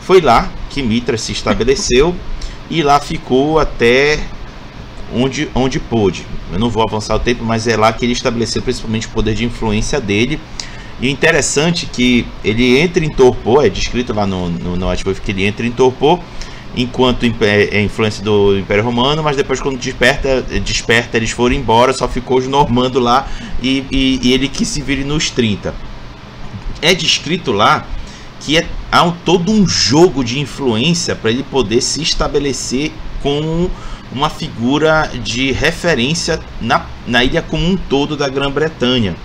foi 0.00 0.20
lá 0.20 0.50
que 0.68 0.82
Mitra 0.82 1.16
se 1.16 1.30
estabeleceu 1.30 2.12
e 2.68 2.82
lá 2.82 2.98
ficou 2.98 3.60
até 3.60 4.18
onde, 5.14 5.48
onde 5.54 5.78
pôde. 5.78 6.26
Eu 6.52 6.58
não 6.58 6.68
vou 6.68 6.82
avançar 6.82 7.14
o 7.14 7.20
tempo, 7.20 7.44
mas 7.44 7.68
é 7.68 7.76
lá 7.76 7.92
que 7.92 8.04
ele 8.04 8.14
estabeleceu 8.14 8.60
principalmente 8.62 9.06
o 9.06 9.10
poder 9.10 9.36
de 9.36 9.44
influência 9.44 10.00
dele. 10.00 10.40
E 11.00 11.08
interessante 11.08 11.86
que 11.86 12.26
ele 12.42 12.80
entra 12.80 13.04
em 13.04 13.10
torpor, 13.10 13.64
é 13.64 13.68
descrito 13.68 14.12
lá 14.12 14.26
no, 14.26 14.48
no, 14.48 14.76
no 14.76 15.14
que 15.22 15.30
ele 15.30 15.46
entra 15.46 15.64
em 15.64 15.70
torpor 15.70 16.18
enquanto 16.76 17.24
é 17.42 17.80
influência 17.80 18.24
do 18.24 18.58
Império 18.58 18.82
Romano, 18.82 19.22
mas 19.22 19.36
depois 19.36 19.60
quando 19.60 19.78
desperta, 19.78 20.42
desperta 20.42 21.16
eles 21.16 21.30
foram 21.30 21.54
embora, 21.54 21.92
só 21.92 22.08
ficou 22.08 22.38
os 22.38 22.48
normandos 22.48 23.00
lá 23.00 23.28
e, 23.62 23.84
e, 23.90 24.20
e 24.20 24.32
ele 24.32 24.48
que 24.48 24.64
se 24.66 24.82
vire 24.82 25.04
nos 25.04 25.30
30. 25.30 25.72
É 26.82 26.94
descrito 26.94 27.52
lá 27.52 27.86
que 28.40 28.58
é, 28.58 28.66
há 28.92 29.02
um, 29.02 29.12
todo 29.12 29.50
um 29.50 29.66
jogo 29.66 30.22
de 30.22 30.38
influência 30.38 31.14
para 31.14 31.30
ele 31.30 31.42
poder 31.42 31.80
se 31.80 32.02
estabelecer 32.02 32.92
como 33.22 33.70
uma 34.12 34.30
figura 34.30 35.10
de 35.22 35.52
referência 35.52 36.40
na, 36.60 36.86
na 37.06 37.24
ilha 37.24 37.42
como 37.42 37.66
um 37.66 37.76
todo 37.76 38.16
da 38.16 38.28
Grã-Bretanha. 38.28 39.16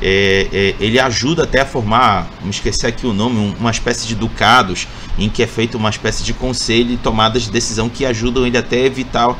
É, 0.00 0.46
é, 0.52 0.74
ele 0.78 0.98
ajuda 0.98 1.42
até 1.42 1.60
a 1.60 1.66
formar, 1.66 2.30
me 2.42 2.50
esqueci 2.50 2.86
aqui 2.86 3.06
o 3.06 3.12
nome, 3.12 3.54
uma 3.58 3.70
espécie 3.70 4.06
de 4.06 4.14
ducados, 4.14 4.86
em 5.18 5.28
que 5.28 5.42
é 5.42 5.46
feita 5.46 5.76
uma 5.76 5.90
espécie 5.90 6.22
de 6.22 6.32
conselho 6.32 6.92
e 6.92 6.96
tomadas 6.96 7.42
de 7.42 7.50
decisão 7.50 7.88
que 7.88 8.06
ajudam 8.06 8.46
ele 8.46 8.56
até 8.56 8.76
a 8.76 8.86
evitar 8.86 9.36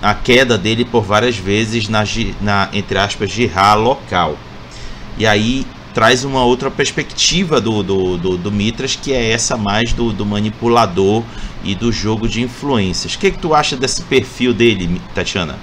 a 0.00 0.14
queda 0.14 0.56
dele 0.56 0.84
por 0.84 1.02
várias 1.02 1.36
vezes 1.36 1.88
na, 1.88 2.04
na 2.40 2.70
entre 2.72 2.98
aspas, 2.98 3.30
girá 3.30 3.74
local. 3.74 4.38
E 5.18 5.26
aí 5.26 5.66
traz 5.98 6.22
uma 6.22 6.44
outra 6.44 6.70
perspectiva 6.70 7.60
do, 7.60 7.82
do, 7.82 8.16
do, 8.16 8.36
do 8.36 8.52
Mitras, 8.52 8.94
que 8.94 9.12
é 9.12 9.32
essa 9.32 9.56
mais 9.56 9.92
do, 9.92 10.12
do 10.12 10.24
manipulador 10.24 11.24
e 11.64 11.74
do 11.74 11.90
jogo 11.90 12.28
de 12.28 12.40
influências. 12.40 13.14
O 13.16 13.18
que, 13.18 13.32
que 13.32 13.38
tu 13.38 13.52
acha 13.52 13.76
desse 13.76 14.02
perfil 14.02 14.54
dele, 14.54 15.00
Tatiana? 15.12 15.58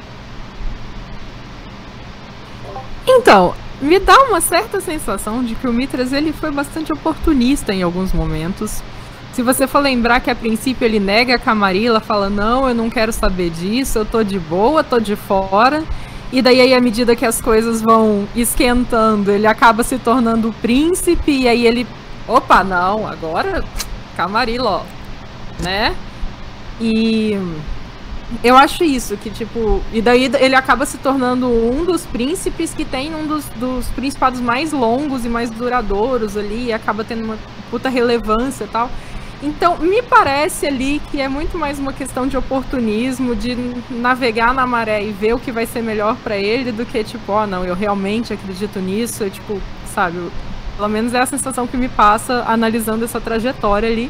Então, 3.07 3.55
me 3.81 3.97
dá 3.97 4.23
uma 4.23 4.41
certa 4.41 4.81
sensação 4.81 5.41
de 5.41 5.55
que 5.55 5.69
o 5.69 5.71
Mitras 5.71 6.11
ele 6.11 6.33
foi 6.33 6.51
bastante 6.51 6.91
oportunista 6.91 7.73
em 7.73 7.81
alguns 7.81 8.11
momentos. 8.11 8.83
Se 9.31 9.41
você 9.41 9.65
for 9.65 9.79
lembrar 9.79 10.19
que 10.19 10.29
a 10.29 10.35
princípio 10.35 10.83
ele 10.83 10.99
nega 10.99 11.35
a 11.35 11.39
Camarilla, 11.39 12.01
fala: 12.01 12.29
Não, 12.29 12.67
eu 12.67 12.75
não 12.75 12.89
quero 12.89 13.13
saber 13.13 13.51
disso, 13.51 13.99
eu 13.99 14.05
tô 14.05 14.21
de 14.21 14.37
boa, 14.37 14.83
tô 14.83 14.99
de 14.99 15.15
fora. 15.15 15.81
E 16.31 16.41
daí, 16.41 16.59
aí, 16.59 16.73
à 16.73 16.81
medida 16.81 17.15
que 17.15 17.25
as 17.25 17.41
coisas 17.41 17.81
vão 17.81 18.27
esquentando, 18.35 19.31
ele 19.31 19.47
acaba 19.47 19.83
se 19.83 19.97
tornando 19.97 20.49
o 20.49 20.53
príncipe, 20.53 21.31
e 21.31 21.47
aí 21.47 21.65
ele. 21.65 21.87
Opa, 22.27 22.63
não, 22.63 23.07
agora 23.07 23.63
Camarilla, 24.15 24.69
ó. 24.69 24.83
Né? 25.61 25.95
E 26.81 27.37
eu 28.43 28.57
acho 28.57 28.83
isso, 28.83 29.15
que 29.17 29.29
tipo. 29.29 29.81
E 29.93 30.01
daí 30.01 30.29
ele 30.39 30.55
acaba 30.55 30.85
se 30.85 30.97
tornando 30.97 31.47
um 31.47 31.85
dos 31.85 32.05
príncipes 32.05 32.73
que 32.73 32.83
tem 32.83 33.13
um 33.13 33.27
dos, 33.27 33.45
dos 33.49 33.87
principados 33.89 34.41
mais 34.41 34.71
longos 34.71 35.25
e 35.25 35.29
mais 35.29 35.49
duradouros 35.51 36.35
ali, 36.35 36.65
e 36.65 36.73
acaba 36.73 37.03
tendo 37.03 37.23
uma 37.23 37.37
puta 37.69 37.87
relevância 37.87 38.63
e 38.65 38.67
tal. 38.67 38.89
Então, 39.43 39.77
me 39.77 40.01
parece 40.01 40.65
ali 40.65 41.01
que 41.11 41.19
é 41.19 41.27
muito 41.27 41.57
mais 41.57 41.77
uma 41.77 41.91
questão 41.91 42.25
de 42.25 42.37
oportunismo, 42.37 43.35
de 43.35 43.55
navegar 43.89 44.53
na 44.53 44.65
maré 44.65 45.03
e 45.03 45.11
ver 45.11 45.33
o 45.33 45.39
que 45.39 45.51
vai 45.51 45.65
ser 45.65 45.81
melhor 45.81 46.15
para 46.17 46.37
ele, 46.37 46.71
do 46.71 46.85
que 46.85 47.03
tipo, 47.03 47.31
ó, 47.31 47.43
oh, 47.43 47.47
não, 47.47 47.65
eu 47.65 47.75
realmente 47.75 48.33
acredito 48.33 48.79
nisso, 48.79 49.23
eu, 49.23 49.29
tipo, 49.29 49.61
sabe, 49.93 50.29
pelo 50.75 50.87
menos 50.87 51.13
é 51.13 51.19
a 51.19 51.25
sensação 51.25 51.67
que 51.67 51.77
me 51.77 51.89
passa 51.89 52.43
analisando 52.47 53.03
essa 53.03 53.19
trajetória 53.19 53.89
ali. 53.89 54.09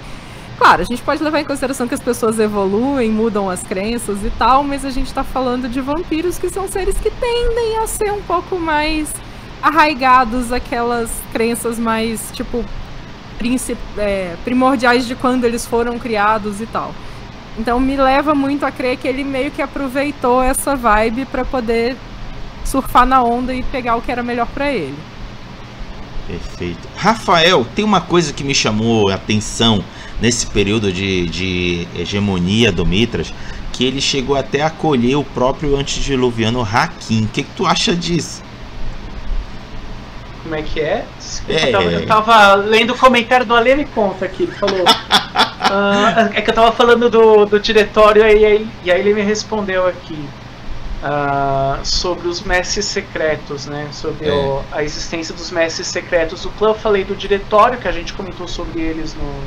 Claro, 0.58 0.82
a 0.82 0.86
gente 0.86 1.02
pode 1.02 1.22
levar 1.22 1.42
em 1.42 1.44
consideração 1.44 1.88
que 1.88 1.94
as 1.94 2.00
pessoas 2.00 2.40
evoluem, 2.40 3.12
mudam 3.12 3.50
as 3.50 3.62
crenças 3.62 4.24
e 4.24 4.30
tal, 4.38 4.64
mas 4.64 4.86
a 4.86 4.90
gente 4.90 5.14
tá 5.14 5.24
falando 5.24 5.68
de 5.68 5.82
vampiros 5.82 6.38
que 6.38 6.50
são 6.50 6.68
seres 6.68 6.98
que 6.98 7.12
tendem 7.12 7.78
a 7.80 7.88
ser 7.88 8.12
um 8.12 8.22
pouco 8.22 8.58
mais 8.58 9.14
arraigados 9.62 10.54
aquelas 10.54 11.12
crenças 11.34 11.78
mais, 11.78 12.32
tipo, 12.32 12.64
é, 13.98 14.36
primordiais 14.44 15.06
de 15.06 15.16
quando 15.16 15.44
eles 15.44 15.66
foram 15.66 15.98
criados 16.00 16.62
e 16.62 16.66
tal. 16.66 16.94
Então 17.58 17.80
me 17.80 17.96
leva 17.96 18.36
muito 18.36 18.66
a 18.66 18.72
crer 18.72 18.98
que 18.98 19.08
ele 19.08 19.24
meio 19.24 19.52
que 19.52 19.62
aproveitou 19.62 20.42
essa 20.42 20.76
vibe 20.76 21.26
para 21.26 21.46
poder 21.46 21.96
surfar 22.66 23.06
na 23.06 23.24
onda 23.24 23.54
e 23.54 23.64
pegar 23.64 23.96
o 23.96 24.02
que 24.02 24.12
era 24.12 24.24
melhor 24.24 24.48
para 24.48 24.72
ele. 24.72 24.98
Perfeito. 26.28 26.88
Rafael, 26.96 27.66
tem 27.76 27.86
uma 27.86 28.02
coisa 28.02 28.34
que 28.34 28.44
me 28.44 28.56
chamou 28.56 29.10
a 29.10 29.16
atenção 29.16 29.84
nesse 30.20 30.48
período 30.48 30.92
de, 30.92 31.28
de 31.28 31.88
hegemonia 31.96 32.72
do 32.72 32.86
Mitras, 32.86 33.34
que 33.72 33.86
ele 33.86 34.02
chegou 34.02 34.36
até 34.36 34.62
a 34.62 34.68
acolher 34.68 35.16
o 35.16 35.24
próprio 35.24 35.76
antediluviano 35.76 36.62
Hakim. 36.62 37.26
O 37.26 37.28
que, 37.28 37.44
que 37.44 37.56
tu 37.56 37.66
acha 37.66 37.96
disso? 37.96 38.42
Como 40.46 40.54
é 40.54 40.62
que 40.62 40.80
é? 40.80 41.04
é... 41.50 41.70
Eu, 41.70 41.72
tava, 41.72 41.84
eu 41.86 42.06
tava 42.06 42.54
lendo 42.54 42.94
o 42.94 42.98
comentário 42.98 43.48
do 43.48 43.56
Ale 43.56 43.76
me 43.76 43.86
conta 43.86 44.26
aqui. 44.26 44.44
Ele 44.44 44.52
falou. 44.52 44.84
uh, 44.84 46.30
é 46.36 46.40
que 46.40 46.52
eu 46.52 46.54
tava 46.54 46.72
falando 46.72 47.10
do, 47.10 47.48
do 47.48 47.60
diretório 47.60 48.22
e 48.22 48.46
aí, 48.46 48.68
e 48.84 48.92
aí 48.92 49.00
ele 49.00 49.16
me 49.16 49.24
respondeu 49.24 49.88
aqui. 49.88 50.24
Uh, 51.04 51.84
sobre 51.84 52.28
os 52.28 52.42
mestres 52.42 52.86
secretos, 52.86 53.66
né? 53.66 53.90
Sobre 53.92 54.28
é. 54.28 54.32
o, 54.32 54.62
a 54.72 54.84
existência 54.84 55.34
dos 55.34 55.50
mestres 55.50 55.88
secretos. 55.88 56.46
O 56.46 56.52
clã 56.52 56.70
eu 56.70 56.76
falei 56.76 57.04
do 57.04 57.16
diretório, 57.16 57.80
que 57.80 57.88
a 57.88 57.92
gente 57.92 58.14
comentou 58.14 58.48
sobre 58.48 58.82
eles 58.82 59.16
no, 59.16 59.44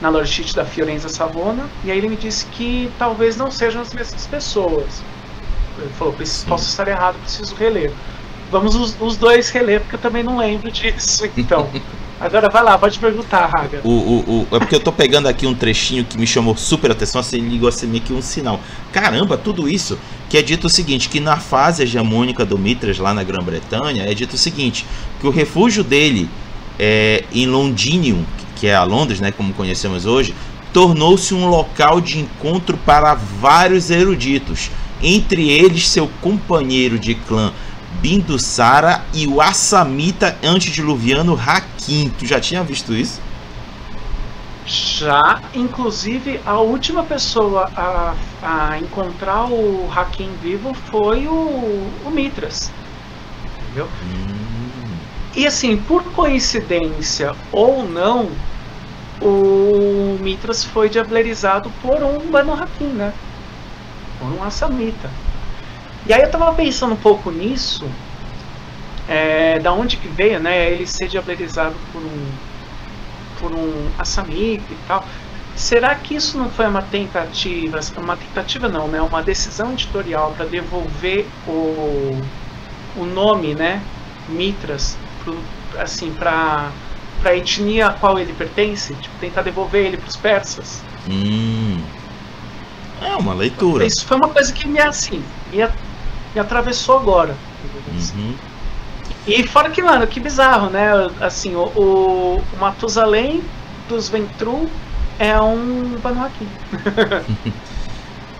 na 0.00 0.08
lore 0.10 0.28
sheet 0.28 0.54
da 0.54 0.64
Fiorenza 0.64 1.08
Savona, 1.08 1.68
e 1.84 1.90
aí 1.90 1.98
ele 1.98 2.08
me 2.08 2.16
disse 2.16 2.46
que 2.46 2.90
talvez 2.98 3.36
não 3.36 3.50
sejam 3.50 3.82
as 3.82 3.92
mesmas 3.92 4.26
pessoas. 4.28 5.02
Ele 5.76 5.90
falou, 5.98 6.12
posso 6.12 6.68
estar 6.68 6.86
errado, 6.86 7.16
preciso 7.20 7.54
reler. 7.56 7.92
Vamos 8.50 8.74
os, 8.74 8.96
os, 9.00 9.16
dois 9.16 9.50
reler, 9.50 9.80
porque 9.80 9.96
eu 9.96 10.00
também 10.00 10.22
não 10.22 10.38
lembro 10.38 10.70
disso, 10.70 11.28
então. 11.36 11.68
Agora 12.20 12.48
vai 12.50 12.64
lá, 12.64 12.76
pode 12.76 12.98
perguntar, 12.98 13.46
Raga. 13.46 13.80
O, 13.84 13.90
o, 13.90 14.46
o, 14.50 14.56
é 14.56 14.58
porque 14.58 14.74
eu 14.74 14.80
tô 14.80 14.90
pegando 14.90 15.28
aqui 15.28 15.46
um 15.46 15.54
trechinho 15.54 16.04
que 16.04 16.18
me 16.18 16.26
chamou 16.26 16.56
super 16.56 16.90
atenção, 16.90 17.20
assim, 17.20 17.38
ligou 17.38 17.68
assim 17.68 17.86
meio 17.86 18.02
que 18.02 18.12
um 18.12 18.20
sinal. 18.20 18.58
Caramba, 18.92 19.36
tudo 19.36 19.68
isso 19.68 19.96
que 20.28 20.36
é 20.36 20.42
dito 20.42 20.66
o 20.66 20.70
seguinte, 20.70 21.08
que 21.08 21.20
na 21.20 21.36
fase 21.36 21.82
hegemônica 21.84 22.44
do 22.44 22.58
Mitras 22.58 22.98
lá 22.98 23.14
na 23.14 23.22
Grã-Bretanha, 23.22 24.04
é 24.04 24.14
dito 24.14 24.34
o 24.34 24.38
seguinte, 24.38 24.84
que 25.20 25.26
o 25.28 25.30
refúgio 25.30 25.84
dele 25.84 26.28
é, 26.78 27.24
em 27.32 27.46
Londinium, 27.46 28.24
que 28.56 28.66
é 28.66 28.74
a 28.74 28.82
Londres, 28.82 29.20
né, 29.20 29.30
como 29.30 29.54
conhecemos 29.54 30.04
hoje, 30.04 30.34
tornou-se 30.72 31.32
um 31.32 31.48
local 31.48 32.00
de 32.00 32.18
encontro 32.18 32.76
para 32.78 33.14
vários 33.14 33.90
eruditos, 33.90 34.70
entre 35.00 35.48
eles 35.48 35.88
seu 35.88 36.10
companheiro 36.20 36.98
de 36.98 37.14
clã 37.14 37.52
Bindusara 38.00 39.02
e 39.12 39.26
o 39.26 39.40
assamita 39.40 40.36
antediluviano 40.42 41.34
Hakim. 41.34 42.10
Tu 42.18 42.26
já 42.26 42.40
tinha 42.40 42.62
visto 42.62 42.94
isso? 42.94 43.20
Já, 44.66 45.40
inclusive 45.54 46.40
a 46.44 46.58
última 46.60 47.02
pessoa 47.02 47.70
a, 47.74 48.14
a 48.42 48.78
encontrar 48.78 49.46
o 49.46 49.90
Hakim 49.90 50.30
vivo 50.42 50.74
foi 50.74 51.26
o, 51.26 51.90
o 52.04 52.10
Mitras. 52.10 52.70
Entendeu? 53.62 53.88
Hum. 54.04 54.38
E 55.34 55.46
assim, 55.46 55.76
por 55.76 56.02
coincidência 56.12 57.34
ou 57.50 57.88
não, 57.88 58.28
o 59.22 60.18
Mitras 60.20 60.64
foi 60.64 60.88
diablerizado 60.88 61.70
por 61.80 62.02
um 62.02 62.30
Banu 62.30 62.52
Hakim, 62.52 62.88
né? 62.88 63.12
Por 64.18 64.28
um 64.28 64.42
Assamita. 64.42 65.08
E 66.08 66.12
aí 66.14 66.22
eu 66.22 66.30
tava 66.30 66.52
pensando 66.54 66.94
um 66.94 66.96
pouco 66.96 67.30
nisso, 67.30 67.86
é, 69.06 69.58
da 69.58 69.72
onde 69.72 69.98
que 69.98 70.08
veio, 70.08 70.40
né? 70.40 70.70
Ele 70.70 70.86
ser 70.86 71.06
diablerizado 71.06 71.76
por 71.92 72.00
um 72.00 72.26
por 73.38 73.52
um 73.52 73.88
Assamita 73.98 74.72
e 74.72 74.76
tal. 74.88 75.04
Será 75.54 75.94
que 75.94 76.14
isso 76.14 76.38
não 76.38 76.50
foi 76.50 76.66
uma 76.66 76.82
tentativa, 76.82 77.78
uma 77.98 78.16
tentativa 78.16 78.68
não, 78.68 78.88
né? 78.88 79.02
Uma 79.02 79.22
decisão 79.22 79.72
editorial 79.72 80.32
para 80.36 80.46
devolver 80.46 81.26
o, 81.46 82.20
o 82.96 83.04
nome, 83.04 83.54
né? 83.54 83.82
Mitras, 84.28 84.96
pro, 85.22 85.36
assim, 85.78 86.10
para 86.12 86.70
para 87.20 87.32
a 87.32 87.36
etnia 87.36 87.88
a 87.88 87.92
qual 87.92 88.16
ele 88.18 88.32
pertence, 88.32 88.94
tipo, 88.94 89.14
tentar 89.18 89.42
devolver 89.42 89.84
ele 89.84 89.96
para 89.96 90.08
os 90.08 90.16
persas. 90.16 90.80
Hum. 91.10 91.80
É 93.02 93.16
uma 93.16 93.34
leitura. 93.34 93.84
Isso 93.84 94.06
foi 94.06 94.16
uma 94.16 94.28
coisa 94.28 94.52
que 94.52 94.68
me 94.68 94.80
assim, 94.80 95.22
me, 95.52 95.58
atravessou 96.38 96.96
agora. 96.98 97.36
Uhum. 97.92 98.34
E 99.26 99.46
fora 99.46 99.70
que, 99.70 99.82
mano, 99.82 100.06
que 100.06 100.20
bizarro, 100.20 100.70
né? 100.70 101.10
Assim, 101.20 101.54
o, 101.54 101.64
o, 101.76 102.42
o 102.52 102.58
Matusalém 102.58 103.42
dos 103.88 104.08
Ventru 104.08 104.68
é 105.18 105.38
um 105.40 105.98
Banu 106.02 106.26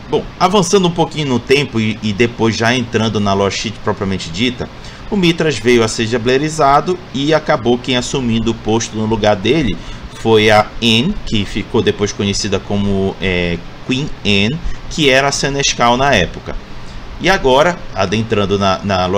Bom, 0.08 0.24
avançando 0.40 0.88
um 0.88 0.90
pouquinho 0.90 1.28
no 1.28 1.38
tempo 1.38 1.78
e, 1.78 1.98
e 2.02 2.12
depois 2.14 2.56
já 2.56 2.74
entrando 2.74 3.20
na 3.20 3.34
Lost 3.34 3.70
propriamente 3.84 4.30
dita, 4.30 4.68
o 5.10 5.16
Mitras 5.16 5.58
veio 5.58 5.84
a 5.84 5.88
ser 5.88 6.06
diablerizado 6.06 6.98
e 7.12 7.34
acabou 7.34 7.76
quem 7.76 7.96
assumindo 7.96 8.52
o 8.52 8.54
posto 8.54 8.96
no 8.96 9.04
lugar 9.04 9.36
dele 9.36 9.76
foi 10.20 10.50
a 10.50 10.66
Anne, 10.82 11.14
que 11.26 11.44
ficou 11.44 11.80
depois 11.80 12.12
conhecida 12.12 12.58
como 12.58 13.14
é, 13.20 13.58
Queen 13.86 14.08
Anne, 14.24 14.58
que 14.90 15.08
era 15.08 15.28
a 15.28 15.32
Senescal 15.32 15.96
na 15.96 16.14
época. 16.14 16.56
E 17.20 17.28
agora, 17.28 17.76
adentrando 17.94 18.58
na, 18.58 18.80
na 18.84 19.08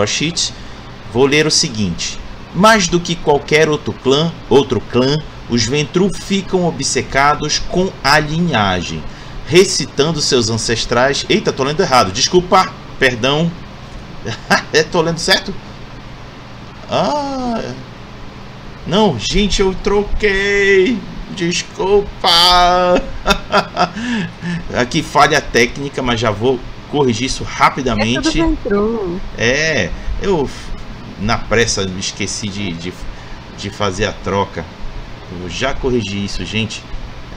vou 1.13 1.27
ler 1.27 1.47
o 1.47 1.51
seguinte: 1.51 2.19
mais 2.55 2.89
do 2.89 2.99
que 2.99 3.15
qualquer 3.15 3.69
outro 3.69 3.93
clã, 3.93 4.33
outro 4.49 4.81
clã, 4.81 5.17
os 5.49 5.65
Ventru 5.65 6.11
ficam 6.15 6.67
obcecados 6.67 7.59
com 7.59 7.91
a 8.03 8.19
linhagem, 8.19 9.03
recitando 9.47 10.21
seus 10.21 10.49
ancestrais. 10.49 11.27
Eita, 11.29 11.53
tô 11.53 11.65
lendo 11.65 11.81
errado. 11.81 12.13
Desculpa, 12.13 12.73
perdão. 12.99 13.51
é, 14.73 14.83
tô 14.83 15.03
lendo 15.03 15.19
certo? 15.19 15.55
Ah. 16.89 17.63
Não, 18.87 19.19
gente, 19.19 19.61
eu 19.61 19.75
troquei. 19.85 20.99
Desculpa. 21.37 22.29
Aqui 24.77 25.03
falha 25.03 25.41
técnica, 25.41 26.03
mas 26.03 26.19
já 26.19 26.31
vou 26.31 26.59
corrigir 26.91 27.27
isso 27.27 27.45
rapidamente. 27.45 28.41
É, 29.39 29.85
é 29.85 29.91
eu 30.21 30.49
na 31.21 31.39
pressa 31.39 31.83
esqueci 31.99 32.49
de, 32.49 32.73
de, 32.73 32.93
de 33.57 33.71
fazer 33.71 34.07
a 34.07 34.13
troca. 34.13 34.65
Eu 35.41 35.49
já 35.49 35.75
corrigi 35.75 36.25
isso, 36.25 36.45
gente. 36.45 36.83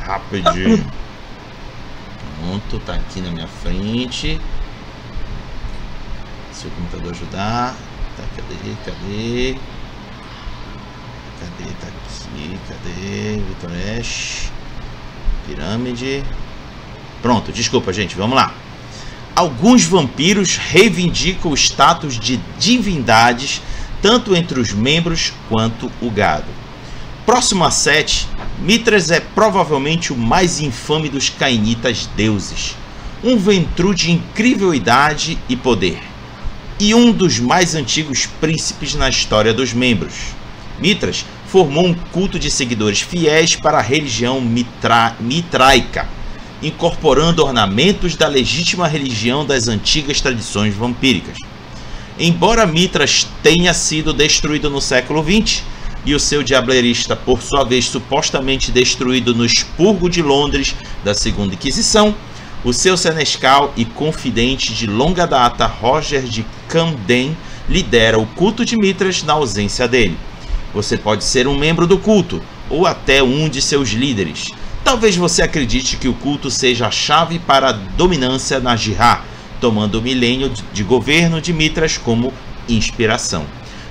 Rapidinho. 0.01 0.85
Pronto, 2.39 2.79
tá 2.79 2.95
aqui 2.95 3.21
na 3.21 3.31
minha 3.31 3.47
frente. 3.47 4.39
Se 6.51 6.67
o 6.67 6.71
computador 6.71 7.11
ajudar. 7.11 7.75
Tá, 8.17 8.23
cadê? 8.35 8.75
Cadê? 8.85 9.55
Cadê? 11.39 11.71
Tá 11.79 11.87
aqui. 11.87 12.59
Cadê? 12.67 13.41
Vitor 13.47 13.71
Ash. 13.99 14.51
Pirâmide. 15.47 16.23
Pronto, 17.21 17.51
desculpa, 17.51 17.93
gente. 17.93 18.15
Vamos 18.15 18.35
lá. 18.35 18.53
Alguns 19.35 19.83
vampiros 19.83 20.57
reivindicam 20.57 21.51
o 21.51 21.55
status 21.55 22.19
de 22.19 22.39
divindades 22.59 23.63
tanto 23.99 24.35
entre 24.35 24.59
os 24.59 24.71
membros 24.73 25.33
quanto 25.49 25.91
o 25.99 26.11
gado. 26.11 26.45
Próximo 27.25 27.63
a 27.63 27.71
7, 27.71 28.27
Mitras 28.59 29.09
é 29.09 29.19
provavelmente 29.19 30.13
o 30.13 30.17
mais 30.17 30.59
infame 30.59 31.09
dos 31.09 31.29
cainitas 31.29 32.07
deuses, 32.15 32.75
um 33.23 33.35
ventru 33.35 33.95
de 33.95 34.11
incrível 34.11 34.71
idade 34.73 35.39
e 35.49 35.55
poder, 35.55 35.99
e 36.79 36.93
um 36.93 37.11
dos 37.11 37.39
mais 37.39 37.73
antigos 37.73 38.27
príncipes 38.39 38.93
na 38.93 39.09
história 39.09 39.53
dos 39.53 39.73
membros. 39.73 40.13
Mitras 40.79 41.25
formou 41.47 41.87
um 41.87 41.93
culto 41.93 42.37
de 42.37 42.51
seguidores 42.51 43.01
fiéis 43.01 43.55
para 43.55 43.79
a 43.79 43.81
religião 43.81 44.39
mitra 44.41 45.15
mitraica, 45.19 46.07
incorporando 46.63 47.43
ornamentos 47.43 48.15
da 48.15 48.27
legítima 48.27 48.87
religião 48.87 49.45
das 49.45 49.67
antigas 49.67 50.21
tradições 50.21 50.73
vampíricas. 50.73 51.37
Embora 52.17 52.65
Mitras 52.65 53.27
tenha 53.41 53.73
sido 53.73 54.13
destruído 54.13 54.69
no 54.69 54.79
século 54.79 55.23
XX 55.23 55.63
e 56.05 56.15
o 56.15 56.19
seu 56.19 56.41
diablerista, 56.41 57.15
por 57.15 57.41
sua 57.41 57.63
vez, 57.63 57.85
supostamente 57.85 58.71
destruído 58.71 59.35
no 59.35 59.45
expurgo 59.45 60.09
de 60.09 60.21
Londres 60.21 60.75
da 61.03 61.13
Segunda 61.13 61.53
Inquisição, 61.53 62.15
o 62.63 62.71
seu 62.71 62.95
senescal 62.95 63.73
e 63.75 63.83
confidente 63.83 64.73
de 64.73 64.87
longa 64.87 65.25
data, 65.27 65.65
Roger 65.65 66.23
de 66.23 66.45
Camden, 66.69 67.35
lidera 67.67 68.17
o 68.17 68.25
culto 68.25 68.63
de 68.63 68.77
Mitras 68.77 69.21
na 69.23 69.33
ausência 69.33 69.87
dele. 69.87 70.17
Você 70.73 70.97
pode 70.97 71.23
ser 71.23 71.47
um 71.47 71.57
membro 71.57 71.85
do 71.85 71.97
culto, 71.97 72.41
ou 72.69 72.87
até 72.87 73.21
um 73.21 73.49
de 73.49 73.61
seus 73.61 73.89
líderes. 73.89 74.49
Talvez 74.83 75.15
você 75.15 75.41
acredite 75.41 75.97
que 75.97 76.07
o 76.07 76.13
culto 76.13 76.51
seja 76.51 76.87
a 76.87 76.91
chave 76.91 77.39
para 77.39 77.69
a 77.69 77.71
dominância 77.71 78.59
na 78.59 78.75
Jihad, 78.75 79.21
tomando 79.61 79.95
o 79.95 80.01
milênio 80.01 80.51
de 80.73 80.83
governo 80.83 81.39
de 81.39 81.53
Mitras 81.53 81.97
como 81.97 82.33
inspiração. 82.67 83.45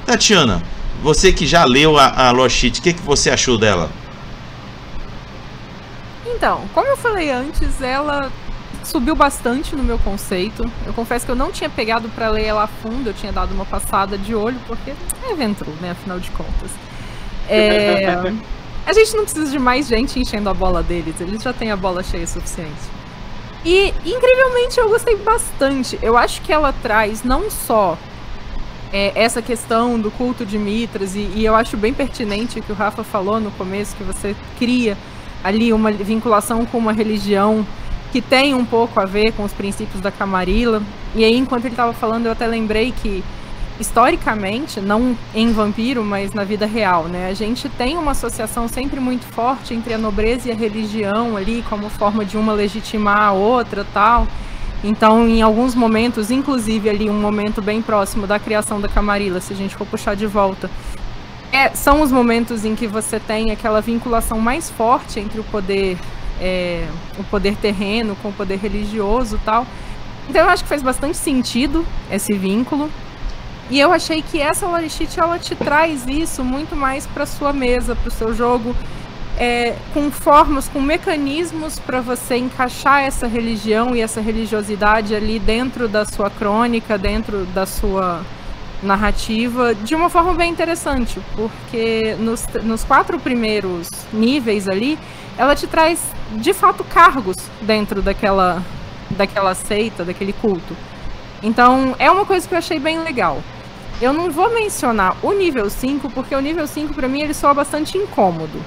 Tatiana, 0.05 0.63
você 1.03 1.33
que 1.33 1.47
já 1.47 1.65
leu 1.65 1.99
a, 1.99 2.29
a 2.29 2.31
Loshit, 2.31 2.79
o 2.79 2.83
que, 2.83 2.93
que 2.93 3.03
você 3.03 3.31
achou 3.31 3.57
dela? 3.57 3.91
Então, 6.27 6.63
como 6.75 6.89
eu 6.89 6.97
falei 6.97 7.31
antes, 7.31 7.81
ela 7.81 8.31
subiu 8.85 9.15
bastante 9.15 9.75
no 9.75 9.83
meu 9.83 9.99
conceito. 9.99 10.71
Eu 10.85 10.93
confesso 10.93 11.25
que 11.25 11.33
eu 11.33 11.37
não 11.37 11.51
tinha 11.51 11.71
pegado 11.71 12.09
para 12.11 12.29
ler 12.29 12.45
ela 12.45 12.65
a 12.65 12.67
fundo, 12.67 13.09
eu 13.09 13.15
tinha 13.15 13.33
dado 13.33 13.53
uma 13.55 13.65
passada 13.65 14.19
de 14.19 14.35
olho, 14.35 14.59
porque 14.67 14.91
é 14.91 15.35
Ventru, 15.35 15.71
né? 15.81 15.93
Afinal 15.93 16.21
de 16.21 16.31
contas. 16.31 16.71
É... 17.49 18.33
a 18.87 18.93
gente 18.93 19.15
não 19.15 19.25
precisa 19.25 19.51
de 19.51 19.59
mais 19.59 19.87
gente 19.87 20.19
enchendo 20.19 20.49
a 20.49 20.55
bola 20.55 20.83
deles, 20.83 21.21
eles 21.21 21.43
já 21.43 21.53
têm 21.53 21.71
a 21.71 21.77
bola 21.77 22.03
cheia 22.03 22.25
o 22.25 22.29
suficiente. 22.29 23.03
E, 23.65 23.95
incrivelmente, 24.05 24.79
eu 24.79 24.89
gostei 24.89 25.17
bastante. 25.17 25.99
Eu 26.03 26.17
acho 26.17 26.43
que 26.43 26.53
ela 26.53 26.73
traz 26.83 27.23
não 27.23 27.49
só 27.49 27.97
é, 28.93 29.13
essa 29.15 29.41
questão 29.41 30.01
do 30.01 30.11
culto 30.11 30.45
de 30.45 30.59
Mitras, 30.59 31.15
e, 31.15 31.21
e, 31.35 31.45
eu 31.45 31.55
acho 31.55 31.77
bem 31.77 31.95
pertinente 31.95 32.59
o 32.59 32.63
que 32.63 32.73
o 32.73 32.75
Rafa 32.75 33.05
falou 33.05 33.41
no 33.41 33.51
começo, 33.53 33.97
que 33.97 34.03
você 34.03 34.35
cria 34.59 34.99
ali 35.45 35.73
uma 35.73 35.93
vinculação 35.93 36.67
com 36.67 36.79
uma 36.79 36.93
religião 36.93 37.67
que 38.11 38.21
tem 38.21 38.53
um 38.53 38.65
pouco 38.65 39.01
a 39.01 39.07
ver 39.07 39.33
com 39.33 39.45
os 39.45 39.53
princípios 39.53 40.01
da 40.01 40.11
Camarilla. 40.11 40.83
E 41.15 41.25
aí, 41.25 41.37
enquanto 41.37 41.65
ele 41.65 41.73
estava 41.73 41.93
falando, 41.93 42.27
eu 42.27 42.33
até 42.33 42.47
lembrei 42.47 42.93
que 42.93 43.25
historicamente, 43.81 44.81
não 44.81 45.17
em 45.35 45.53
vampiro, 45.53 46.05
mas 46.05 46.33
na 46.33 46.45
vida 46.45 46.67
real, 46.67 47.05
né? 47.05 47.29
A 47.29 47.35
gente 47.35 47.69
tem 47.69 47.97
uma 47.97 48.13
associação 48.13 48.69
sempre 48.69 49.01
muito 49.01 49.25
forte 49.25 49.75
entre 49.75 49.95
a 49.95 49.99
nobreza 49.99 50.49
e 50.49 50.53
a 50.53 50.55
religião 50.55 51.37
ali, 51.37 51.65
como 51.69 51.89
forma 51.89 52.25
de 52.25 52.37
uma 52.37 52.53
legitimar 52.53 53.21
a 53.21 53.33
outra, 53.33 53.87
tal. 53.93 54.27
Então, 54.85 55.29
em 55.29 55.43
alguns 55.43 55.75
momentos, 55.75 56.31
inclusive 56.31 56.91
ali 56.91 57.09
um 57.09 57.21
momento 57.21 57.63
bem 57.63 57.81
próximo 57.81 58.27
da 58.27 58.39
criação 58.39 58.81
da 58.81 58.89
Camarilla, 58.89 59.41
se 59.41 59.53
a 59.53 59.57
gente 59.57 59.77
for 59.77 59.87
puxar 59.87 60.17
de 60.17 60.27
volta, 60.27 60.69
é, 61.53 61.69
são 61.71 62.01
os 62.01 62.11
momentos 62.11 62.65
em 62.65 62.75
que 62.75 62.87
você 62.87 63.21
tem 63.21 63.51
aquela 63.53 63.81
vinculação 63.81 64.41
mais 64.41 64.71
forte 64.71 65.21
entre 65.21 65.39
o 65.39 65.45
poder, 65.45 65.97
é, 66.41 66.89
o 67.19 67.25
poder 67.25 67.55
terreno 67.57 68.17
com 68.23 68.31
o 68.31 68.33
poder 68.33 68.59
religioso, 68.59 69.39
tal. 69.45 69.67
Então, 70.29 70.43
eu 70.43 70.49
acho 70.49 70.63
que 70.65 70.69
faz 70.69 70.83
bastante 70.83 71.17
sentido 71.17 71.87
esse 72.11 72.33
vínculo. 72.33 72.91
E 73.71 73.79
eu 73.79 73.93
achei 73.93 74.23
que 74.23 74.41
essa 74.41 74.67
Lorishit 74.67 75.19
ela 75.19 75.39
te 75.39 75.55
traz 75.55 76.07
isso 76.07 76.45
muito 76.45 76.77
mais 76.77 77.07
para 77.07 77.25
sua 77.25 77.53
mesa, 77.53 77.95
para 77.95 78.09
o 78.09 78.13
seu 78.13 78.35
jogo, 78.35 78.75
é, 79.39 79.77
com 79.95 80.11
formas, 80.11 80.69
com 80.69 80.81
mecanismos 80.81 81.79
para 81.79 82.01
você 82.01 82.37
encaixar 82.37 83.03
essa 83.03 83.27
religião 83.27 83.95
e 83.97 84.01
essa 84.01 84.21
religiosidade 84.21 85.15
ali 85.15 85.39
dentro 85.39 85.89
da 85.89 86.05
sua 86.05 86.29
crônica, 86.29 86.99
dentro 86.99 87.47
da 87.47 87.65
sua 87.65 88.23
narrativa, 88.83 89.75
de 89.75 89.95
uma 89.95 90.11
forma 90.11 90.35
bem 90.35 90.51
interessante, 90.51 91.21
porque 91.37 92.17
nos, 92.19 92.45
nos 92.65 92.85
quatro 92.85 93.19
primeiros 93.19 93.89
níveis 94.13 94.69
ali, 94.69 94.99
ela 95.39 95.55
te 95.55 95.67
traz 95.67 96.01
de 96.33 96.53
fato 96.53 96.85
cargos 96.85 97.37
dentro 97.63 98.03
daquela, 98.03 98.63
daquela 99.11 99.55
seita, 99.55 100.05
daquele 100.05 100.33
culto. 100.33 100.77
Então 101.43 101.97
é 101.99 102.11
uma 102.11 102.25
coisa 102.25 102.47
que 102.47 102.55
eu 102.55 102.59
achei 102.59 102.79
bem 102.79 103.01
legal. 103.01 103.43
Eu 104.01 104.13
não 104.13 104.31
vou 104.31 104.53
mencionar 104.53 105.17
o 105.23 105.33
nível 105.33 105.69
5, 105.69 106.11
porque 106.11 106.35
o 106.35 106.41
nível 106.41 106.67
5 106.67 106.95
para 106.95 107.09
mim 107.09 107.21
ele 107.21 107.35
soa 107.35 107.55
bastante 107.55 107.97
incômodo. 107.97 108.61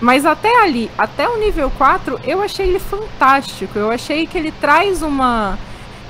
Mas 0.00 0.24
até 0.24 0.62
ali, 0.62 0.90
até 0.96 1.28
o 1.28 1.38
nível 1.38 1.70
4, 1.76 2.20
eu 2.24 2.40
achei 2.40 2.68
ele 2.68 2.78
fantástico. 2.78 3.78
Eu 3.78 3.90
achei 3.90 4.26
que 4.26 4.38
ele 4.38 4.52
traz 4.52 5.02
uma. 5.02 5.58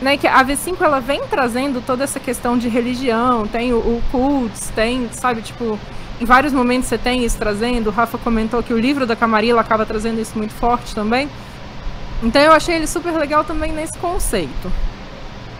Né, 0.00 0.16
que 0.16 0.28
a 0.28 0.44
V5 0.44 0.76
ela 0.80 1.00
vem 1.00 1.22
trazendo 1.28 1.84
toda 1.84 2.04
essa 2.04 2.20
questão 2.20 2.56
de 2.56 2.68
religião, 2.68 3.48
tem 3.48 3.72
o, 3.72 3.78
o 3.78 4.02
cults, 4.12 4.70
tem, 4.72 5.08
sabe, 5.10 5.42
tipo, 5.42 5.76
em 6.20 6.24
vários 6.24 6.52
momentos 6.52 6.88
você 6.88 6.96
tem 6.96 7.24
isso 7.24 7.36
trazendo. 7.36 7.88
O 7.88 7.92
Rafa 7.92 8.16
comentou 8.18 8.62
que 8.62 8.72
o 8.72 8.78
livro 8.78 9.06
da 9.06 9.16
Camarilla 9.16 9.60
acaba 9.60 9.84
trazendo 9.84 10.20
isso 10.20 10.36
muito 10.38 10.54
forte 10.54 10.94
também. 10.94 11.28
Então 12.22 12.40
eu 12.40 12.52
achei 12.52 12.76
ele 12.76 12.86
super 12.86 13.12
legal 13.12 13.44
também 13.44 13.72
nesse 13.72 13.98
conceito. 13.98 14.70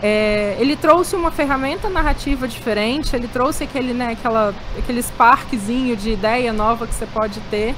É, 0.01 0.55
ele 0.59 0.75
trouxe 0.75 1.15
uma 1.15 1.29
ferramenta 1.29 1.89
narrativa 1.89 2.47
diferente, 2.47 3.15
ele 3.15 3.27
trouxe 3.27 3.65
aquele, 3.65 3.93
né, 3.93 4.13
aquela, 4.13 4.53
aquele 4.77 5.01
sparkzinho 5.01 5.95
de 5.95 6.11
ideia 6.11 6.53
nova 6.53 6.87
que 6.87 6.93
você 6.93 7.05
pode 7.05 7.39
ter. 7.51 7.75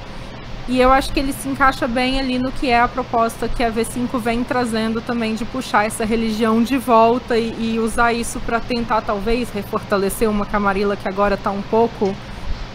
E 0.67 0.79
eu 0.79 0.91
acho 0.91 1.11
que 1.11 1.19
ele 1.19 1.33
se 1.33 1.49
encaixa 1.49 1.87
bem 1.87 2.19
ali 2.19 2.37
no 2.37 2.51
que 2.51 2.69
é 2.69 2.79
a 2.79 2.87
proposta 2.87 3.47
que 3.49 3.63
a 3.63 3.71
V5 3.71 4.19
vem 4.19 4.43
trazendo 4.43 5.01
também 5.01 5.33
de 5.33 5.43
puxar 5.43 5.85
essa 5.85 6.05
religião 6.05 6.61
de 6.63 6.77
volta 6.77 7.37
e, 7.37 7.73
e 7.73 7.79
usar 7.79 8.13
isso 8.13 8.39
para 8.39 8.59
tentar 8.59 9.01
talvez 9.01 9.49
refortalecer 9.49 10.29
uma 10.29 10.45
Camarilla 10.45 10.95
que 10.95 11.09
agora 11.09 11.33
está 11.33 11.49
um 11.49 11.63
pouco 11.63 12.15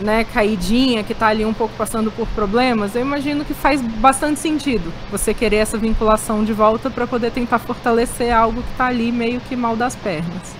né, 0.01 0.25
caidinha, 0.25 1.03
que 1.03 1.13
está 1.13 1.29
ali 1.29 1.45
um 1.45 1.55
pouco 1.55 1.75
passando 1.77 2.11
por 2.11 2.27
problemas, 2.29 2.95
eu 2.95 3.03
imagino 3.03 3.45
que 3.45 3.55
faz 3.55 3.81
bastante 3.81 4.41
sentido 4.41 4.93
você 5.11 5.33
querer 5.33 5.57
essa 5.57 5.79
vinculação 5.79 6.45
de 6.45 6.53
volta 6.53 6.91
para 6.91 7.07
poder 7.07 7.31
tentar 7.31 7.59
fortalecer 7.59 8.33
algo 8.33 8.63
que 8.63 8.71
está 8.71 8.87
ali 8.87 9.11
meio 9.11 9.41
que 9.41 9.57
mal 9.57 9.77
das 9.77 9.97
pernas. 9.97 10.55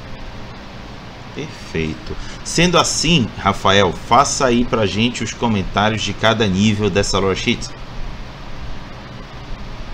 Perfeito. 1.35 2.17
Sendo 2.43 2.79
assim, 2.79 3.29
Rafael, 3.37 3.93
faça 3.93 4.47
aí 4.47 4.65
pra 4.65 4.87
gente 4.87 5.23
os 5.23 5.35
comentários 5.35 6.01
de 6.01 6.15
cada 6.15 6.47
nível 6.47 6.89
dessa 6.89 7.19
lore 7.19 7.37
sheet. 7.37 7.69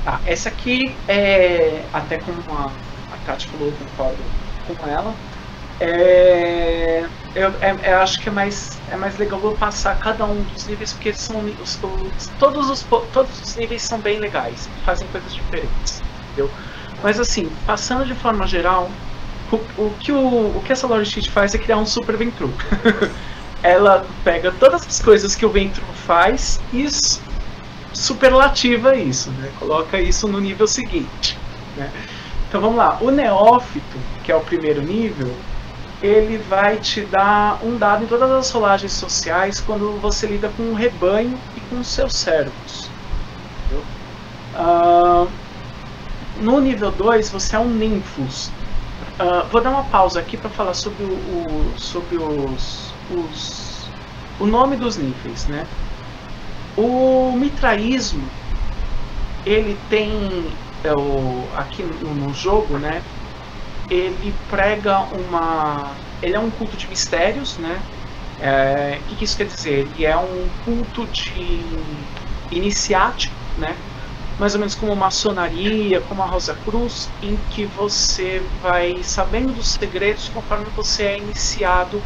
Tá, 0.05 0.20
essa 0.24 0.49
aqui 0.49 0.95
é 1.09 1.84
até 1.93 2.18
como 2.18 2.40
a, 2.51 2.70
a 3.12 3.26
Kátia 3.26 3.51
falou, 3.51 3.68
eu 3.68 3.74
concordo 3.74 4.22
com 4.78 4.88
ela. 4.88 5.14
É, 5.85 7.05
eu, 7.35 7.49
é, 7.61 7.76
eu, 7.93 7.99
acho 7.99 8.20
que 8.20 8.28
é 8.28 8.33
mais, 8.33 8.78
é 8.89 8.97
mais 8.97 9.18
legal 9.18 9.41
eu 9.43 9.53
passar 9.53 9.99
cada 9.99 10.24
um 10.24 10.41
dos 10.43 10.66
níveis, 10.66 10.93
porque 10.93 11.12
são 11.12 11.41
os, 11.61 11.76
os, 11.83 12.30
todos, 12.39 12.70
os, 12.70 12.87
todos 13.12 13.41
os 13.43 13.57
níveis 13.57 13.83
são 13.83 13.99
bem 13.99 14.20
legais, 14.20 14.68
fazem 14.85 15.09
coisas 15.09 15.35
diferentes. 15.35 16.01
Entendeu? 16.26 16.49
Mas 17.03 17.18
assim, 17.18 17.51
passando 17.66 18.07
de 18.07 18.14
forma 18.14 18.47
geral, 18.47 18.89
o, 19.51 19.57
o, 19.57 19.95
que, 19.99 20.12
o, 20.12 20.57
o 20.57 20.62
que 20.64 20.72
essa 20.72 20.87
lore 20.87 21.05
sheet 21.05 21.28
faz 21.30 21.53
é 21.53 21.59
criar 21.59 21.78
um 21.78 21.87
super 21.87 22.16
Ventru. 22.16 22.53
Ela 23.61 24.07
pega 24.22 24.53
todas 24.53 24.87
as 24.87 25.01
coisas 25.01 25.35
que 25.35 25.45
o 25.45 25.49
Ventru 25.49 25.85
faz 26.07 26.61
e 26.72 26.87
superlativa 27.93 28.95
isso, 28.95 29.30
né? 29.33 29.51
Coloca 29.59 30.01
isso 30.01 30.28
no 30.28 30.41
nível 30.41 30.68
seguinte. 30.68 31.37
Né? 31.76 31.91
Então 32.49 32.61
vamos 32.61 32.76
lá, 32.76 32.99
o 33.01 33.11
neófito, 33.11 33.99
que 34.22 34.30
é 34.30 34.37
o 34.37 34.41
primeiro 34.41 34.83
nível, 34.83 35.35
ele 36.03 36.36
vai 36.36 36.78
te 36.78 37.03
dar 37.03 37.61
um 37.62 37.78
dado 37.78 38.03
em 38.05 38.07
todas 38.09 38.30
as 38.30 38.50
rolagens 38.50 38.92
sociais 38.92 39.61
quando 39.61 40.00
você 40.00 40.26
lida 40.26 40.50
com 40.57 40.64
um 40.64 40.74
rebanho 40.74 41.38
e 41.57 41.61
com 41.61 41.82
seus 41.84 42.14
servos. 42.14 42.90
Uh, 44.55 45.28
no 46.40 46.61
nível 46.61 46.90
2 46.90 47.30
você 47.30 47.55
é 47.55 47.59
um 47.59 47.68
ninfos. 47.68 48.50
Uh, 49.18 49.46
vou 49.50 49.61
dar 49.61 49.70
uma 49.70 49.84
pausa 49.84 50.18
aqui 50.18 50.36
para 50.36 50.50
falar 50.50 50.74
sobre, 50.74 51.05
o, 51.05 51.09
o, 51.09 51.74
sobre 51.76 52.16
os, 52.16 52.92
os, 53.09 53.88
o 54.40 54.46
nome 54.46 54.76
dos 54.76 54.96
níveis. 54.96 55.46
Né? 55.46 55.64
O 56.76 57.32
mitraísmo 57.36 58.28
ele 59.46 59.78
tem 59.88 60.50
é, 60.82 60.92
o, 60.92 61.44
aqui 61.57 61.84
no, 61.84 62.14
no 62.14 62.34
jogo, 62.34 62.78
né? 62.78 63.03
Ele 63.91 64.35
prega 64.49 65.01
uma. 65.01 65.91
Ele 66.22 66.35
é 66.35 66.39
um 66.39 66.51
culto 66.51 66.76
de 66.76 66.87
mistérios, 66.87 67.57
né? 67.59 67.80
É, 68.41 68.99
o 69.01 69.09
que, 69.09 69.16
que 69.16 69.24
isso 69.24 69.37
quer 69.37 69.47
dizer? 69.47 69.89
Ele 69.95 70.05
é 70.05 70.16
um 70.16 70.49
culto 70.64 71.07
de 71.07 71.61
iniciático, 72.51 73.35
né? 73.59 73.76
Mais 74.39 74.55
ou 74.55 74.61
menos 74.61 74.74
como 74.74 74.95
maçonaria, 74.97 76.01
como 76.03 76.22
a 76.22 76.26
Rosa 76.26 76.57
Cruz, 76.64 77.09
em 77.22 77.39
que 77.51 77.64
você 77.64 78.43
vai 78.62 79.03
sabendo 79.03 79.53
dos 79.53 79.68
segredos 79.68 80.28
conforme 80.30 80.64
você 80.74 81.05
é 81.05 81.18
iniciado 81.18 82.03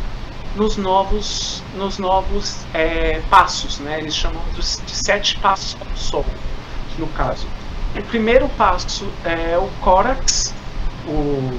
nos 0.56 0.76
novos, 0.76 1.62
nos 1.74 1.98
novos 1.98 2.66
é, 2.74 3.20
passos, 3.30 3.78
né? 3.78 3.98
Eles 3.98 4.14
chamam 4.14 4.42
de 4.54 4.64
sete 4.64 5.38
passos 5.38 5.74
para 5.74 5.88
o 5.92 5.96
sol, 5.96 6.24
no 6.98 7.06
caso. 7.08 7.46
O 7.94 8.02
primeiro 8.02 8.48
passo 8.50 9.06
é 9.24 9.56
o 9.56 9.68
Corax, 9.80 10.52
o. 11.06 11.52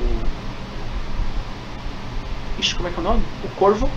Ixi, 2.60 2.76
como 2.76 2.88
é 2.88 2.92
que 2.92 2.98
é 2.98 3.00
o 3.00 3.04
nome? 3.04 3.24
O 3.44 3.50
corvo. 3.56 3.90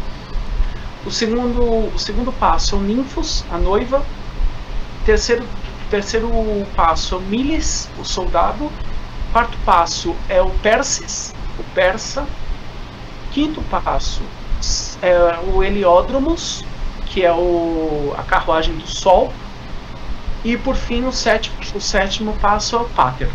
O 1.05 1.11
segundo, 1.11 1.95
o 1.95 1.99
segundo 1.99 2.31
passo 2.33 2.75
é 2.75 2.79
o 2.79 2.83
ninfos, 2.83 3.45
a 3.51 3.59
noiva. 3.59 4.05
Terceiro, 5.07 5.47
terceiro 5.91 6.31
passo 6.77 7.15
é 7.15 7.19
o 7.19 7.21
milis, 7.23 7.89
o 7.99 8.05
soldado. 8.05 8.71
Quarto 9.33 9.57
passo 9.65 10.15
é 10.29 10.43
o 10.43 10.51
persis, 10.51 11.35
o 11.59 11.63
persa. 11.75 12.27
Quinto 13.33 13.63
passo 13.63 14.23
é 15.01 15.39
o 15.55 15.63
heliódromos, 15.63 16.65
que 17.07 17.25
é 17.25 17.33
o, 17.33 18.15
a 18.19 18.23
carruagem 18.23 18.75
do 18.75 18.87
sol. 18.87 19.33
E 20.45 20.57
por 20.57 20.75
fim, 20.75 21.05
o 21.05 21.13
sétimo, 21.13 21.57
o 21.75 21.81
sétimo 21.81 22.37
passo 22.41 22.77
é 22.77 22.81
o 22.81 22.85
pater. 22.85 23.31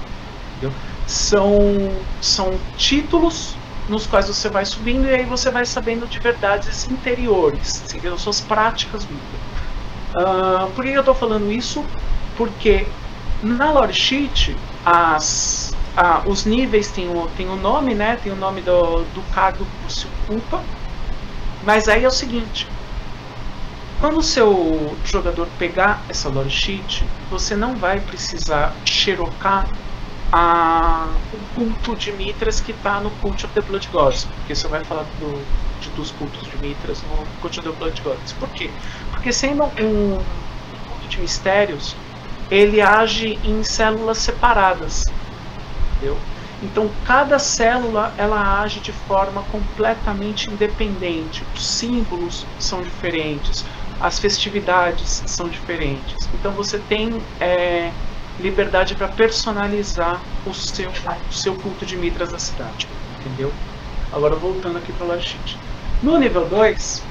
Entendeu? 0.58 0.76
São, 1.08 1.92
são 2.22 2.54
títulos 2.78 3.56
nos 3.88 4.08
quais 4.08 4.28
você 4.28 4.50
vai 4.50 4.66
subindo 4.66 5.08
e 5.08 5.14
aí 5.14 5.26
você 5.26 5.52
vai 5.52 5.66
sabendo 5.66 6.08
de 6.08 6.20
verdades 6.20 6.90
interiores, 6.90 7.84
entendeu? 7.84 8.18
suas 8.18 8.42
práticas 8.42 9.06
Uh, 10.16 10.72
por 10.72 10.86
que 10.86 10.92
eu 10.92 11.02
estou 11.02 11.14
falando 11.14 11.52
isso? 11.52 11.84
Porque 12.38 12.88
na 13.44 13.70
lore 13.70 13.94
sheet 13.94 14.56
as, 14.86 15.76
os 16.26 16.46
níveis 16.46 16.90
têm 16.90 17.10
o, 17.10 17.28
têm 17.36 17.50
o 17.50 17.58
nome, 17.58 17.94
né? 17.94 18.18
Tem 18.24 18.32
o 18.32 18.36
nome 18.38 18.62
do, 18.62 19.04
do 19.14 19.22
cargo 19.34 19.66
que 19.66 19.94
você 19.94 20.08
ocupa. 20.30 20.64
Mas 21.66 21.90
aí 21.90 22.06
é 22.06 22.08
o 22.08 22.12
seguinte: 22.12 22.66
quando 24.00 24.20
o 24.20 24.24
seu 24.24 24.96
jogador 25.04 25.50
pegar 25.60 26.02
essa 26.08 26.30
lore 26.30 26.50
sheet, 26.50 27.04
você 27.30 27.54
não 27.54 27.76
vai 27.76 28.00
precisar 28.00 28.74
xerocar 28.86 29.68
a, 30.36 31.08
o 31.34 31.38
culto 31.56 31.96
de 31.96 32.12
Mitras 32.12 32.60
que 32.60 32.74
está 32.74 33.00
no 33.00 33.10
Cult 33.22 33.46
of 33.46 33.54
the 33.54 33.62
Blood 33.62 33.88
Gods. 33.88 34.26
Porque 34.26 34.54
você 34.54 34.68
vai 34.68 34.84
falar 34.84 35.04
do, 35.18 35.42
de, 35.80 35.90
dos 35.92 36.12
cultos 36.12 36.46
de 36.50 36.58
Mitras 36.58 37.02
no 37.04 37.26
Cult 37.40 37.58
of 37.58 37.70
the 37.70 37.76
Blood 37.78 38.02
Gods. 38.02 38.34
Por 38.34 38.50
quê? 38.50 38.70
Porque 39.12 39.32
sendo 39.32 39.64
um, 39.64 40.18
culto 40.90 41.08
de 41.08 41.22
mistérios, 41.22 41.96
ele 42.52 42.82
age 42.82 43.40
em 43.46 43.64
células 43.64 44.18
separadas. 44.18 45.06
Entendeu? 45.96 46.18
Então 46.62 46.92
cada 47.06 47.40
célula 47.40 48.14
ela 48.18 48.62
age 48.62 48.82
de 48.82 48.92
forma 48.92 49.42
completamente 49.44 50.52
independente. 50.52 51.46
Os 51.56 51.66
símbolos 51.66 52.46
são 52.60 52.82
diferentes, 52.82 53.64
as 54.02 54.20
festividades 54.20 55.24
são 55.28 55.48
diferentes. 55.48 56.28
Então 56.34 56.52
você 56.52 56.78
tem 56.78 57.22
é, 57.40 57.94
liberdade 58.40 58.96
para 58.96 59.08
personalizar 59.08 60.22
o 60.46 60.54
seu, 60.54 60.90
o 60.90 61.34
seu 61.34 61.56
culto 61.56 61.86
de 61.86 61.96
mitras 61.96 62.32
da 62.32 62.40
cidade. 62.40 62.88
Entendeu? 63.20 63.52
Agora 64.12 64.36
voltando 64.36 64.78
aqui 64.78 64.92
para 64.94 65.06
o 65.06 65.10
Lashit. 65.10 65.58
No 66.04 66.18
nível 66.18 66.46
2, 66.48 66.98
uh, 66.98 67.04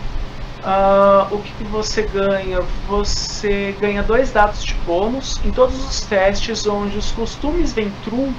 ah, 0.65 1.29
o 1.31 1.39
que, 1.39 1.53
que, 1.55 1.65
você 1.65 2.03
ganha? 2.03 2.61
Você 2.87 3.75
ganha 3.81 4.03
dois 4.03 4.31
dados 4.31 4.65
de 4.65 4.75
bônus 4.87 5.41
em 5.45 5.51
todos 5.51 5.83
os 5.85 6.01
testes 6.03 6.67
onde 6.67 6.97
os 6.97 7.11
costumes 7.13 7.73
Ventrum 7.73 8.33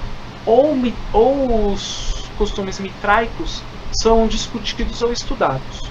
ou, 0.45 0.75
ou 1.11 1.71
os 1.73 2.25
costumes 2.37 2.79
mitraicos 2.79 3.61
são 3.91 4.27
discutidos 4.27 5.01
ou 5.01 5.11
estudados. 5.11 5.81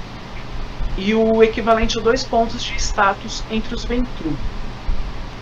E 0.96 1.12
o 1.14 1.42
equivalente 1.42 1.98
a 1.98 2.00
dois 2.00 2.22
pontos 2.22 2.62
de 2.62 2.76
status 2.76 3.42
entre 3.50 3.74
os 3.74 3.84
Ventrum. 3.84 4.34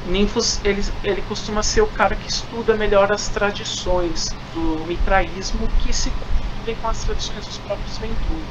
Ninfos 0.06 0.60
ele, 0.64 0.84
ele 1.04 1.22
costuma 1.22 1.62
ser 1.62 1.82
o 1.82 1.86
cara 1.86 2.16
que 2.16 2.28
estuda 2.28 2.74
melhor 2.74 3.12
as 3.12 3.28
tradições 3.28 4.34
do 4.54 4.84
mitraísmo 4.86 5.68
que 5.82 5.92
se 5.92 6.10
confundem 6.10 6.76
com 6.82 6.88
as 6.88 7.04
tradições 7.04 7.46
dos 7.46 7.58
próprios 7.58 7.98
Ventura. 7.98 8.42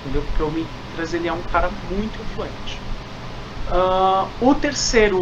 Entendeu? 0.00 0.22
Porque 0.22 0.42
o 0.42 0.50
Mitras 0.50 1.14
ele 1.14 1.28
é 1.28 1.32
um 1.32 1.42
cara 1.42 1.70
muito 1.90 2.20
influente. 2.20 2.78
Uh, 3.66 4.28
o 4.46 4.54
terceiro, 4.54 5.18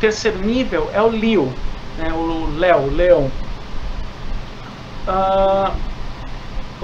terceiro 0.00 0.38
nível 0.38 0.90
é 0.92 1.02
o 1.02 1.08
Leo, 1.08 1.52
né? 1.98 2.12
o 2.12 2.58
Léo. 2.96 3.30
Uh, 5.06 5.90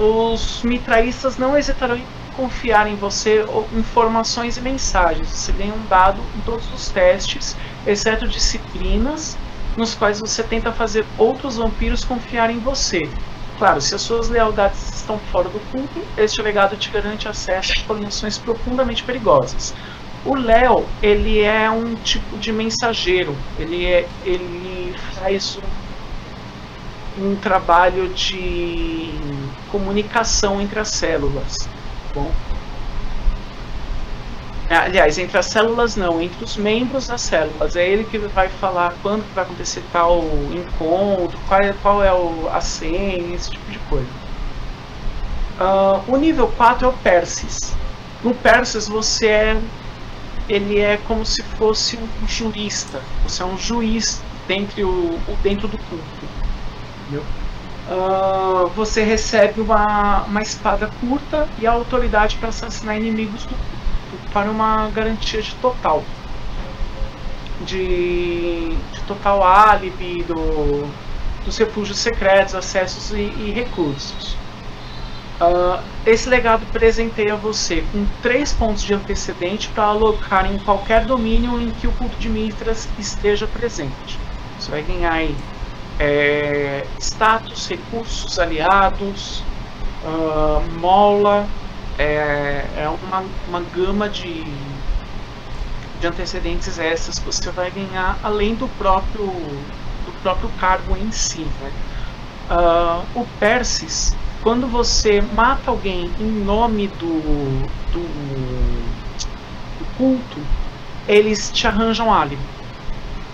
os 0.01 0.63
mitraístas 0.63 1.39
não 1.39 1.57
hesitarão 1.57 1.97
em 1.97 2.05
confiar 2.37 2.87
em 2.87 2.95
você 2.95 3.45
informações 3.73 4.57
e 4.57 4.61
mensagens. 4.61 5.29
Você 5.29 5.53
ganha 5.53 5.73
um 5.73 5.87
dado 5.87 6.21
em 6.37 6.41
todos 6.43 6.73
os 6.73 6.91
testes, 6.91 7.57
exceto 7.87 8.29
disciplinas, 8.29 9.37
nos 9.77 9.95
quais 9.95 10.21
você 10.21 10.43
tenta 10.43 10.71
fazer 10.71 11.05
outros 11.19 11.57
vampiros 11.57 12.05
confiar 12.05 12.51
em 12.51 12.59
você. 12.59 13.09
Claro, 13.59 13.81
se 13.81 13.95
as 13.95 14.03
suas 14.03 14.29
lealdades 14.29 14.97
estão 14.97 15.19
fora 15.33 15.49
do 15.49 15.59
culto, 15.71 16.01
este 16.17 16.43
legado 16.43 16.77
te 16.77 16.91
garante 16.91 17.27
acesso 17.27 17.73
a 17.73 17.83
combinações 17.87 18.37
profundamente 18.37 19.03
perigosas. 19.03 19.75
O 20.25 20.37
Léo, 20.37 20.85
ele 21.03 21.41
é 21.41 21.71
um 21.71 21.95
tipo 21.97 22.37
de 22.37 22.53
mensageiro. 22.53 23.35
Ele, 23.59 23.87
é, 23.87 24.07
ele 24.25 24.95
faz 25.15 25.59
um, 27.19 27.31
um 27.31 27.37
trabalho 27.37 28.09
de 28.09 29.11
comunicação 29.71 30.61
entre 30.61 30.79
as 30.79 30.89
células 30.89 31.76
bom? 32.17 32.31
Aliás, 34.69 35.17
entre 35.17 35.39
as 35.39 35.47
células 35.47 35.95
não, 35.95 36.21
entre 36.21 36.45
os 36.45 36.57
membros 36.57 37.07
das 37.07 37.21
células. 37.21 37.77
É 37.77 37.89
ele 37.89 38.03
que 38.05 38.19
vai 38.19 38.49
falar 38.49 38.95
quando 39.01 39.25
vai 39.33 39.45
acontecer 39.45 39.85
tal 39.93 40.25
encontro, 40.53 41.39
qual 41.47 41.61
é, 41.61 41.75
qual 41.83 42.03
é 42.03 42.13
o, 42.13 42.49
a 42.53 42.61
senha, 42.61 43.35
esse 43.35 43.51
tipo 43.51 43.71
de 43.71 43.79
coisa. 43.91 44.09
Uh, 45.61 46.13
o 46.13 46.17
nível 46.17 46.49
4 46.49 46.87
é 46.87 46.91
o 46.91 46.93
Persis. 46.95 47.73
No 48.25 48.35
Perses 48.35 48.89
você 48.89 49.29
é 49.29 49.61
ele 50.49 50.79
é 50.79 50.97
como 51.09 51.25
se 51.25 51.43
fosse 51.43 51.97
um 51.97 52.29
jurista. 52.29 53.01
Você 53.25 53.43
é 53.43 53.47
um 53.47 53.59
juiz 53.59 54.23
dentro, 54.47 54.89
o, 54.89 55.37
dentro 55.43 55.69
do 55.69 55.77
culto. 55.77 56.05
Entendeu? 57.03 57.25
Uh, 57.89 58.69
você 58.75 59.05
recebe 59.05 59.61
uma, 59.61 60.25
uma 60.25 60.43
espada 60.43 60.91
curta 61.01 61.49
e 61.59 61.67
a 61.67 61.71
autoridade 61.71 62.37
para 62.37 62.49
assassinar 62.49 62.97
inimigos 62.97 63.45
do 63.45 63.55
para 64.33 64.51
uma 64.51 64.89
garantia 64.91 65.41
de 65.41 65.55
total. 65.57 66.03
De, 67.65 68.69
de 68.69 69.01
total 69.07 69.43
álibi 69.43 70.23
do, 70.25 70.87
dos 71.43 71.57
refúgios 71.57 71.99
secretos, 71.99 72.55
acessos 72.55 73.13
e, 73.13 73.23
e 73.23 73.53
recursos. 73.55 74.37
Uh, 75.41 75.83
esse 76.05 76.29
legado 76.29 76.67
presenteia 76.73 77.35
você 77.35 77.83
com 77.93 78.07
três 78.23 78.53
pontos 78.53 78.83
de 78.83 78.93
antecedente 78.93 79.69
para 79.69 79.85
alocar 79.85 80.51
em 80.51 80.59
qualquer 80.59 81.05
domínio 81.05 81.61
em 81.61 81.71
que 81.71 81.87
o 81.87 81.93
culto 81.93 82.17
de 82.17 82.29
Mitras 82.29 82.89
esteja 82.99 83.47
presente. 83.47 84.19
Você 84.59 84.71
vai 84.71 84.83
ganhar 84.83 85.13
aí, 85.13 85.35
é, 85.99 86.87
status, 86.99 87.67
recursos 87.69 88.39
aliados, 88.39 89.43
uh, 90.05 90.63
mola, 90.79 91.47
é, 91.99 92.65
é 92.77 92.89
uma, 92.89 93.25
uma 93.49 93.61
gama 93.75 94.09
de, 94.09 94.45
de 96.01 96.07
antecedentes 96.07 96.79
essas 96.79 97.19
que 97.19 97.27
você 97.27 97.51
vai 97.51 97.71
ganhar 97.71 98.19
além 98.23 98.55
do 98.55 98.69
próprio, 98.77 99.27
do 99.27 100.23
próprio 100.23 100.51
cargo 100.61 100.97
em 100.97 101.11
si. 101.11 101.47
Né? 101.61 101.73
Uh, 102.51 103.21
o 103.21 103.27
Persis 103.41 104.15
quando 104.47 104.69
você 104.69 105.21
mata 105.21 105.73
alguém 105.73 106.09
em 106.21 106.31
nome 106.45 106.87
do, 106.87 107.21
do, 107.93 108.01
do 109.79 109.97
culto, 109.99 110.39
eles 111.09 111.51
te 111.51 111.67
arranjam 111.67 112.15
álibi. 112.15 112.41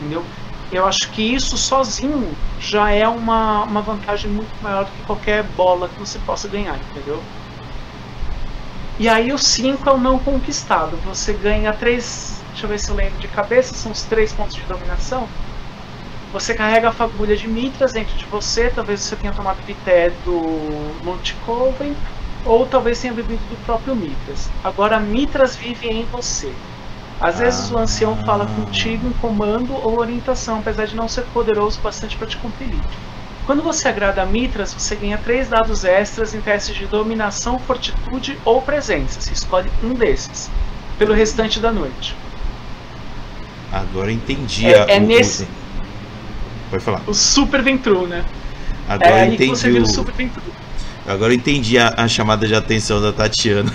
Entendeu? 0.00 0.24
Eu 0.72 0.86
acho 0.86 1.10
que 1.12 1.22
isso 1.22 1.58
sozinho 1.58 2.34
já 2.58 2.90
é 2.90 3.06
uma, 3.06 3.64
uma 3.64 3.82
vantagem 3.82 4.30
muito 4.30 4.50
maior 4.62 4.86
do 4.86 4.90
que 4.90 5.02
qualquer 5.02 5.42
bola 5.42 5.86
que 5.86 5.98
você 5.98 6.18
possa 6.20 6.48
ganhar, 6.48 6.76
entendeu? 6.76 7.22
E 8.98 9.06
aí 9.06 9.32
o 9.32 9.38
5 9.38 9.88
é 9.88 9.92
o 9.92 9.98
não 9.98 10.18
conquistado. 10.18 10.96
Você 11.04 11.34
ganha 11.34 11.72
3. 11.72 12.40
Deixa 12.50 12.64
eu 12.64 12.70
ver 12.70 12.78
se 12.78 12.90
eu 12.90 12.96
lembro 12.96 13.18
de 13.18 13.28
cabeça, 13.28 13.74
são 13.74 13.92
os 13.92 14.02
3 14.02 14.32
pontos 14.32 14.54
de 14.54 14.62
dominação. 14.62 15.28
Você 16.32 16.54
carrega 16.54 16.88
a 16.88 16.92
fagulha 16.92 17.36
de 17.36 17.46
Mitras 17.46 17.92
dentro 17.92 18.16
de 18.16 18.24
você, 18.24 18.70
talvez 18.70 19.00
você 19.00 19.14
tenha 19.16 19.34
tomado 19.34 19.58
pité 19.66 20.10
do 20.24 20.40
Monte 21.04 21.34
Coven, 21.44 21.94
ou 22.46 22.64
talvez 22.64 22.98
tenha 23.00 23.12
bebido 23.12 23.42
do 23.50 23.56
próprio 23.66 23.94
Mitras. 23.94 24.48
Agora 24.64 24.98
Mitras 24.98 25.56
vive 25.56 25.88
em 25.88 26.04
você. 26.04 26.50
Às 27.22 27.38
vezes 27.38 27.70
o 27.70 27.78
ancião 27.78 28.16
fala 28.24 28.46
contigo 28.46 29.06
em 29.06 29.12
comando 29.12 29.72
ou 29.74 29.98
orientação, 29.98 30.58
apesar 30.58 30.86
de 30.86 30.96
não 30.96 31.08
ser 31.08 31.22
poderoso 31.32 31.80
bastante 31.80 32.16
para 32.16 32.26
te 32.26 32.36
compelir. 32.36 32.80
Quando 33.46 33.62
você 33.62 33.88
agrada 33.88 34.22
a 34.22 34.26
Mitras, 34.26 34.74
você 34.74 34.96
ganha 34.96 35.18
três 35.18 35.48
dados 35.48 35.84
extras 35.84 36.34
em 36.34 36.40
testes 36.40 36.74
de 36.74 36.86
dominação, 36.86 37.58
fortitude 37.58 38.38
ou 38.44 38.60
presença. 38.60 39.20
Você 39.20 39.32
escolhe 39.32 39.70
um 39.82 39.94
desses 39.94 40.50
pelo 40.98 41.14
restante 41.14 41.60
da 41.60 41.72
noite. 41.72 42.16
Agora 43.72 44.12
entendi. 44.12 44.66
É, 44.66 44.96
é 44.96 45.00
nesse, 45.00 45.46
Pode 46.72 46.84
falar. 46.84 47.02
O 47.06 47.12
Super 47.12 47.62
Ventru, 47.62 48.06
né? 48.06 48.24
Agora 48.88 49.26
é 49.26 49.26
entendi. 49.26 49.50
você 49.50 49.70
vira 49.70 49.84
o 49.84 49.86
Super 49.86 50.14
Ventru. 50.14 50.42
Agora 51.06 51.30
eu 51.30 51.36
entendi 51.36 51.78
a, 51.78 51.92
a, 51.98 52.08
chamada 52.08 52.48
de 52.48 52.54
atenção 52.54 53.00
da 53.00 53.12
Tatiana. 53.12 53.70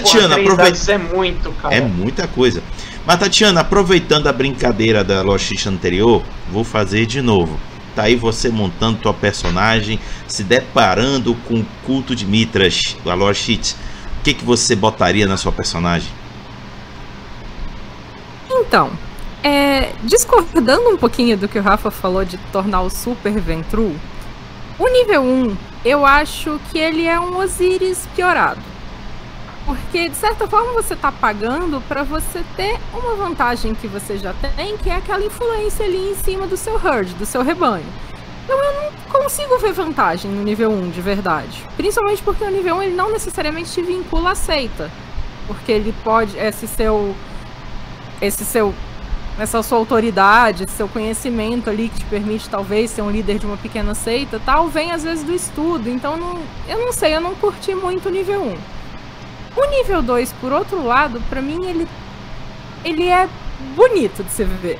Tatiana, 0.00 0.36
aproveita. 0.36 0.92
É 0.92 0.98
muito, 0.98 1.50
cara. 1.52 1.74
É 1.74 1.80
muita 1.80 2.26
coisa. 2.26 2.62
Mas, 3.06 3.18
Tatiana, 3.18 3.60
aproveitando 3.60 4.26
a 4.26 4.32
brincadeira 4.32 5.02
da 5.02 5.22
Lost 5.22 5.66
anterior, 5.66 6.22
vou 6.50 6.64
fazer 6.64 7.06
de 7.06 7.22
novo. 7.22 7.58
Tá 7.94 8.04
aí 8.04 8.14
você 8.14 8.48
montando 8.48 8.98
tua 8.98 9.14
personagem, 9.14 9.98
se 10.26 10.44
deparando 10.44 11.34
com 11.46 11.60
o 11.60 11.66
culto 11.84 12.14
de 12.14 12.24
Mitras, 12.24 12.96
da 13.04 13.14
Lost 13.14 13.48
O 13.48 14.22
que, 14.22 14.34
que 14.34 14.44
você 14.44 14.76
botaria 14.76 15.26
na 15.26 15.36
sua 15.36 15.50
personagem? 15.50 16.08
Então, 18.50 18.90
é, 19.42 19.92
discordando 20.04 20.90
um 20.90 20.96
pouquinho 20.96 21.36
do 21.36 21.48
que 21.48 21.58
o 21.58 21.62
Rafa 21.62 21.90
falou 21.90 22.24
de 22.24 22.36
tornar 22.52 22.82
o 22.82 22.90
Super 22.90 23.40
Ventru, 23.40 23.94
o 24.78 24.88
nível 24.88 25.22
1, 25.22 25.56
eu 25.84 26.06
acho 26.06 26.60
que 26.70 26.78
ele 26.78 27.04
é 27.04 27.18
um 27.18 27.38
Osiris 27.38 28.08
piorado. 28.14 28.60
Porque, 29.68 30.08
de 30.08 30.16
certa 30.16 30.48
forma, 30.48 30.72
você 30.72 30.94
está 30.94 31.12
pagando 31.12 31.78
para 31.86 32.02
você 32.02 32.42
ter 32.56 32.80
uma 32.90 33.14
vantagem 33.16 33.74
que 33.74 33.86
você 33.86 34.16
já 34.16 34.32
tem, 34.32 34.78
que 34.78 34.88
é 34.88 34.96
aquela 34.96 35.22
influência 35.22 35.84
ali 35.84 36.12
em 36.12 36.14
cima 36.14 36.46
do 36.46 36.56
seu 36.56 36.80
herd, 36.82 37.12
do 37.16 37.26
seu 37.26 37.42
rebanho. 37.42 37.84
Então 38.44 38.58
eu 38.64 38.72
não 38.80 39.20
consigo 39.20 39.58
ver 39.58 39.74
vantagem 39.74 40.30
no 40.30 40.42
nível 40.42 40.70
1 40.70 40.88
de 40.88 41.02
verdade. 41.02 41.66
Principalmente 41.76 42.22
porque 42.22 42.42
o 42.42 42.50
nível 42.50 42.76
1 42.76 42.82
ele 42.82 42.94
não 42.94 43.12
necessariamente 43.12 43.70
te 43.70 43.82
vincula 43.82 44.30
a 44.30 44.34
seita. 44.34 44.90
Porque 45.46 45.70
ele 45.70 45.94
pode, 46.02 46.38
esse 46.38 46.66
seu. 46.66 47.14
Esse 48.22 48.46
seu 48.46 48.74
essa 49.38 49.62
sua 49.62 49.76
autoridade, 49.76 50.68
seu 50.70 50.88
conhecimento 50.88 51.68
ali 51.68 51.90
que 51.90 51.98
te 51.98 52.04
permite 52.06 52.48
talvez 52.48 52.90
ser 52.90 53.02
um 53.02 53.10
líder 53.10 53.38
de 53.38 53.46
uma 53.46 53.56
pequena 53.56 53.94
seita, 53.94 54.40
tal, 54.44 54.66
vem 54.66 54.90
às 54.92 55.04
vezes 55.04 55.22
do 55.22 55.32
estudo. 55.32 55.90
Então 55.90 56.16
não, 56.16 56.42
eu 56.66 56.78
não 56.78 56.90
sei, 56.90 57.14
eu 57.14 57.20
não 57.20 57.34
curti 57.34 57.74
muito 57.74 58.08
o 58.08 58.10
nível 58.10 58.42
1. 58.42 58.78
O 59.58 59.66
nível 59.66 60.00
2, 60.00 60.32
por 60.34 60.52
outro 60.52 60.86
lado, 60.86 61.20
para 61.28 61.42
mim 61.42 61.66
ele 61.66 61.88
ele 62.84 63.08
é 63.08 63.28
bonito 63.74 64.22
de 64.22 64.30
se 64.30 64.44
ver. 64.44 64.78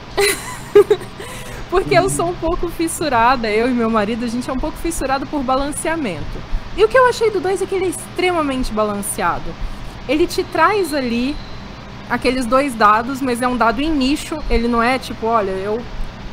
Porque 1.69 1.99
eu 1.99 2.09
sou 2.09 2.29
um 2.29 2.35
pouco 2.37 2.69
fissurada, 2.69 3.51
eu 3.51 3.69
e 3.69 3.73
meu 3.73 3.91
marido, 3.91 4.25
a 4.25 4.29
gente 4.29 4.49
é 4.49 4.53
um 4.53 4.57
pouco 4.57 4.79
fissurado 4.79 5.27
por 5.27 5.43
balanceamento. 5.43 6.39
E 6.77 6.85
o 6.85 6.89
que 6.89 6.97
eu 6.97 7.09
achei 7.09 7.29
do 7.29 7.41
2 7.41 7.61
é 7.61 7.67
que 7.67 7.75
ele 7.75 7.87
é 7.87 7.89
extremamente 7.89 8.73
balanceado. 8.73 9.53
Ele 10.09 10.29
te 10.29 10.45
traz 10.45 10.95
ali 10.95 11.35
aqueles 12.09 12.47
dois 12.47 12.73
dados, 12.73 13.21
mas 13.21 13.43
é 13.43 13.49
um 13.49 13.57
dado 13.57 13.83
em 13.83 13.91
nicho. 13.91 14.37
Ele 14.49 14.69
não 14.69 14.81
é 14.81 14.97
tipo, 14.97 15.27
olha, 15.27 15.51
eu 15.51 15.83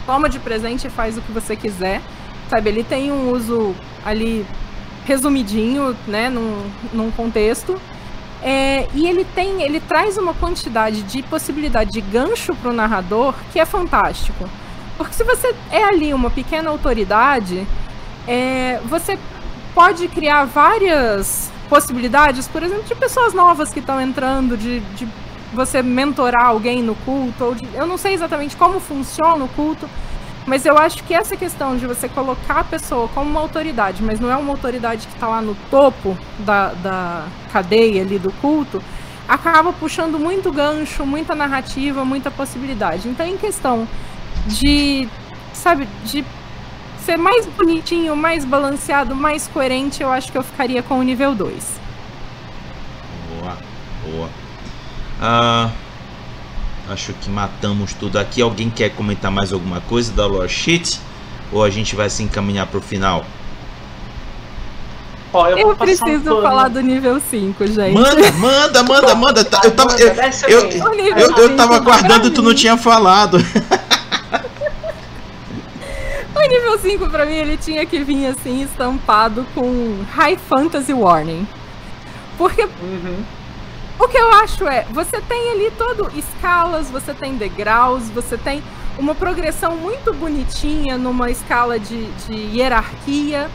toma 0.06 0.30
de 0.30 0.38
presente 0.38 0.86
e 0.86 0.89
faz 0.91 1.18
o 1.18 1.22
que 1.22 1.32
você 1.32 1.56
quiser. 1.56 2.00
Sabe, 2.48 2.70
ele 2.70 2.84
tem 2.84 3.12
um 3.12 3.32
uso 3.32 3.76
ali 4.06 4.46
resumidinho, 5.04 5.98
né, 6.08 6.30
num, 6.30 6.70
num 6.93 7.10
contexto. 7.10 7.82
É, 8.48 8.88
e 8.93 9.08
ele 9.08 9.26
tem, 9.34 9.64
ele 9.64 9.80
traz 9.80 10.18
uma 10.18 10.32
quantidade 10.36 11.02
de 11.02 11.24
possibilidade 11.24 11.89
de 11.89 12.00
gancho 12.00 12.54
para 12.54 12.70
o 12.70 12.74
narrador 12.74 13.34
que 13.52 13.60
é 13.60 13.66
fantástico. 13.66 14.48
Porque 15.00 15.16
se 15.16 15.24
você 15.24 15.56
é 15.72 15.84
ali 15.84 16.14
uma 16.14 16.30
pequena 16.30 16.70
autoridade, 16.70 17.66
é, 18.28 18.80
você 18.86 19.18
pode 19.74 20.08
criar 20.10 20.46
várias 20.46 21.52
possibilidades, 21.68 22.48
por 22.48 22.62
exemplo, 22.62 22.84
de 22.84 22.93
pessoas 22.93 23.34
novas 23.34 23.74
que 23.74 23.80
estão 23.80 24.00
entrando, 24.00 24.56
de, 24.56 24.80
de 24.80 25.08
você 25.52 25.82
mentorar 25.82 26.46
alguém 26.46 26.84
no 26.84 26.93
culto, 26.98 27.56
de, 27.56 27.68
eu 27.74 27.88
não 27.88 27.98
sei 27.98 28.14
exatamente 28.14 28.56
como 28.56 28.80
funciona 28.80 29.43
o 29.43 29.48
culto, 29.50 29.89
mas 30.46 30.66
eu 30.66 30.78
acho 30.78 31.04
que 31.04 31.14
essa 31.14 31.36
questão 31.36 31.76
de 31.76 31.88
você 31.88 32.08
colocar 32.08 32.60
a 32.60 32.64
pessoa 32.64 33.08
como 33.08 33.30
uma 33.30 33.39
autoridade, 33.39 34.04
mas 34.04 34.20
não 34.20 34.32
é 34.32 34.38
uma 34.38 34.52
autoridade 34.52 35.08
que 35.08 35.14
está 35.14 35.28
lá 35.28 35.41
no 35.41 35.56
topo 35.72 36.18
da, 36.39 36.70
da 36.74 37.26
cadeia 37.52 38.02
ali 38.02 38.20
do 38.20 38.32
culto, 38.34 38.82
acaba 39.28 39.74
puxando 39.74 40.20
muito 40.20 40.52
gancho, 40.52 41.06
muita 41.06 41.34
narrativa, 41.34 42.06
muita 42.06 42.30
possibilidade. 42.30 43.08
Então, 43.08 43.26
em 43.26 43.38
questão 43.38 43.88
de, 44.46 45.10
sabe, 45.52 45.88
de 46.04 46.24
ser 47.00 47.18
mais 47.18 47.48
bonitinho, 47.48 48.16
mais 48.16 48.46
balanceado, 48.46 49.16
mais 49.16 49.48
coerente, 49.48 50.04
eu 50.04 50.12
acho 50.12 50.32
que 50.32 50.38
eu 50.38 50.43
ficaria 50.43 50.84
com 50.84 51.00
o 51.00 51.04
nível 51.04 51.34
2. 51.34 51.80
Boa, 53.30 53.58
boa. 54.04 54.30
Ah, 55.20 55.72
acho 56.90 57.14
que 57.14 57.30
matamos 57.30 57.94
tudo 57.94 58.18
aqui. 58.18 58.42
Alguém 58.42 58.70
quer 58.70 58.90
comentar 58.90 59.32
mais 59.32 59.52
alguma 59.52 59.82
coisa 59.82 60.12
da 60.12 60.26
Lore 60.26 60.50
Sheet? 60.50 61.00
Ou 61.52 61.64
a 61.64 61.70
gente 61.70 61.96
vai 61.96 62.10
se 62.10 62.24
encaminhar 62.24 62.68
para 62.68 62.78
o 62.78 62.82
final? 62.82 63.26
Ó, 65.36 65.48
eu, 65.50 65.58
eu 65.58 65.76
preciso 65.76 66.40
um 66.40 66.42
falar 66.42 66.70
do 66.70 66.82
nível 66.82 67.20
5, 67.20 67.68
gente. 67.68 67.94
Manda, 67.94 68.32
manda, 68.32 68.84
manda, 68.84 69.16
manda. 69.16 69.44
Tá, 69.44 69.60
eu 69.66 69.72
tava, 69.72 69.94
eu, 70.00 70.14
eu, 70.48 70.72
eu, 71.18 71.38
eu 71.38 71.56
tava 71.58 71.76
aguardando 71.76 72.28
e 72.28 72.32
tu 72.32 72.42
não 72.42 72.54
tinha 72.54 72.78
falado. 72.78 73.38
o 76.36 76.40
nível 76.48 76.80
5 76.80 77.10
pra 77.10 77.26
mim 77.26 77.34
ele 77.34 77.58
tinha 77.58 77.86
que 77.86 78.02
vir 78.02 78.28
assim 78.28 78.64
estampado 78.64 79.46
com 79.54 80.06
High 80.14 80.38
Fantasy 80.38 80.94
Warning. 80.94 81.46
Porque 82.38 82.62
uhum. 82.64 83.18
O 84.00 84.08
que 84.08 84.18
eu 84.18 84.30
acho 84.34 84.68
é, 84.68 84.86
você 84.91 85.22
tem 85.22 85.52
ali 85.52 85.72
todo 85.78 86.12
escalas, 86.16 86.89
você 86.89 87.14
tem 87.14 87.36
degraus, 87.36 88.10
você 88.10 88.38
tem 88.38 88.62
uma 88.98 89.16
progressão 89.16 89.78
muito 89.78 90.14
bonitinha 90.14 90.98
numa 90.98 91.30
escala 91.30 91.80
de, 91.80 92.06
de 92.28 92.58
hierarquia. 92.58 93.50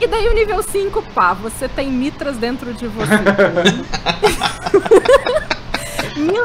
E 0.00 0.06
daí 0.06 0.28
o 0.28 0.34
nível 0.34 0.62
5, 0.62 1.02
pá, 1.14 1.32
você 1.32 1.68
tem 1.68 1.90
mitras 1.90 2.36
dentro 2.36 2.72
de 2.72 2.86
você. 2.86 3.14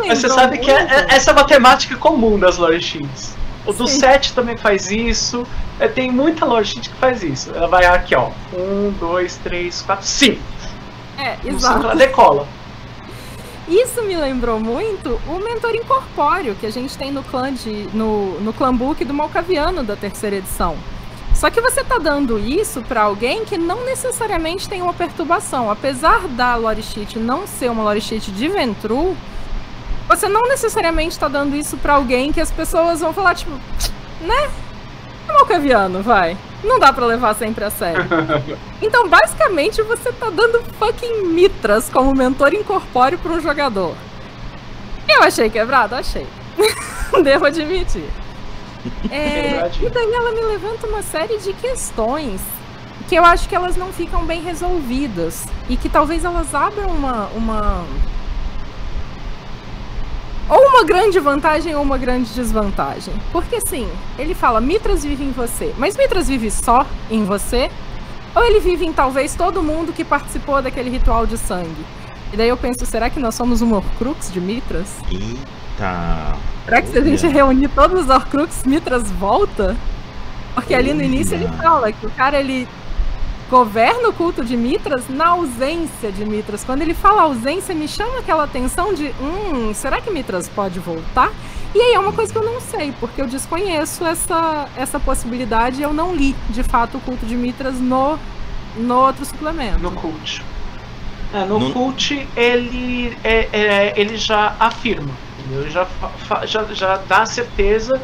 Mas 0.09 0.19
você 0.19 0.29
sabe 0.29 0.57
muito. 0.57 0.65
que 0.65 0.71
é, 0.71 0.81
é, 0.81 1.05
essa 1.09 1.29
é 1.29 1.33
uma 1.33 1.43
temática 1.43 1.95
comum 1.95 2.39
das 2.39 2.57
lore 2.57 2.81
sheets. 2.81 3.35
O 3.65 3.71
do 3.71 3.87
Sim. 3.87 3.99
7 3.99 4.33
também 4.33 4.57
faz 4.57 4.89
isso. 4.89 5.45
É, 5.79 5.87
tem 5.87 6.11
muita 6.11 6.45
lore 6.45 6.65
sheet 6.65 6.89
que 6.89 6.95
faz 6.95 7.21
isso. 7.21 7.51
Ela 7.53 7.67
vai 7.67 7.85
aqui, 7.85 8.15
ó. 8.15 8.31
1, 8.53 8.91
2, 8.99 9.37
3, 9.37 9.81
4, 9.83 10.05
5. 10.05 10.41
É, 11.17 11.37
exato. 11.45 11.83
Ela 11.83 11.95
decola. 11.95 12.47
Isso 13.69 14.01
me 14.01 14.15
lembrou 14.15 14.59
muito 14.59 15.21
o 15.27 15.37
mentor 15.37 15.75
incorpóreo 15.75 16.55
que 16.55 16.65
a 16.65 16.71
gente 16.71 16.97
tem 16.97 17.11
no 17.11 17.23
clã 17.23 17.53
de, 17.53 17.87
no, 17.93 18.39
no 18.41 18.51
clã 18.51 18.75
book 18.75 19.05
do 19.05 19.13
Malcaviano 19.13 19.83
da 19.83 19.95
terceira 19.95 20.37
edição. 20.37 20.75
Só 21.35 21.51
que 21.51 21.61
você 21.61 21.83
tá 21.83 21.99
dando 21.99 22.39
isso 22.39 22.81
para 22.81 23.03
alguém 23.03 23.45
que 23.45 23.59
não 23.59 23.85
necessariamente 23.85 24.67
tem 24.67 24.81
uma 24.81 24.93
perturbação. 24.93 25.69
Apesar 25.69 26.27
da 26.29 26.55
lore 26.55 26.81
sheet 26.81 27.19
não 27.19 27.45
ser 27.45 27.69
uma 27.69 27.83
lore 27.83 28.01
sheet 28.01 28.31
de 28.31 28.47
Ventru, 28.47 29.15
você 30.07 30.27
não 30.27 30.47
necessariamente 30.47 31.11
está 31.11 31.27
dando 31.27 31.55
isso 31.55 31.77
para 31.77 31.93
alguém 31.93 32.33
que 32.33 32.41
as 32.41 32.51
pessoas 32.51 33.01
vão 33.01 33.13
falar, 33.13 33.35
tipo, 33.35 33.51
né? 34.19 34.49
É 35.29 35.33
malcaviano, 35.33 36.01
vai. 36.01 36.35
Não 36.63 36.79
dá 36.79 36.91
para 36.91 37.05
levar 37.05 37.35
sempre 37.35 37.63
a 37.63 37.69
sério. 37.69 38.03
Então, 38.81 39.09
basicamente, 39.09 39.81
você 39.81 40.11
tá 40.13 40.29
dando 40.29 40.63
fucking 40.79 41.25
mitras 41.27 41.89
como 41.89 42.15
mentor 42.15 42.53
incorpóreo 42.53 43.19
para 43.19 43.33
um 43.33 43.41
jogador. 43.41 43.93
Eu 45.07 45.21
achei 45.23 45.49
quebrado? 45.49 45.95
Achei. 45.95 46.25
Devo 47.23 47.45
admitir. 47.45 48.09
É, 49.11 49.69
e 49.81 49.89
daí 49.89 50.13
ela 50.13 50.31
me 50.31 50.41
levanta 50.41 50.87
uma 50.87 51.01
série 51.01 51.37
de 51.37 51.51
questões 51.51 52.39
que 53.09 53.15
eu 53.15 53.25
acho 53.25 53.49
que 53.49 53.53
elas 53.53 53.75
não 53.75 53.91
ficam 53.91 54.23
bem 54.25 54.41
resolvidas. 54.41 55.45
E 55.67 55.75
que 55.75 55.89
talvez 55.89 56.23
elas 56.23 56.55
abram 56.55 56.87
uma, 56.87 57.25
uma 57.35 57.85
uma 60.69 60.83
grande 60.83 61.19
vantagem 61.19 61.75
ou 61.75 61.81
uma 61.81 61.97
grande 61.97 62.33
desvantagem. 62.33 63.13
Porque 63.31 63.57
assim, 63.57 63.89
ele 64.17 64.33
fala, 64.33 64.61
Mitras 64.61 65.03
vive 65.03 65.23
em 65.23 65.31
você. 65.31 65.73
Mas 65.77 65.97
Mitras 65.97 66.27
vive 66.27 66.49
só 66.49 66.85
em 67.09 67.25
você? 67.25 67.69
Ou 68.35 68.43
ele 68.43 68.59
vive 68.59 68.85
em 68.85 68.93
talvez 68.93 69.35
todo 69.35 69.63
mundo 69.63 69.91
que 69.91 70.03
participou 70.03 70.61
daquele 70.61 70.89
ritual 70.89 71.25
de 71.25 71.37
sangue? 71.37 71.85
E 72.31 72.37
daí 72.37 72.47
eu 72.47 72.57
penso, 72.57 72.85
será 72.85 73.09
que 73.09 73.19
nós 73.19 73.33
somos 73.33 73.61
um 73.61 73.73
Horcrux 73.73 74.31
de 74.31 74.39
Mitras? 74.39 74.97
Eita! 75.11 76.37
Será 76.65 76.81
que 76.81 76.89
se 76.89 76.97
a 76.97 77.03
gente 77.03 77.27
reunir 77.27 77.69
todos 77.69 78.01
os 78.01 78.09
Horcrux, 78.09 78.63
Mitras 78.65 79.09
volta? 79.11 79.75
Porque 80.53 80.75
ali 80.75 80.93
no 80.93 81.01
início 81.01 81.35
ele 81.35 81.47
fala 81.47 81.91
que 81.91 82.05
o 82.05 82.11
cara 82.11 82.39
ele 82.39 82.67
governa 83.49 84.09
o 84.09 84.13
culto 84.13 84.45
de 84.45 84.55
Mitras 84.55 85.09
na 85.09 85.29
ausência 85.29 86.11
de 86.11 86.23
Mitras. 86.23 86.63
Quando 86.63 86.81
ele 86.81 86.93
fala 86.93 87.23
ausência, 87.23 87.73
me 87.73 87.87
chama 87.87 88.19
aquela 88.19 88.43
atenção 88.43 88.93
de, 88.93 89.13
hum, 89.19 89.73
será 89.73 89.99
que 89.99 90.11
Mitras 90.11 90.47
pode 90.47 90.79
voltar? 90.79 91.31
E 91.73 91.81
aí 91.81 91.93
é 91.93 91.99
uma 91.99 92.13
coisa 92.13 92.31
que 92.31 92.37
eu 92.37 92.43
não 92.43 92.61
sei, 92.61 92.93
porque 92.99 93.21
eu 93.21 93.27
desconheço 93.27 94.05
essa, 94.05 94.67
essa 94.75 94.99
possibilidade 94.99 95.79
e 95.79 95.83
eu 95.83 95.93
não 95.93 96.15
li, 96.15 96.35
de 96.49 96.63
fato, 96.63 96.97
o 96.97 97.01
culto 97.01 97.25
de 97.25 97.35
Mitras 97.35 97.79
no, 97.79 98.17
no 98.77 98.95
outro 98.95 99.25
suplemento. 99.25 99.79
No 99.79 99.91
cult. 99.91 100.43
É, 101.33 101.45
no, 101.45 101.59
no 101.59 101.71
cult, 101.71 102.27
ele, 102.35 103.15
é, 103.23 103.49
é, 103.51 103.93
ele 103.95 104.17
já 104.17 104.55
afirma, 104.59 105.11
ele 105.51 105.69
já, 105.69 105.87
já, 106.45 106.63
já 106.65 106.97
dá 107.07 107.25
certeza 107.25 108.01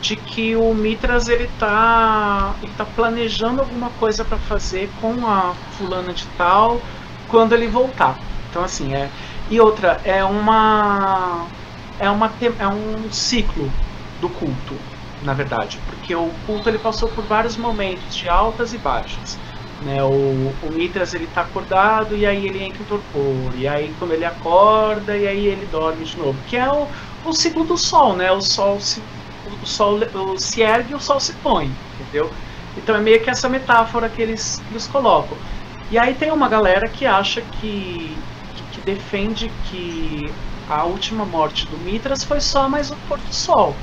de 0.00 0.16
que 0.16 0.54
o 0.56 0.74
Mitras 0.74 1.28
ele 1.28 1.48
tá, 1.58 2.54
ele 2.62 2.72
tá 2.76 2.84
planejando 2.84 3.60
alguma 3.60 3.90
coisa 3.90 4.24
para 4.24 4.38
fazer 4.38 4.90
com 5.00 5.26
a 5.26 5.54
fulana 5.76 6.12
de 6.12 6.26
tal 6.36 6.80
quando 7.28 7.52
ele 7.52 7.66
voltar. 7.68 8.16
Então 8.50 8.62
assim, 8.64 8.94
é 8.94 9.10
e 9.50 9.60
outra 9.60 10.00
é 10.04 10.22
uma 10.24 11.46
é 11.98 12.08
uma 12.10 12.30
é 12.58 12.68
um 12.68 13.10
ciclo 13.10 13.70
do 14.20 14.28
culto, 14.28 14.74
na 15.22 15.32
verdade, 15.32 15.78
porque 15.86 16.14
o 16.14 16.30
culto 16.46 16.68
ele 16.68 16.78
passou 16.78 17.08
por 17.08 17.24
vários 17.24 17.56
momentos 17.56 18.14
de 18.16 18.28
altas 18.28 18.72
e 18.72 18.78
baixas. 18.78 19.38
Né, 19.80 20.02
o, 20.02 20.52
o 20.60 20.72
Mitras 20.72 21.14
ele 21.14 21.28
tá 21.28 21.42
acordado 21.42 22.16
e 22.16 22.26
aí 22.26 22.46
ele 22.46 22.60
entra 22.64 22.82
em 22.82 22.86
torpor, 22.86 23.54
e 23.54 23.68
aí 23.68 23.94
quando 23.96 24.12
ele 24.12 24.24
acorda 24.24 25.16
e 25.16 25.26
aí 25.26 25.46
ele 25.46 25.66
dorme 25.66 26.04
de 26.04 26.18
novo, 26.18 26.42
que 26.42 26.56
é 26.56 26.68
o, 26.68 26.88
o 27.24 27.32
ciclo 27.32 27.64
do 27.64 27.76
sol, 27.76 28.16
né? 28.16 28.30
O 28.32 28.40
sol 28.40 28.80
se 28.80 29.00
o 29.62 29.66
sol 29.66 30.00
se 30.38 30.62
ergue 30.62 30.92
e 30.92 30.94
o 30.94 31.00
sol 31.00 31.20
se 31.20 31.32
põe, 31.34 31.70
entendeu? 31.94 32.30
Então 32.76 32.94
é 32.94 33.00
meio 33.00 33.20
que 33.20 33.28
essa 33.28 33.48
metáfora 33.48 34.08
que 34.08 34.22
eles, 34.22 34.62
eles 34.70 34.86
colocam. 34.86 35.36
E 35.90 35.98
aí 35.98 36.14
tem 36.14 36.30
uma 36.30 36.48
galera 36.48 36.88
que 36.88 37.06
acha 37.06 37.40
que, 37.40 38.16
que, 38.72 38.80
defende 38.82 39.50
que 39.70 40.30
a 40.68 40.84
última 40.84 41.24
morte 41.24 41.66
do 41.66 41.76
Mitras 41.78 42.22
foi 42.22 42.40
só 42.40 42.68
mais 42.68 42.90
um 42.90 42.96
pôr 43.08 43.18
do 43.18 43.34
sol. 43.34 43.74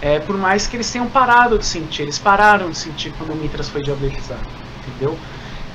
É, 0.00 0.18
por 0.20 0.36
mais 0.36 0.66
que 0.66 0.76
eles 0.76 0.90
tenham 0.90 1.08
parado 1.08 1.58
de 1.58 1.64
sentir, 1.64 2.02
eles 2.02 2.18
pararam 2.18 2.70
de 2.70 2.78
sentir 2.78 3.12
quando 3.18 3.32
o 3.32 3.36
Mitras 3.36 3.68
foi 3.68 3.82
diabolizado, 3.82 4.46
entendeu? 4.86 5.18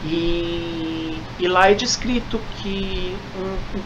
E, 0.05 1.17
e 1.39 1.47
lá 1.47 1.69
é 1.69 1.73
descrito 1.73 2.39
que 2.57 3.17
um, 3.35 3.81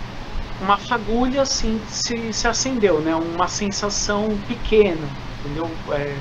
uma 0.61 0.77
fagulha 0.77 1.43
assim 1.43 1.79
se, 1.87 2.33
se 2.33 2.47
acendeu, 2.47 2.99
né? 2.99 3.15
Uma 3.15 3.47
sensação 3.47 4.37
pequena, 4.47 5.07
entendeu? 5.39 5.69
É, 5.91 6.15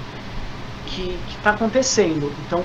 que 0.87 1.19
está 1.37 1.51
acontecendo. 1.51 2.33
Então, 2.47 2.65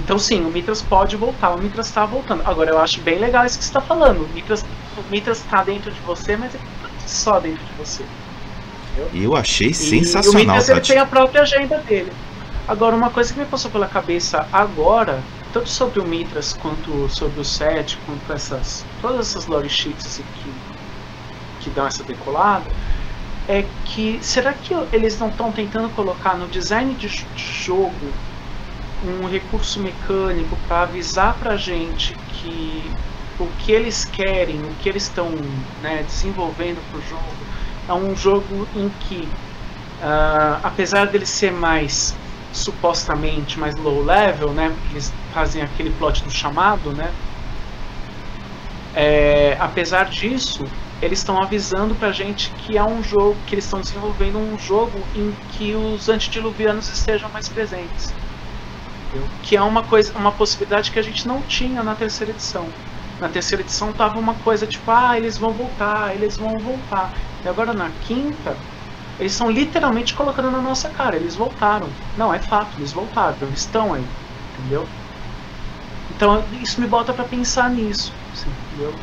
então 0.00 0.18
sim, 0.18 0.40
o 0.42 0.50
Mitras 0.50 0.82
pode 0.82 1.16
voltar, 1.16 1.50
o 1.50 1.58
Mitras 1.58 1.88
está 1.88 2.04
voltando. 2.06 2.42
Agora 2.44 2.70
eu 2.70 2.80
acho 2.80 3.00
bem 3.00 3.18
legal 3.18 3.44
isso 3.44 3.58
que 3.58 3.64
você 3.64 3.70
está 3.70 3.80
falando. 3.80 4.22
O 4.22 4.28
Mitras, 5.10 5.38
está 5.38 5.62
dentro 5.62 5.90
de 5.90 6.00
você, 6.00 6.36
mas 6.36 6.54
ele 6.54 6.64
tá 6.82 6.88
só 7.06 7.38
dentro 7.38 7.64
de 7.64 7.72
você. 7.74 8.04
Entendeu? 8.92 9.22
Eu 9.22 9.36
achei 9.36 9.72
sensacional. 9.72 10.40
E 10.40 10.44
o 10.44 10.48
Mitras 10.48 10.68
ele 10.68 10.80
tem 10.80 10.98
a 10.98 11.06
própria 11.06 11.42
agenda 11.42 11.78
dele. 11.78 12.12
Agora, 12.66 12.94
uma 12.94 13.10
coisa 13.10 13.32
que 13.32 13.38
me 13.38 13.46
passou 13.46 13.70
pela 13.70 13.88
cabeça 13.88 14.46
agora, 14.52 15.20
tanto 15.52 15.68
sobre 15.68 15.98
o 15.98 16.04
Mitras 16.04 16.52
quanto 16.52 17.08
sobre 17.08 17.40
o 17.40 17.44
Set, 17.44 17.98
quanto 18.06 18.32
essas 18.32 18.84
todas 19.02 19.28
essas 19.28 19.46
lore 19.46 19.68
sheets 19.68 20.20
que, 20.42 20.52
que 21.60 21.70
dão 21.70 21.86
essa 21.86 22.04
decolada, 22.04 22.64
é 23.48 23.64
que 23.84 24.22
será 24.22 24.52
que 24.52 24.74
eles 24.92 25.18
não 25.18 25.28
estão 25.28 25.52
tentando 25.52 25.90
colocar 25.90 26.36
no 26.36 26.48
design 26.48 26.94
de 26.94 27.08
jogo 27.34 28.12
um 29.02 29.26
recurso 29.26 29.80
mecânico 29.80 30.56
para 30.68 30.82
avisar 30.82 31.38
para 31.38 31.56
gente 31.56 32.14
que 32.28 32.96
o 33.38 33.46
que 33.64 33.72
eles 33.72 34.04
querem, 34.04 34.60
o 34.62 34.74
que 34.76 34.88
eles 34.88 35.04
estão 35.04 35.30
né, 35.80 36.02
desenvolvendo 36.02 36.86
para 36.90 36.98
o 36.98 37.02
jogo 37.02 37.48
é 37.88 37.94
um 37.94 38.14
jogo 38.14 38.68
em 38.74 38.88
que, 38.90 39.22
uh, 39.98 40.60
apesar 40.62 41.06
dele 41.06 41.26
ser 41.26 41.50
mais 41.52 42.20
supostamente 42.52 43.58
mais 43.58 43.74
low 43.76 44.02
level, 44.02 44.52
né, 44.52 44.68
porque 44.70 44.94
eles 44.94 45.12
fazem 45.32 45.62
aquele 45.62 45.90
plot 45.90 46.22
do 46.22 46.30
chamado, 46.30 46.92
né, 46.92 47.16
é, 48.92 49.56
apesar 49.60 50.08
disso, 50.10 50.70
eles 51.02 51.18
estão 51.20 51.42
avisando 51.42 51.94
pra 51.94 52.12
gente 52.12 52.50
que 52.50 52.76
é 52.76 52.84
um 52.84 53.02
jogo, 53.02 53.36
que 53.46 53.54
eles 53.54 53.64
estão 53.64 53.80
desenvolvendo 53.80 54.38
um 54.38 54.58
jogo 54.58 55.00
em 55.14 55.34
que 55.52 55.74
os 55.74 56.08
antediluvianos 56.08 56.88
estejam 56.88 57.28
mais 57.30 57.48
presentes. 57.48 58.12
Entendeu? 59.08 59.28
Que 59.42 59.56
é 59.56 59.62
uma 59.62 59.82
coisa, 59.82 60.12
uma 60.18 60.32
possibilidade 60.32 60.90
que 60.90 60.98
a 60.98 61.02
gente 61.02 61.26
não 61.26 61.40
tinha 61.42 61.82
na 61.82 61.94
terceira 61.94 62.32
edição. 62.32 62.68
Na 63.18 63.28
terceira 63.28 63.62
edição 63.62 63.92
tava 63.92 64.18
uma 64.18 64.34
coisa 64.34 64.66
tipo, 64.66 64.90
ah, 64.90 65.16
eles 65.16 65.38
vão 65.38 65.52
voltar, 65.52 66.14
eles 66.14 66.36
vão 66.36 66.58
voltar. 66.58 67.12
E 67.44 67.48
agora 67.48 67.72
na 67.72 67.90
quinta, 68.06 68.56
eles 69.18 69.32
estão 69.32 69.50
literalmente 69.50 70.14
colocando 70.14 70.50
na 70.50 70.60
nossa 70.60 70.88
cara, 70.88 71.16
eles 71.16 71.34
voltaram. 71.34 71.88
Não, 72.16 72.32
é 72.32 72.38
fato, 72.38 72.78
eles 72.78 72.92
voltaram, 72.92 73.36
eles 73.42 73.60
estão 73.60 73.94
aí, 73.94 74.04
entendeu? 74.58 74.86
Então 76.14 76.44
isso 76.62 76.80
me 76.80 76.86
bota 76.86 77.12
para 77.12 77.24
pensar 77.24 77.70
nisso, 77.70 78.12
assim, 78.32 78.50
entendeu? 78.72 78.94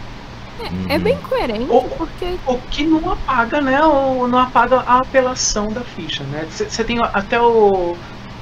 É, 0.90 0.96
é, 0.96 1.00
bem 1.00 1.18
coerente, 1.18 1.68
o, 1.70 1.82
porque. 1.82 2.38
O 2.46 2.58
que 2.58 2.84
não 2.84 3.12
apaga, 3.12 3.62
né? 3.62 3.82
O, 3.84 4.28
não 4.28 4.40
apaga 4.40 4.78
a 4.88 4.98
apelação 4.98 5.68
da 5.68 5.82
ficha, 5.82 6.24
né? 6.26 6.48
Você 6.50 6.84
tem 6.84 7.00
até 7.02 7.40
o. 7.40 7.96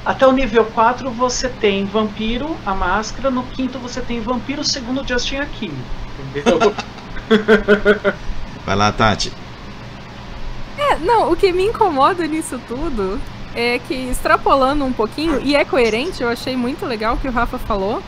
Até 0.04 0.24
o 0.24 0.30
nível 0.30 0.64
4 0.64 1.10
você 1.10 1.48
tem 1.48 1.84
vampiro, 1.84 2.56
a 2.64 2.72
máscara, 2.72 3.28
no 3.28 3.42
quinto 3.42 3.76
você 3.76 4.00
tem 4.00 4.20
vampiro, 4.20 4.62
segundo 4.62 5.06
Justin 5.06 5.38
aqui. 5.38 5.72
Entendeu? 6.30 6.72
Vai 8.64 8.76
lá, 8.76 8.92
Tati. 8.92 9.32
É, 10.78 10.96
não, 10.98 11.32
o 11.32 11.36
que 11.36 11.52
me 11.52 11.64
incomoda 11.64 12.24
nisso 12.24 12.60
tudo 12.68 13.20
é 13.52 13.80
que, 13.80 13.94
extrapolando 13.94 14.84
um 14.84 14.92
pouquinho, 14.92 15.40
e 15.42 15.56
é 15.56 15.64
coerente, 15.64 16.22
eu 16.22 16.28
achei 16.28 16.56
muito 16.56 16.86
legal 16.86 17.14
o 17.14 17.18
que 17.18 17.26
o 17.26 17.32
Rafa 17.32 17.58
falou 17.58 18.00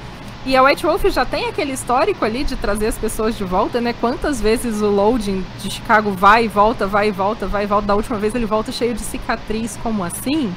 e 0.47 0.57
a 0.57 0.63
White 0.63 0.87
Wolf 0.87 1.05
já 1.07 1.25
tem 1.25 1.47
aquele 1.47 1.73
histórico 1.73 2.25
ali 2.25 2.45
de 2.45 2.57
trazer 2.57 2.87
as 2.87 2.97
pessoas 2.97 3.37
de 3.37 3.45
volta, 3.45 3.81
né? 3.81 3.95
Quantas 4.01 4.41
vezes 4.41 4.81
o 4.81 4.87
loading 4.87 5.45
de 5.61 5.71
Chicago 5.71 6.11
vai 6.13 6.45
e 6.45 6.49
volta, 6.49 6.87
vai 6.87 7.09
e 7.09 7.11
volta, 7.11 7.47
vai 7.47 7.65
e 7.65 7.67
volta. 7.67 7.87
Da 7.87 7.95
última 7.95 8.19
vez 8.19 8.35
ele 8.35 8.47
volta 8.47 8.73
cheio 8.73 8.95
de 8.95 9.01
cicatriz, 9.01 9.79
como 9.83 10.03
assim? 10.03 10.53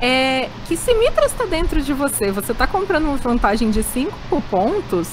é 0.00 0.50
que 0.66 0.76
se 0.76 0.92
Mitra 0.94 1.24
está 1.24 1.46
dentro 1.46 1.80
de 1.80 1.94
você, 1.94 2.30
você 2.30 2.52
está 2.52 2.66
comprando 2.66 3.06
uma 3.06 3.16
vantagem 3.16 3.70
de 3.70 3.82
5 3.82 4.42
pontos 4.50 5.08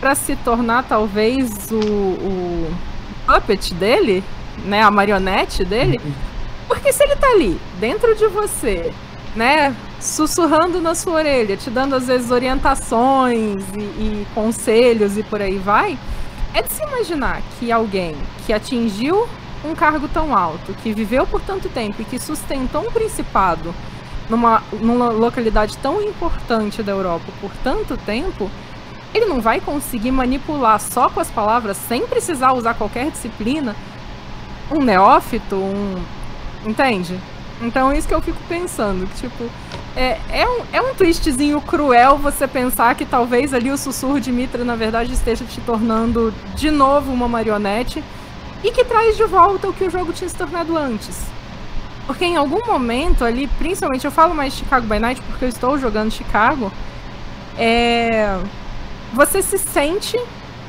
para 0.00 0.14
se 0.14 0.36
tornar 0.36 0.84
talvez 0.84 1.70
o, 1.70 1.76
o 1.78 2.74
puppet 3.26 3.72
dele, 3.74 4.22
né, 4.64 4.82
a 4.82 4.90
marionete 4.90 5.64
dele. 5.64 5.98
Porque 6.66 6.92
se 6.92 7.02
ele 7.02 7.16
tá 7.16 7.26
ali, 7.28 7.58
dentro 7.80 8.14
de 8.14 8.26
você, 8.26 8.92
né, 9.34 9.74
sussurrando 10.00 10.80
na 10.80 10.94
sua 10.94 11.14
orelha, 11.14 11.56
te 11.56 11.70
dando 11.70 11.94
às 11.94 12.06
vezes 12.06 12.30
orientações 12.30 13.62
e, 13.76 13.80
e 13.80 14.26
conselhos 14.34 15.18
e 15.18 15.22
por 15.22 15.42
aí 15.42 15.58
vai, 15.58 15.98
é 16.54 16.62
de 16.62 16.72
se 16.72 16.82
imaginar 16.82 17.42
que 17.58 17.70
alguém 17.72 18.16
que 18.46 18.52
atingiu 18.52 19.28
um 19.64 19.74
cargo 19.74 20.08
tão 20.08 20.36
alto, 20.36 20.72
que 20.82 20.92
viveu 20.92 21.26
por 21.26 21.40
tanto 21.40 21.68
tempo 21.68 22.00
e 22.00 22.04
que 22.04 22.18
sustentou 22.18 22.82
um 22.82 22.92
principado 22.92 23.74
numa, 24.28 24.62
numa 24.80 25.10
localidade 25.10 25.76
tão 25.78 26.02
importante 26.02 26.82
da 26.82 26.92
Europa 26.92 27.26
por 27.40 27.50
tanto 27.64 27.96
tempo, 27.96 28.50
ele 29.14 29.26
não 29.26 29.40
vai 29.40 29.60
conseguir 29.60 30.10
manipular 30.10 30.78
só 30.80 31.08
com 31.08 31.20
as 31.20 31.30
palavras, 31.30 31.76
sem 31.76 32.06
precisar 32.06 32.52
usar 32.52 32.74
qualquer 32.74 33.10
disciplina, 33.10 33.74
um 34.70 34.82
neófito, 34.82 35.56
um. 35.56 36.02
Entende? 36.66 37.18
Então 37.62 37.90
é 37.90 37.98
isso 37.98 38.06
que 38.06 38.14
eu 38.14 38.20
fico 38.20 38.38
pensando, 38.48 39.06
que 39.06 39.28
tipo. 39.28 39.50
É, 39.96 40.18
é, 40.30 40.48
um, 40.48 40.62
é 40.72 40.80
um 40.80 40.94
twistzinho 40.94 41.60
cruel 41.60 42.18
você 42.18 42.46
pensar 42.46 42.94
que 42.94 43.04
talvez 43.04 43.52
ali 43.52 43.70
o 43.70 43.76
sussurro 43.76 44.20
de 44.20 44.30
Mitra, 44.30 44.64
na 44.64 44.76
verdade, 44.76 45.12
esteja 45.12 45.44
te 45.44 45.60
tornando 45.60 46.32
de 46.54 46.70
novo 46.70 47.12
uma 47.12 47.28
marionete 47.28 48.02
e 48.62 48.70
que 48.70 48.84
traz 48.84 49.16
de 49.16 49.24
volta 49.24 49.68
o 49.68 49.72
que 49.72 49.84
o 49.84 49.90
jogo 49.90 50.12
tinha 50.12 50.28
se 50.28 50.36
tornado 50.36 50.76
antes. 50.76 51.26
Porque 52.06 52.24
em 52.24 52.36
algum 52.36 52.64
momento 52.66 53.24
ali, 53.24 53.46
principalmente 53.58 54.04
eu 54.04 54.10
falo 54.10 54.34
mais 54.34 54.54
Chicago 54.54 54.86
by 54.86 54.98
Night 54.98 55.20
porque 55.22 55.44
eu 55.44 55.48
estou 55.48 55.78
jogando 55.78 56.10
Chicago, 56.10 56.72
é... 57.56 58.38
você 59.12 59.42
se 59.42 59.58
sente 59.58 60.18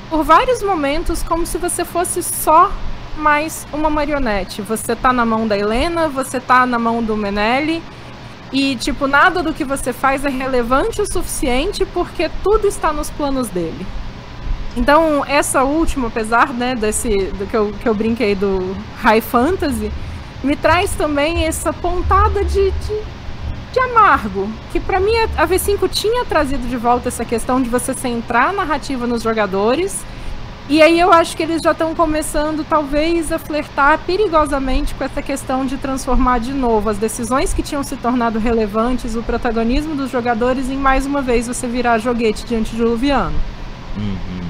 por 0.09 0.24
vários 0.24 0.61
momentos 0.63 1.22
como 1.24 1.45
se 1.45 1.57
você 1.57 1.86
fosse 1.86 2.24
só 2.24 2.72
mais 3.15 3.67
uma 3.72 3.89
marionete. 3.89 4.61
Você 4.61 4.95
tá 4.95 5.13
na 5.13 5.26
mão 5.26 5.47
da 5.47 5.57
Helena, 5.57 6.07
você 6.07 6.39
tá 6.39 6.65
na 6.65 6.80
mão 6.80 7.03
do 7.03 7.15
Menelli, 7.15 7.82
e 8.52 8.76
tipo, 8.76 9.08
nada 9.08 9.43
do 9.43 9.54
que 9.54 9.64
você 9.64 9.93
faz 9.93 10.26
é 10.26 10.30
relevante 10.30 11.02
o 11.02 11.06
suficiente 11.06 11.86
porque 11.86 12.30
tudo 12.43 12.68
está 12.68 12.91
nos 12.91 13.10
planos 13.10 13.47
dele. 13.50 13.86
Então, 14.76 15.24
essa 15.28 15.64
última, 15.64 16.08
apesar 16.08 16.54
né, 16.54 16.76
desse 16.76 17.10
do 17.10 17.45
que 17.45 17.56
eu, 17.56 17.74
que 17.82 17.88
eu 17.88 17.93
brinquei 17.93 18.36
do 18.36 18.76
High 19.02 19.22
Fantasy, 19.22 19.91
me 20.43 20.56
traz 20.56 20.91
também 20.91 21.45
essa 21.45 21.74
pontada 21.74 22.43
de, 22.43 22.72
de, 22.72 23.02
de 23.74 23.80
amargo. 23.80 24.50
Que 24.72 24.80
para 24.80 25.00
mim 25.00 25.12
a 25.38 25.47
V5 25.47 25.89
tinha 25.89 26.24
trazido 26.26 26.68
de 26.68 26.78
volta 26.78 27.10
essa 27.10 27.26
questão 27.26 27.62
de 27.62 27.70
você 27.70 27.93
centrar 27.93 28.50
a 28.50 28.54
narrativa 28.54 29.06
nos 29.06 29.22
jogadores. 29.22 30.04
E 30.70 30.84
aí 30.84 30.99
eu 30.99 31.11
acho 31.11 31.36
que 31.36 31.41
eles 31.41 31.63
já 31.63 31.72
estão 31.72 31.95
começando, 31.95 32.63
talvez, 32.63 33.32
a 33.32 33.39
flertar 33.39 33.97
perigosamente 34.05 34.93
com 34.93 35.03
essa 35.03 35.20
questão 35.20 35.65
de 35.65 35.78
transformar 35.78 36.39
de 36.39 36.53
novo 36.53 36.89
as 36.89 36.97
decisões 36.99 37.51
que 37.55 37.63
tinham 37.63 37.84
se 37.84 37.97
tornado 37.97 38.38
relevantes, 38.38 39.15
o 39.15 39.24
protagonismo 39.24 39.95
dos 39.95 40.11
jogadores, 40.11 40.70
em 40.70 40.78
mais 40.78 41.07
uma 41.07 41.24
vez 41.24 41.47
você 41.47 41.65
virar 41.65 41.97
joguete 41.97 42.45
diante 42.45 42.76
de 42.76 42.84
Luviano. 42.84 43.36
Uhum. 43.97 44.41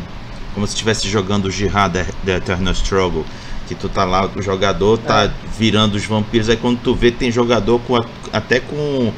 Como 0.53 0.67
se 0.67 0.73
estivesse 0.73 1.07
jogando 1.07 1.45
o 1.45 1.51
Jihad 1.51 1.93
The 2.25 2.35
Eternal 2.35 2.73
Struggle 2.73 3.23
que 3.65 3.75
tu 3.75 3.87
tá 3.87 4.03
lá, 4.03 4.29
o 4.35 4.41
jogador 4.41 4.97
tá 4.97 5.25
é. 5.25 5.31
virando 5.57 5.95
os 5.95 6.03
vampiros, 6.03 6.49
aí 6.49 6.57
quando 6.57 6.79
tu 6.79 6.93
vê 6.93 7.11
tem 7.11 7.31
jogador 7.31 7.79
com 7.81 7.95
até 8.33 8.59
com 8.59 9.13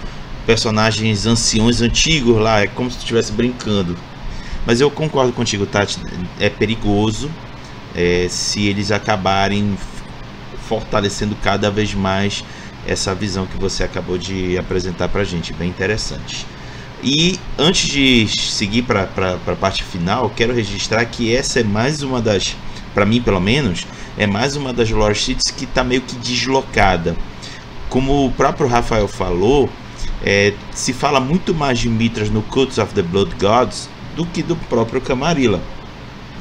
personagens 0.46 1.26
anciões 1.26 1.82
antigos 1.82 2.38
lá, 2.38 2.60
é 2.60 2.68
como 2.68 2.92
se 2.92 2.98
tu 2.98 3.00
estivesse 3.00 3.32
brincando. 3.32 3.98
Mas 4.66 4.80
eu 4.80 4.92
concordo 4.92 5.34
contigo, 5.34 5.66
Tati, 5.66 6.00
é 6.40 6.50
perigoso 6.50 7.30
é, 7.96 8.28
se 8.30 8.68
eles 8.68 8.92
acabarem 8.92 9.78
fortalecendo 10.68 11.36
cada 11.42 11.70
vez 11.70 11.94
mais 11.94 12.44
essa 12.88 13.14
visão 13.14 13.46
que 13.46 13.58
você 13.58 13.84
acabou 13.84 14.18
de 14.18 14.58
apresentar 14.58 15.10
pra 15.10 15.24
gente, 15.24 15.54
bem 15.54 15.70
interessante. 15.70 16.46
E 17.04 17.40
antes 17.58 17.90
de 17.90 18.28
seguir 18.28 18.84
para 18.84 19.10
a 19.48 19.56
parte 19.56 19.84
final, 19.84 20.32
quero 20.36 20.54
registrar 20.54 21.04
que 21.06 21.36
essa 21.36 21.60
é 21.60 21.64
mais 21.64 22.04
uma 22.04 22.22
das, 22.22 22.56
para 22.94 23.06
mim 23.06 23.22
pelo 23.22 23.40
menos, 23.40 23.88
é 24.18 24.28
mais 24.28 24.56
uma 24.56 24.72
das 24.72 24.90
lore 24.92 25.16
que 25.58 25.64
está 25.66 25.84
meio 25.84 26.02
que 26.02 26.16
deslocada. 26.16 27.16
Como 27.90 28.26
o 28.26 28.32
próprio 28.32 28.68
Rafael 28.68 29.08
falou, 29.08 29.70
é, 30.24 30.54
se 30.72 30.94
fala 30.94 31.20
muito 31.20 31.54
mais 31.54 31.80
de 31.80 31.90
Mitras 31.90 32.30
no 32.30 32.44
Cults 32.44 32.78
of 32.78 32.94
the 32.94 33.02
Blood 33.02 33.36
Gods 33.40 33.90
do 34.16 34.26
que 34.26 34.42
do 34.42 34.56
próprio 34.56 35.02
Camarilla. 35.02 35.60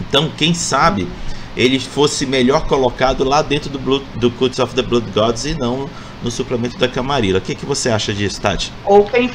Então, 0.01 0.31
quem 0.37 0.55
sabe 0.55 1.09
ele 1.57 1.79
fosse 1.79 2.25
melhor 2.27 2.67
colocado 2.67 3.25
lá 3.25 3.43
dentro 3.43 3.69
do, 3.71 3.79
Blood, 3.79 4.05
do 4.17 4.31
Cults 4.31 4.59
of 4.59 4.75
the 4.75 4.83
Blood 4.83 5.11
Gods 5.11 5.45
e 5.45 5.55
não 5.55 5.91
no 6.23 6.31
suplemento 6.31 6.79
da 6.79 6.89
Camarilla. 6.89 7.39
O 7.39 7.43
que, 7.43 7.55
que 7.55 7.67
você 7.67 7.91
acha 7.91 8.13
disso, 8.13 8.41
Tati? 8.41 8.73
Ou 8.85 9.05
quem. 9.05 9.31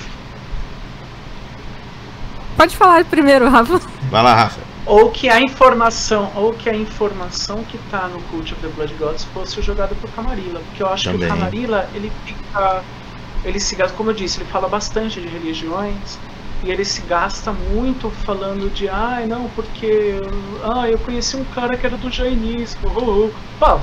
Pode 2.55 2.75
falar 2.75 3.03
primeiro, 3.05 3.49
Rafa. 3.49 3.81
Vai 4.09 4.23
lá, 4.23 4.33
Rafa 4.33 4.65
ou 4.85 5.09
que 5.09 5.27
a 5.27 5.41
informação 5.41 6.31
ou 6.35 6.53
que 6.53 6.69
a 6.69 6.75
informação 6.75 7.63
que 7.63 7.75
está 7.77 8.07
no 8.07 8.21
Cult 8.21 8.53
of 8.53 8.61
the 8.61 8.67
Blood 8.67 8.93
Gods 8.95 9.23
fosse 9.33 9.61
jogada 9.61 9.95
por 9.95 10.09
Camarilla, 10.11 10.59
porque 10.67 10.83
eu 10.83 10.87
acho 10.87 11.05
Também. 11.05 11.21
que 11.21 11.25
o 11.25 11.29
Camarilla 11.29 11.89
ele 11.95 12.11
fica 12.23 12.83
ele 13.43 13.59
se 13.59 13.75
gasta, 13.75 13.95
como 13.95 14.09
eu 14.09 14.13
disse, 14.13 14.39
ele 14.39 14.49
fala 14.49 14.67
bastante 14.67 15.19
de 15.19 15.27
religiões 15.27 16.17
e 16.63 16.71
ele 16.71 16.83
se 16.85 17.01
gasta 17.01 17.51
muito 17.51 18.09
falando 18.09 18.73
de 18.73 18.89
ai 18.89 19.23
ah, 19.23 19.27
não, 19.27 19.49
porque 19.49 20.19
ah, 20.63 20.89
eu 20.89 20.97
conheci 20.99 21.35
um 21.37 21.43
cara 21.45 21.77
que 21.77 21.85
era 21.85 21.97
do 21.97 22.09
jainismo. 22.09 22.89
Uh, 22.89 23.25
uh. 23.25 23.33
Pô, 23.59 23.79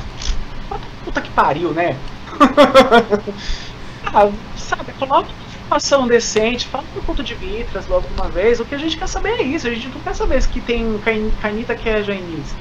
puta 1.04 1.20
que 1.20 1.30
pariu, 1.30 1.72
né? 1.72 1.96
ah, 4.06 4.30
sabe, 4.56 4.92
coloca 4.94 5.28
informação 5.72 6.06
decente, 6.06 6.66
fala 6.66 6.84
do 6.94 7.02
ponto 7.02 7.22
de 7.22 7.34
Mitras 7.36 7.86
logo 7.88 8.06
uma 8.16 8.28
vez. 8.28 8.60
O 8.60 8.64
que 8.64 8.74
a 8.74 8.78
gente 8.78 8.96
quer 8.96 9.08
saber 9.08 9.40
é 9.40 9.42
isso. 9.42 9.66
A 9.66 9.70
gente 9.70 9.88
não 9.88 10.00
quer 10.00 10.14
saber 10.14 10.46
que 10.46 10.60
tem 10.60 11.00
canita 11.40 11.74
que 11.74 11.88
é 11.88 12.02
jainista. 12.02 12.58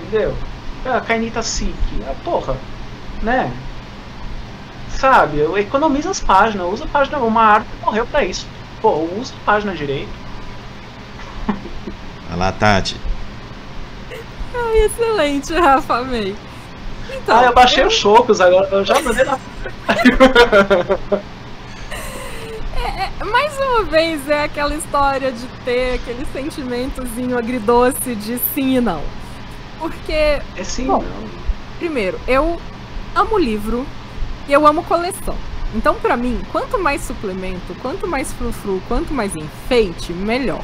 Entendeu? 0.00 0.34
a 0.84 1.00
canita 1.00 1.42
Sikh. 1.42 1.74
Porra. 2.24 2.56
Né? 3.22 3.52
Sabe? 4.90 5.40
Economiza 5.58 6.10
as 6.10 6.20
páginas. 6.20 6.72
Usa 6.72 6.84
a 6.84 6.88
página. 6.88 7.18
Uma 7.18 7.42
árvore 7.42 7.76
morreu 7.82 8.06
pra 8.06 8.24
isso. 8.24 8.46
Pô, 8.86 9.08
usa 9.18 9.34
a 9.34 9.44
página 9.44 9.74
direito. 9.74 10.12
Vai 12.28 12.38
lá, 12.38 12.52
Tati. 12.52 12.96
Ai, 14.54 14.78
excelente, 14.84 15.52
Rafa, 15.54 15.96
amei. 15.96 16.36
Então, 17.10 17.36
ah, 17.36 17.46
eu 17.46 17.52
baixei 17.52 17.82
eu... 17.82 17.88
os 17.88 17.94
chocos 17.94 18.40
agora. 18.40 18.68
Eu 18.70 18.84
já 18.84 19.00
mandei 19.00 19.24
na. 19.24 19.38
É, 22.78 23.24
mais 23.24 23.58
uma 23.58 23.82
vez 23.82 24.28
é 24.30 24.44
aquela 24.44 24.74
história 24.74 25.32
de 25.32 25.44
ter 25.64 25.94
aquele 25.94 26.24
sentimentozinho 26.26 27.36
agridoce 27.36 28.14
de 28.14 28.38
sim 28.54 28.76
e 28.76 28.80
não. 28.80 29.02
Porque. 29.80 30.12
É 30.12 30.62
sim 30.62 30.86
bom, 30.86 31.02
não. 31.02 31.28
Primeiro, 31.78 32.20
eu 32.28 32.60
amo 33.16 33.36
livro 33.36 33.84
e 34.46 34.52
eu 34.52 34.64
amo 34.64 34.84
coleção. 34.84 35.36
Então, 35.74 35.94
para 35.96 36.16
mim, 36.16 36.40
quanto 36.52 36.78
mais 36.78 37.02
suplemento, 37.02 37.74
quanto 37.82 38.06
mais 38.06 38.32
frufru, 38.32 38.80
quanto 38.88 39.12
mais 39.12 39.34
enfeite, 39.34 40.12
melhor. 40.12 40.62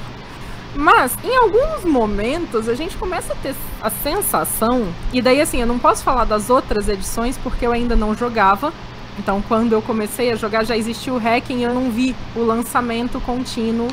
Mas, 0.74 1.16
em 1.22 1.36
alguns 1.36 1.84
momentos, 1.84 2.68
a 2.68 2.74
gente 2.74 2.96
começa 2.96 3.32
a 3.34 3.36
ter 3.36 3.54
a 3.80 3.90
sensação, 3.90 4.88
e 5.12 5.20
daí 5.20 5.40
assim, 5.40 5.60
eu 5.60 5.66
não 5.66 5.78
posso 5.78 6.02
falar 6.02 6.24
das 6.24 6.48
outras 6.48 6.88
edições 6.88 7.36
porque 7.36 7.66
eu 7.66 7.72
ainda 7.72 7.94
não 7.94 8.14
jogava, 8.14 8.72
então, 9.18 9.42
quando 9.46 9.72
eu 9.72 9.82
comecei 9.82 10.32
a 10.32 10.36
jogar, 10.36 10.64
já 10.64 10.76
existia 10.76 11.12
o 11.12 11.18
hacking 11.18 11.58
e 11.58 11.62
eu 11.64 11.74
não 11.74 11.90
vi 11.90 12.16
o 12.34 12.42
lançamento 12.42 13.20
contínuo 13.20 13.88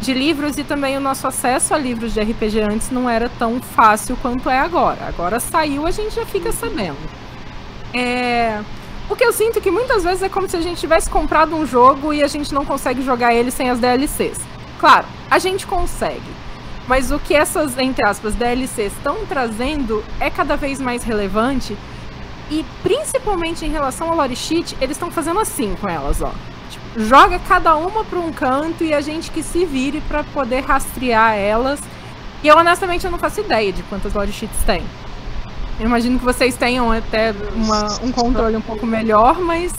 de 0.00 0.12
livros 0.12 0.58
e 0.58 0.64
também 0.64 0.96
o 0.96 1.00
nosso 1.00 1.26
acesso 1.26 1.72
a 1.72 1.78
livros 1.78 2.12
de 2.12 2.20
RPG 2.20 2.60
antes 2.60 2.90
não 2.90 3.08
era 3.08 3.30
tão 3.38 3.60
fácil 3.60 4.16
quanto 4.20 4.50
é 4.50 4.58
agora. 4.58 5.06
Agora 5.06 5.40
saiu, 5.40 5.86
a 5.86 5.90
gente 5.90 6.14
já 6.14 6.26
fica 6.26 6.52
sabendo. 6.52 6.98
É... 7.94 8.60
O 9.08 9.16
que 9.16 9.24
eu 9.24 9.32
sinto 9.32 9.60
que 9.60 9.70
muitas 9.70 10.04
vezes 10.04 10.22
é 10.22 10.28
como 10.28 10.48
se 10.48 10.56
a 10.56 10.60
gente 10.60 10.80
tivesse 10.80 11.10
comprado 11.10 11.54
um 11.54 11.66
jogo 11.66 12.12
e 12.14 12.22
a 12.22 12.28
gente 12.28 12.54
não 12.54 12.64
consegue 12.64 13.02
jogar 13.02 13.34
ele 13.34 13.50
sem 13.50 13.68
as 13.68 13.78
DLCs. 13.78 14.38
Claro, 14.78 15.06
a 15.30 15.38
gente 15.38 15.66
consegue. 15.66 16.42
Mas 16.88 17.10
o 17.10 17.18
que 17.18 17.34
essas, 17.34 17.78
entre 17.78 18.04
aspas, 18.04 18.34
DLCs 18.34 18.92
estão 18.92 19.24
trazendo 19.26 20.02
é 20.18 20.30
cada 20.30 20.56
vez 20.56 20.80
mais 20.80 21.04
relevante 21.04 21.76
e 22.50 22.64
principalmente 22.82 23.64
em 23.64 23.70
relação 23.70 24.10
ao 24.10 24.16
lore 24.16 24.36
sheet, 24.36 24.76
eles 24.80 24.96
estão 24.96 25.10
fazendo 25.10 25.40
assim 25.40 25.74
com 25.80 25.88
elas, 25.88 26.20
ó. 26.20 26.32
Tipo, 26.70 27.00
joga 27.00 27.38
cada 27.38 27.74
uma 27.76 28.04
para 28.04 28.18
um 28.18 28.32
canto 28.32 28.84
e 28.84 28.92
a 28.92 29.00
gente 29.00 29.30
que 29.30 29.42
se 29.42 29.64
vire 29.64 30.00
para 30.02 30.24
poder 30.24 30.60
rastrear 30.60 31.34
elas. 31.34 31.80
E 32.42 32.48
eu 32.48 32.56
honestamente 32.56 33.04
eu 33.04 33.10
não 33.10 33.18
faço 33.18 33.40
ideia 33.40 33.72
de 33.72 33.82
quantas 33.84 34.12
lore 34.12 34.32
sheets 34.32 34.62
tem. 34.64 34.82
Eu 35.78 35.86
imagino 35.86 36.18
que 36.18 36.24
vocês 36.24 36.56
tenham 36.56 36.90
até 36.92 37.34
uma, 37.54 38.00
um 38.02 38.12
controle 38.12 38.56
um 38.56 38.60
pouco 38.60 38.86
melhor, 38.86 39.40
mas. 39.40 39.72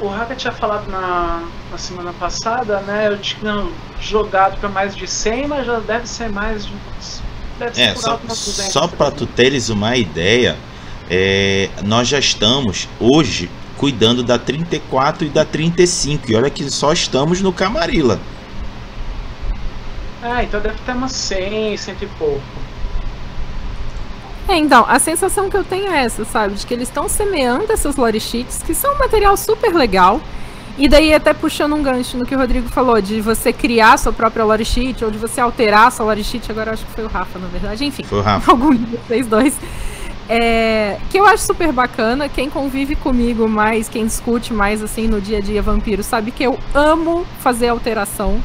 o 0.00 0.08
Haka 0.08 0.34
tinha 0.34 0.52
falado 0.52 0.90
na, 0.90 1.42
na 1.70 1.78
semana 1.78 2.12
passada, 2.12 2.80
né? 2.80 3.08
Eu 3.08 3.18
tinha 3.18 3.66
jogado 4.00 4.58
para 4.58 4.68
mais 4.68 4.94
de 4.94 5.06
100, 5.06 5.46
mas 5.48 5.66
já 5.66 5.78
deve 5.80 6.06
ser 6.08 6.28
mais 6.28 6.64
de. 6.64 6.72
Deve 7.58 7.74
ser 7.74 7.82
É, 7.82 7.92
por 7.92 8.02
só, 8.02 8.16
200 8.16 8.72
só 8.72 8.88
para 8.88 9.10
tu 9.10 9.26
teres 9.26 9.68
uma 9.68 9.96
ideia, 9.96 10.56
é, 11.10 11.68
nós 11.84 12.08
já 12.08 12.18
estamos 12.18 12.88
hoje 12.98 13.50
cuidando 13.76 14.22
da 14.22 14.38
34 14.38 15.26
e 15.26 15.28
da 15.28 15.44
35. 15.44 16.30
E 16.30 16.36
olha 16.36 16.48
que 16.48 16.70
só 16.70 16.92
estamos 16.92 17.40
no 17.40 17.52
Camarilla. 17.52 18.20
Ah, 20.22 20.44
então 20.44 20.60
deve 20.60 20.78
ter 20.86 20.92
umas 20.92 21.12
100, 21.12 21.76
100 21.76 21.96
e 22.00 22.06
pouco. 22.06 22.61
É, 24.48 24.56
então, 24.56 24.84
a 24.88 24.98
sensação 24.98 25.48
que 25.48 25.56
eu 25.56 25.64
tenho 25.64 25.90
é 25.90 26.04
essa, 26.04 26.24
sabe? 26.24 26.54
De 26.54 26.66
que 26.66 26.74
eles 26.74 26.88
estão 26.88 27.08
semeando 27.08 27.72
essas 27.72 27.96
lore 27.96 28.20
sheets, 28.20 28.62
que 28.62 28.74
são 28.74 28.94
um 28.94 28.98
material 28.98 29.36
super 29.36 29.72
legal. 29.74 30.20
E 30.78 30.88
daí 30.88 31.12
até 31.12 31.34
puxando 31.34 31.74
um 31.74 31.82
gancho 31.82 32.16
no 32.16 32.24
que 32.24 32.34
o 32.34 32.38
Rodrigo 32.38 32.68
falou, 32.68 33.00
de 33.00 33.20
você 33.20 33.52
criar 33.52 33.98
sua 33.98 34.12
própria 34.12 34.44
lore 34.44 34.64
sheet, 34.64 35.04
ou 35.04 35.10
de 35.10 35.18
você 35.18 35.40
alterar 35.40 35.88
a 35.88 35.90
sua 35.90 36.06
lore 36.06 36.24
sheet, 36.24 36.50
agora 36.50 36.72
acho 36.72 36.84
que 36.86 36.92
foi 36.92 37.04
o 37.04 37.08
Rafa, 37.08 37.38
na 37.38 37.46
verdade, 37.48 37.84
enfim. 37.84 38.02
Foi 38.04 38.18
o 38.18 38.22
Rafa. 38.22 38.50
Algum 38.50 38.74
de 38.74 38.96
vocês 38.96 39.26
dois. 39.26 39.54
É, 40.28 40.98
que 41.10 41.18
eu 41.18 41.26
acho 41.26 41.44
super 41.44 41.72
bacana. 41.72 42.28
Quem 42.28 42.48
convive 42.48 42.96
comigo 42.96 43.48
mais, 43.48 43.88
quem 43.88 44.06
discute 44.06 44.52
mais 44.52 44.82
assim 44.82 45.06
no 45.06 45.20
dia 45.20 45.38
a 45.38 45.40
dia 45.40 45.60
vampiro, 45.60 46.02
sabe 46.02 46.30
que 46.30 46.42
eu 46.42 46.58
amo 46.74 47.26
fazer 47.40 47.68
alteração. 47.68 48.40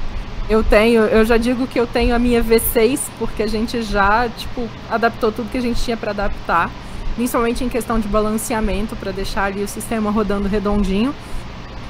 Eu 0.50 0.64
tenho, 0.64 1.02
eu 1.02 1.26
já 1.26 1.38
digo 1.38 1.68
que 1.68 1.78
eu 1.78 1.86
tenho 1.86 2.16
a 2.16 2.20
minha 2.20 2.42
V6, 2.42 3.02
porque 3.20 3.44
a 3.44 3.48
gente 3.48 3.82
já, 3.82 4.30
tipo, 4.30 4.68
adaptou 4.90 5.32
tudo 5.32 5.50
que 5.50 5.58
a 5.58 5.62
gente 5.62 5.82
tinha 5.84 5.98
para 5.98 6.12
adaptar, 6.12 6.72
principalmente 7.16 7.64
em 7.66 7.70
questão 7.70 8.00
de 8.00 8.08
balanceamento, 8.08 8.96
para 8.96 9.12
deixar 9.12 9.46
ali 9.46 9.62
o 9.62 9.68
sistema 9.68 10.10
rodando 10.10 10.48
redondinho. 10.48 11.14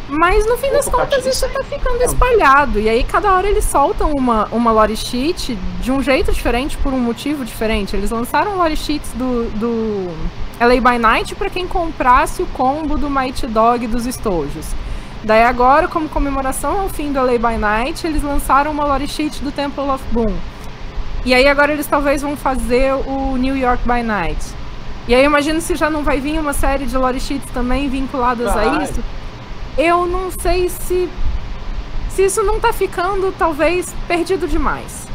Mas 0.09 0.47
no 0.47 0.57
fim 0.57 0.71
das 0.71 0.87
contas 0.87 1.25
isso 1.25 1.47
tá 1.49 1.63
ficando 1.63 2.01
espalhado. 2.01 2.79
E 2.79 2.87
aí 2.87 3.03
cada 3.03 3.33
hora 3.33 3.47
eles 3.47 3.65
soltam 3.65 4.11
uma, 4.17 4.47
uma 4.51 4.71
lore 4.71 4.95
sheet 4.95 5.55
de 5.81 5.91
um 5.91 6.01
jeito 6.01 6.31
diferente, 6.31 6.77
por 6.77 6.93
um 6.93 6.99
motivo 6.99 7.43
diferente. 7.43 7.95
Eles 7.95 8.09
lançaram 8.09 8.55
lore 8.55 8.77
sheets 8.77 9.11
do, 9.13 9.49
do 9.51 10.09
LA 10.59 10.79
by 10.79 10.97
Night 10.97 11.35
para 11.35 11.49
quem 11.49 11.67
comprasse 11.67 12.41
o 12.41 12.45
combo 12.47 12.97
do 12.97 13.09
Mighty 13.09 13.47
Dog 13.47 13.85
dos 13.87 14.05
estojos. 14.05 14.67
Daí 15.23 15.43
agora, 15.43 15.87
como 15.87 16.07
comemoração 16.07 16.79
ao 16.81 16.89
fim 16.89 17.11
do 17.11 17.19
LA 17.19 17.37
by 17.37 17.57
Night, 17.57 18.05
eles 18.05 18.23
lançaram 18.23 18.71
uma 18.71 18.85
lore 18.85 19.07
sheet 19.07 19.43
do 19.43 19.51
Temple 19.51 19.89
of 19.89 20.03
Boom. 20.11 20.35
E 21.25 21.33
aí 21.33 21.47
agora 21.47 21.73
eles 21.73 21.87
talvez 21.87 22.21
vão 22.21 22.37
fazer 22.37 22.93
o 22.93 23.35
New 23.35 23.57
York 23.57 23.83
by 23.83 24.03
Night. 24.03 24.39
E 25.07 25.15
aí 25.15 25.21
eu 25.21 25.25
imagino 25.25 25.59
se 25.59 25.75
já 25.75 25.89
não 25.89 26.03
vai 26.03 26.19
vir 26.19 26.39
uma 26.39 26.53
série 26.53 26.85
de 26.85 26.97
lore 26.97 27.19
sheets 27.19 27.49
também 27.51 27.89
vinculadas 27.89 28.47
a 28.47 28.53
Vai. 28.53 28.83
isso. 28.83 29.03
Eu 29.77 30.05
não 30.05 30.31
sei 30.31 30.69
se 30.69 31.09
se 32.09 32.25
isso 32.25 32.41
não 32.41 32.59
tá 32.59 32.73
ficando 32.73 33.31
talvez 33.37 33.93
perdido 34.07 34.47
demais. 34.47 35.07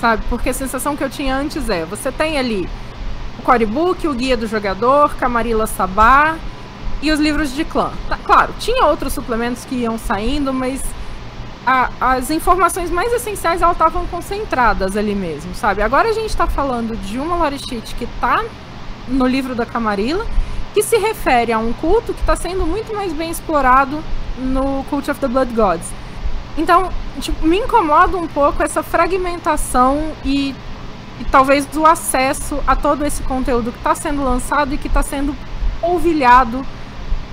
Sabe? 0.00 0.22
Porque 0.28 0.50
a 0.50 0.54
sensação 0.54 0.96
que 0.96 1.02
eu 1.02 1.10
tinha 1.10 1.34
antes 1.34 1.68
é, 1.68 1.84
você 1.84 2.12
tem 2.12 2.38
ali 2.38 2.68
o 3.38 3.42
Corebook, 3.42 4.06
o 4.06 4.14
Guia 4.14 4.36
do 4.36 4.46
Jogador, 4.46 5.14
Camarilla 5.16 5.66
Sabá 5.66 6.36
e 7.02 7.10
os 7.10 7.20
livros 7.20 7.52
de 7.54 7.64
clã. 7.64 7.90
Tá, 8.08 8.16
claro, 8.16 8.54
tinha 8.58 8.84
outros 8.86 9.12
suplementos 9.12 9.64
que 9.64 9.74
iam 9.76 9.98
saindo, 9.98 10.52
mas 10.52 10.82
a- 11.66 11.90
as 12.00 12.30
informações 12.30 12.90
mais 12.90 13.12
essenciais 13.12 13.60
elas 13.60 13.74
estavam 13.76 14.06
concentradas 14.06 14.96
ali 14.96 15.14
mesmo, 15.14 15.54
sabe? 15.54 15.82
Agora 15.82 16.08
a 16.08 16.12
gente 16.12 16.30
está 16.30 16.46
falando 16.46 16.96
de 16.96 17.18
uma 17.18 17.36
lore 17.36 17.58
sheet 17.58 17.94
que 17.96 18.06
tá 18.20 18.44
no 19.08 19.26
livro 19.26 19.54
da 19.54 19.66
Camarilla, 19.66 20.24
que 20.74 20.82
se 20.82 20.96
refere 20.96 21.52
a 21.52 21.58
um 21.58 21.72
culto 21.72 22.12
que 22.12 22.20
está 22.20 22.36
sendo 22.36 22.66
muito 22.66 22.94
mais 22.94 23.12
bem 23.12 23.30
explorado 23.30 24.02
no 24.38 24.84
Cult 24.90 25.10
of 25.10 25.18
the 25.20 25.28
Blood 25.28 25.52
Gods. 25.54 25.88
Então, 26.58 26.90
tipo, 27.20 27.46
me 27.46 27.58
incomoda 27.58 28.16
um 28.16 28.26
pouco 28.26 28.62
essa 28.62 28.82
fragmentação 28.82 30.12
e, 30.24 30.54
e 31.20 31.24
talvez 31.30 31.66
o 31.74 31.84
acesso 31.86 32.58
a 32.66 32.74
todo 32.76 33.04
esse 33.04 33.22
conteúdo 33.22 33.72
que 33.72 33.78
está 33.78 33.94
sendo 33.94 34.22
lançado 34.24 34.74
e 34.74 34.78
que 34.78 34.86
está 34.86 35.02
sendo 35.02 35.34
polvilhado 35.80 36.64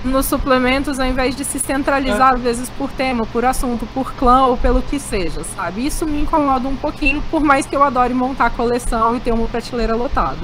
nos 0.04 0.26
suplementos 0.26 1.00
ao 1.00 1.06
invés 1.06 1.34
de 1.34 1.44
se 1.44 1.58
centralizar 1.58 2.34
às 2.34 2.40
vezes 2.40 2.68
por 2.70 2.90
tema, 2.90 3.24
por 3.26 3.44
assunto, 3.44 3.86
por 3.94 4.12
clã 4.14 4.46
ou 4.46 4.56
pelo 4.56 4.82
que 4.82 4.98
seja, 5.00 5.42
sabe? 5.56 5.86
Isso 5.86 6.06
me 6.06 6.20
incomoda 6.20 6.68
um 6.68 6.76
pouquinho, 6.76 7.22
por 7.30 7.42
mais 7.42 7.66
que 7.66 7.74
eu 7.74 7.82
adore 7.82 8.12
montar 8.14 8.50
coleção 8.50 9.16
e 9.16 9.20
ter 9.20 9.32
uma 9.32 9.46
prateleira 9.48 9.94
lotada. 9.96 10.38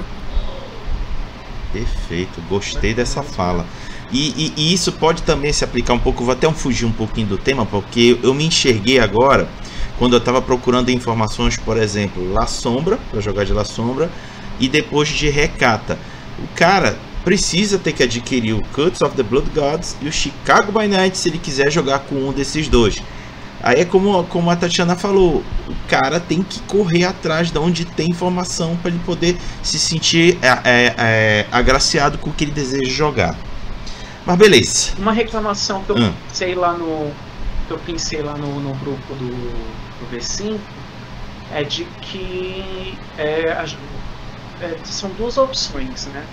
Perfeito, 1.71 2.41
gostei 2.49 2.93
dessa 2.93 3.23
fala. 3.23 3.65
E, 4.11 4.29
e- 4.35 4.53
e 4.57 4.73
isso 4.73 4.91
pode 4.91 5.23
também 5.23 5.53
se 5.53 5.63
aplicar 5.63 5.93
um 5.93 5.99
pouco, 5.99 6.23
vou 6.25 6.33
até 6.33 6.47
um 6.47 6.53
fugir 6.53 6.85
um 6.85 6.91
pouquinho 6.91 7.27
do 7.27 7.37
tema, 7.37 7.65
porque 7.65 8.19
eu 8.21 8.33
me 8.33 8.45
enxerguei 8.45 8.99
agora 8.99 9.47
quando 9.97 10.13
eu 10.13 10.17
estava 10.19 10.41
procurando 10.41 10.89
informações, 10.91 11.55
por 11.55 11.77
exemplo, 11.77 12.33
La 12.33 12.45
Sombra, 12.45 12.99
para 13.09 13.21
jogar 13.21 13.45
de 13.45 13.53
La 13.53 13.63
Sombra, 13.63 14.09
e 14.59 14.67
depois 14.67 15.07
de 15.07 15.29
Recata. 15.29 15.97
O 16.39 16.47
cara 16.55 16.97
precisa 17.23 17.77
ter 17.77 17.93
que 17.93 18.03
adquirir 18.03 18.53
o 18.53 18.61
Cuts 18.73 19.01
of 19.01 19.15
the 19.15 19.23
Blood 19.23 19.49
Gods 19.53 19.95
e 20.01 20.07
o 20.07 20.11
Chicago 20.11 20.71
by 20.71 20.87
Night 20.87 21.17
se 21.17 21.29
ele 21.29 21.37
quiser 21.37 21.71
jogar 21.71 21.99
com 21.99 22.15
um 22.15 22.31
desses 22.33 22.67
dois. 22.67 23.01
Aí 23.63 23.81
é 23.81 23.85
como, 23.85 24.23
como 24.23 24.49
a 24.49 24.55
Tatiana 24.55 24.95
falou, 24.95 25.43
o 25.67 25.75
cara 25.87 26.19
tem 26.19 26.41
que 26.41 26.59
correr 26.61 27.03
atrás 27.05 27.51
de 27.51 27.59
onde 27.59 27.85
tem 27.85 28.09
informação 28.09 28.75
para 28.77 28.89
ele 28.89 28.99
poder 29.05 29.37
se 29.61 29.77
sentir 29.77 30.35
é, 30.41 30.47
é, 30.47 30.95
é, 30.97 31.45
agraciado 31.51 32.17
com 32.17 32.31
o 32.31 32.33
que 32.33 32.43
ele 32.45 32.51
deseja 32.51 32.89
jogar. 32.89 33.35
Mas 34.25 34.35
beleza. 34.37 34.91
Uma 34.97 35.11
reclamação 35.13 35.83
que 35.83 35.91
eu 35.91 35.95
Hum. 35.97 36.11
pensei 36.27 36.55
lá 36.55 36.73
no. 36.73 37.11
que 37.67 37.73
eu 37.73 37.77
pensei 37.79 38.21
lá 38.23 38.33
no, 38.35 38.59
no 38.59 38.73
grupo 38.75 39.13
do, 39.13 39.27
do 39.29 40.15
V5 40.17 40.57
é 41.53 41.63
de 41.63 41.83
que 42.01 42.95
é, 43.17 43.51
as- 43.59 43.75
é, 44.61 44.75
são 44.85 45.09
duas 45.11 45.37
opções, 45.37 46.07
né? 46.07 46.23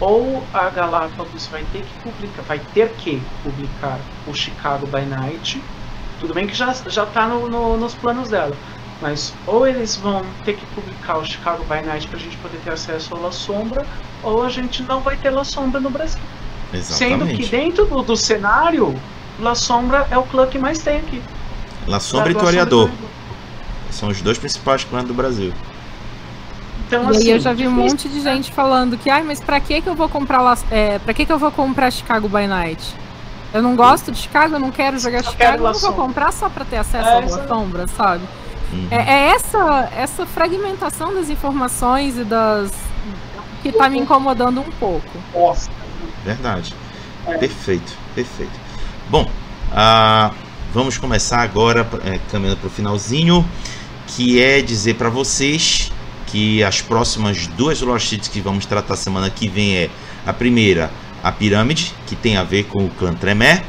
Ou 0.00 0.42
a 0.54 0.68
Galápagos 0.70 1.46
vai 1.48 1.62
ter 1.72 1.82
que 1.82 1.92
publicar, 2.02 2.42
vai 2.42 2.58
ter 2.72 2.88
que 2.94 3.22
publicar 3.42 3.98
o 4.26 4.32
Chicago 4.34 4.86
by 4.86 5.02
Night. 5.04 5.62
Tudo 6.18 6.32
bem 6.34 6.46
que 6.46 6.54
já, 6.54 6.72
já 6.86 7.04
tá 7.06 7.26
no, 7.26 7.48
no- 7.48 7.76
nos 7.76 7.94
planos 7.94 8.28
dela. 8.30 8.56
Mas 9.00 9.34
ou 9.46 9.66
eles 9.66 9.96
vão 9.96 10.22
ter 10.44 10.54
que 10.54 10.64
publicar 10.74 11.18
o 11.18 11.24
Chicago 11.24 11.64
by 11.64 11.86
Night 11.86 12.06
pra 12.08 12.18
gente 12.18 12.36
poder 12.38 12.58
ter 12.64 12.70
acesso 12.72 13.14
ao 13.14 13.22
La 13.22 13.32
Sombra, 13.32 13.86
ou 14.22 14.42
a 14.42 14.48
gente 14.48 14.82
não 14.82 15.00
vai 15.00 15.16
ter 15.16 15.30
La 15.30 15.44
Sombra 15.44 15.80
no 15.80 15.90
Brasil. 15.90 16.20
Sendo 16.82 17.26
que 17.26 17.42
Exatamente. 17.42 17.50
dentro 17.50 17.86
do, 17.86 18.02
do 18.02 18.16
cenário, 18.16 18.94
La 19.38 19.54
Sombra 19.54 20.06
é 20.10 20.16
o 20.18 20.22
clã 20.22 20.46
que 20.46 20.58
mais 20.58 20.78
tem 20.80 20.98
aqui. 20.98 21.22
La 21.86 21.98
Sombra 22.00 22.30
e 22.30 22.34
Toreador. 22.34 22.90
são 23.90 24.08
os 24.10 24.20
dois 24.22 24.38
principais 24.38 24.84
clãs 24.84 25.04
do 25.04 25.14
Brasil. 25.14 25.52
Então, 26.90 27.04
E 27.04 27.16
assim, 27.16 27.28
aí 27.28 27.30
eu 27.30 27.38
já 27.38 27.52
vi 27.52 27.68
um 27.68 27.70
monte 27.70 28.08
de 28.08 28.20
gente 28.20 28.50
falando 28.50 28.98
que, 28.98 29.08
ai, 29.08 29.22
mas 29.22 29.40
pra 29.40 29.60
que 29.60 29.80
que 29.80 29.88
eu 29.88 29.94
vou 29.94 30.08
comprar 30.08 30.42
lá, 30.42 30.58
é, 30.72 30.98
pra 30.98 31.14
que 31.14 31.24
que 31.24 31.32
eu 31.32 31.38
vou 31.38 31.52
comprar 31.52 31.88
Chicago 31.92 32.28
by 32.28 32.48
Night? 32.48 32.82
Eu 33.54 33.62
não 33.62 33.76
gosto 33.76 34.10
de 34.10 34.18
Chicago, 34.18 34.56
eu 34.56 34.58
não 34.58 34.72
quero 34.72 34.98
jogar 34.98 35.22
Só 35.22 35.30
Chicago, 35.30 35.52
quero 35.52 35.64
eu 35.64 35.72
não 35.72 35.78
vou 35.78 35.92
comprar 35.92 36.32
só 36.32 36.48
pra 36.48 36.64
ter 36.64 36.78
acesso 36.78 37.08
É, 37.08 37.18
à 37.18 37.20
Boa 37.20 37.40
aí. 37.40 37.48
Sombra, 37.48 37.86
sabe? 37.86 38.24
Uhum. 38.72 38.88
É, 38.90 38.96
é 38.96 39.26
essa, 39.30 39.88
essa 39.96 40.26
fragmentação 40.26 41.14
das 41.14 41.30
informações 41.30 42.18
e 42.18 42.24
das. 42.24 42.72
que 43.62 43.70
tá 43.70 43.88
me 43.88 43.98
incomodando 43.98 44.60
um 44.60 44.70
pouco. 44.78 45.08
Nossa. 45.32 45.70
Verdade. 46.24 46.74
É. 47.26 47.38
Perfeito, 47.38 47.92
perfeito. 48.16 48.52
Bom, 49.08 49.28
ah, 49.72 50.32
vamos 50.74 50.98
começar 50.98 51.40
agora, 51.40 51.88
é, 52.04 52.18
caminhando 52.32 52.58
para 52.58 52.68
o 52.68 52.70
finalzinho, 52.70 53.46
que 54.08 54.40
é 54.42 54.60
dizer 54.60 54.94
para 54.94 55.08
vocês 55.08 55.92
que 56.30 56.62
as 56.62 56.80
próximas 56.80 57.46
duas 57.48 57.78
sheets 58.02 58.28
que 58.28 58.40
vamos 58.40 58.64
tratar 58.66 58.96
semana 58.96 59.28
que 59.30 59.48
vem 59.48 59.76
é 59.76 59.90
a 60.26 60.32
primeira, 60.32 60.90
a 61.22 61.32
Pirâmide, 61.32 61.92
que 62.06 62.14
tem 62.14 62.36
a 62.36 62.42
ver 62.42 62.64
com 62.64 62.84
o 62.84 62.88
clã 62.90 63.12
Tremé, 63.12 63.62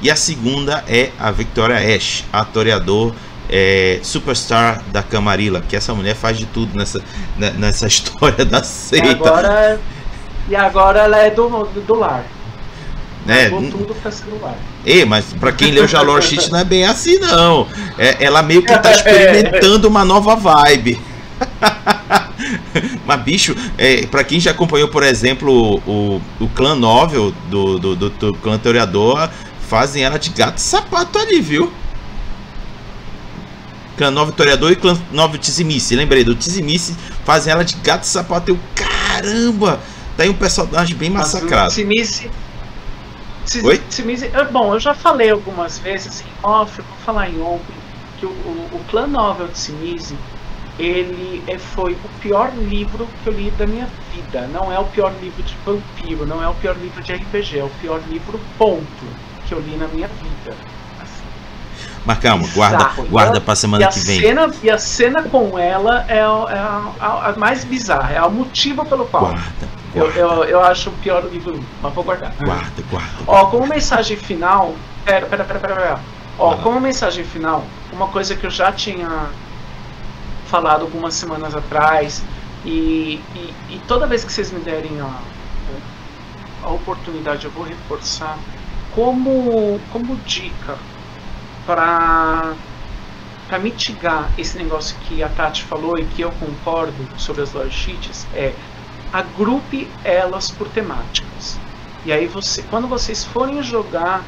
e 0.00 0.10
a 0.10 0.16
segunda 0.16 0.84
é 0.86 1.10
a 1.18 1.30
Victoria 1.30 1.76
Ash, 1.96 2.24
a 2.32 2.44
toreador 2.44 3.12
é, 3.50 3.98
superstar 4.02 4.82
da 4.92 5.02
Camarilla, 5.02 5.62
que 5.66 5.74
essa 5.74 5.92
mulher 5.94 6.14
faz 6.14 6.38
de 6.38 6.46
tudo 6.46 6.76
nessa, 6.78 7.02
ne- 7.36 7.50
nessa 7.52 7.86
história 7.88 8.44
da 8.44 8.60
E 8.60 8.64
seita. 8.64 9.10
agora, 9.10 9.80
e 10.48 10.54
agora 10.54 11.00
ela 11.00 11.18
é 11.18 11.30
do, 11.30 11.48
do, 11.64 11.94
lar. 11.94 12.24
né? 13.26 13.48
Tudo 13.50 13.94
pra 14.00 14.10
ser 14.12 14.26
do 14.26 14.40
lar. 14.40 14.54
Ei, 14.84 15.04
mas 15.04 15.24
pra 15.40 15.50
quem 15.52 15.72
leu 15.72 15.86
já 15.88 16.00
Lore 16.00 16.22
Sheet 16.22 16.50
não 16.52 16.60
é 16.60 16.64
bem 16.64 16.84
assim, 16.84 17.18
não. 17.18 17.66
É, 17.98 18.16
ela 18.24 18.42
meio 18.42 18.62
que 18.62 18.78
tá 18.78 18.92
experimentando 18.92 19.88
uma 19.88 20.04
nova 20.04 20.36
vibe. 20.36 20.98
mas, 23.06 23.22
bicho, 23.22 23.54
é, 23.76 24.06
pra 24.06 24.24
quem 24.24 24.40
já 24.40 24.50
acompanhou, 24.50 24.88
por 24.88 25.02
exemplo, 25.02 25.80
o, 25.86 26.20
o 26.40 26.48
clã 26.48 26.74
novel 26.74 27.32
do, 27.50 27.78
do, 27.78 27.96
do, 27.96 28.10
do 28.10 28.34
clã 28.34 28.58
Teoreador, 28.58 29.28
fazem 29.68 30.02
ela 30.02 30.18
de 30.18 30.30
gato 30.30 30.58
e 30.58 30.60
sapato 30.60 31.18
ali, 31.18 31.40
viu? 31.40 31.72
Clã 33.96 34.12
Novo 34.12 34.30
Toreador 34.30 34.70
e 34.70 34.76
Clã 34.76 34.96
Novo 35.10 35.36
Tizimice. 35.36 35.96
Lembrei 35.96 36.22
do 36.22 36.34
Tizimice, 36.34 36.96
fazem 37.24 37.52
ela 37.52 37.64
de 37.64 37.74
gato 37.76 38.04
e 38.04 38.06
sapato. 38.06 38.52
Eu, 38.52 38.58
caramba! 38.74 39.80
Tá 40.16 40.22
aí 40.22 40.28
um 40.28 40.34
personagem 40.34 40.96
bem 40.96 41.10
massacrado. 41.10 41.72
Simice, 41.72 42.30
Oi? 43.62 43.80
bom, 44.50 44.74
eu 44.74 44.80
já 44.80 44.94
falei 44.94 45.30
algumas 45.30 45.78
vezes 45.78 46.20
em 46.20 46.46
off, 46.46 46.82
vou 46.82 46.98
falar 47.04 47.30
em 47.30 47.40
on, 47.40 47.58
que 48.18 48.26
o, 48.26 48.28
o, 48.28 48.68
o 48.72 48.84
Clan 48.90 49.06
Novel 49.06 49.48
de 49.48 49.58
Simizi 49.58 50.16
ele 50.78 51.42
é, 51.46 51.58
foi 51.58 51.92
o 51.92 52.08
pior 52.20 52.52
livro 52.54 53.08
que 53.22 53.28
eu 53.28 53.32
li 53.32 53.50
da 53.52 53.66
minha 53.66 53.88
vida. 54.14 54.46
Não 54.52 54.72
é 54.72 54.78
o 54.78 54.84
pior 54.84 55.12
livro 55.20 55.42
de 55.42 55.56
vampiro, 55.64 56.24
não 56.24 56.42
é 56.42 56.48
o 56.48 56.54
pior 56.54 56.76
livro 56.76 57.02
de 57.02 57.12
RPG, 57.12 57.58
é 57.58 57.64
o 57.64 57.70
pior 57.80 58.00
livro 58.08 58.38
ponto 58.56 59.06
que 59.46 59.52
eu 59.52 59.60
li 59.60 59.76
na 59.76 59.88
minha 59.88 60.06
vida. 60.08 60.56
Mas 62.06 62.18
calma, 62.20 62.46
guarda, 62.54 62.90
guarda 63.10 63.40
pra 63.40 63.54
semana 63.54 63.86
que 63.88 63.98
vem. 64.00 64.20
Cena, 64.20 64.50
e 64.62 64.70
a 64.70 64.78
cena 64.78 65.22
com 65.24 65.58
ela 65.58 66.06
é, 66.08 66.20
a, 66.20 66.46
é 66.48 66.58
a, 67.00 67.28
a, 67.28 67.34
mais 67.36 67.64
bizarra, 67.64 68.14
é 68.14 68.22
o 68.22 68.30
motivo 68.30 68.84
pelo 68.86 69.04
qual. 69.06 69.26
Guarda, 69.26 69.68
guarda. 69.94 70.18
Eu, 70.18 70.26
eu, 70.28 70.44
eu, 70.44 70.64
acho 70.64 70.90
o 70.90 70.92
pior 70.94 71.24
livro, 71.24 71.62
mas 71.82 71.92
vou 71.92 72.04
guardar. 72.04 72.32
Guarda, 72.40 72.82
guarda. 72.90 73.10
Ó, 73.26 73.46
como 73.46 73.66
mensagem 73.66 74.16
final. 74.16 74.74
Pera, 75.04 75.26
pera, 75.26 75.44
pera, 75.44 75.58
pera. 75.58 75.74
pera. 75.74 76.00
Ó, 76.38 76.54
como 76.56 76.80
mensagem 76.80 77.24
final, 77.24 77.64
uma 77.92 78.06
coisa 78.08 78.36
que 78.36 78.46
eu 78.46 78.50
já 78.50 78.70
tinha 78.70 79.28
falado 80.48 80.82
algumas 80.82 81.14
semanas 81.14 81.54
atrás, 81.54 82.22
e, 82.64 83.20
e, 83.34 83.54
e 83.70 83.80
toda 83.86 84.06
vez 84.06 84.24
que 84.24 84.32
vocês 84.32 84.50
me 84.50 84.60
derem 84.60 85.00
a, 85.00 85.20
a 86.64 86.70
oportunidade, 86.70 87.44
eu 87.44 87.50
vou 87.50 87.64
reforçar 87.64 88.38
como, 88.94 89.80
como 89.92 90.16
dica 90.16 90.76
para 91.66 92.54
para 93.48 93.58
mitigar 93.58 94.30
esse 94.36 94.58
negócio 94.58 94.94
que 95.08 95.22
a 95.22 95.28
Tati 95.30 95.64
falou 95.64 95.98
e 95.98 96.04
que 96.04 96.20
eu 96.20 96.30
concordo 96.32 97.08
sobre 97.16 97.40
as 97.40 97.54
lore 97.54 97.70
sheets 97.70 98.26
é 98.34 98.52
agrupe 99.10 99.88
elas 100.04 100.50
por 100.50 100.68
temáticas. 100.68 101.58
E 102.04 102.12
aí 102.12 102.26
você, 102.26 102.62
quando 102.64 102.86
vocês 102.86 103.24
forem 103.24 103.62
jogar, 103.62 104.22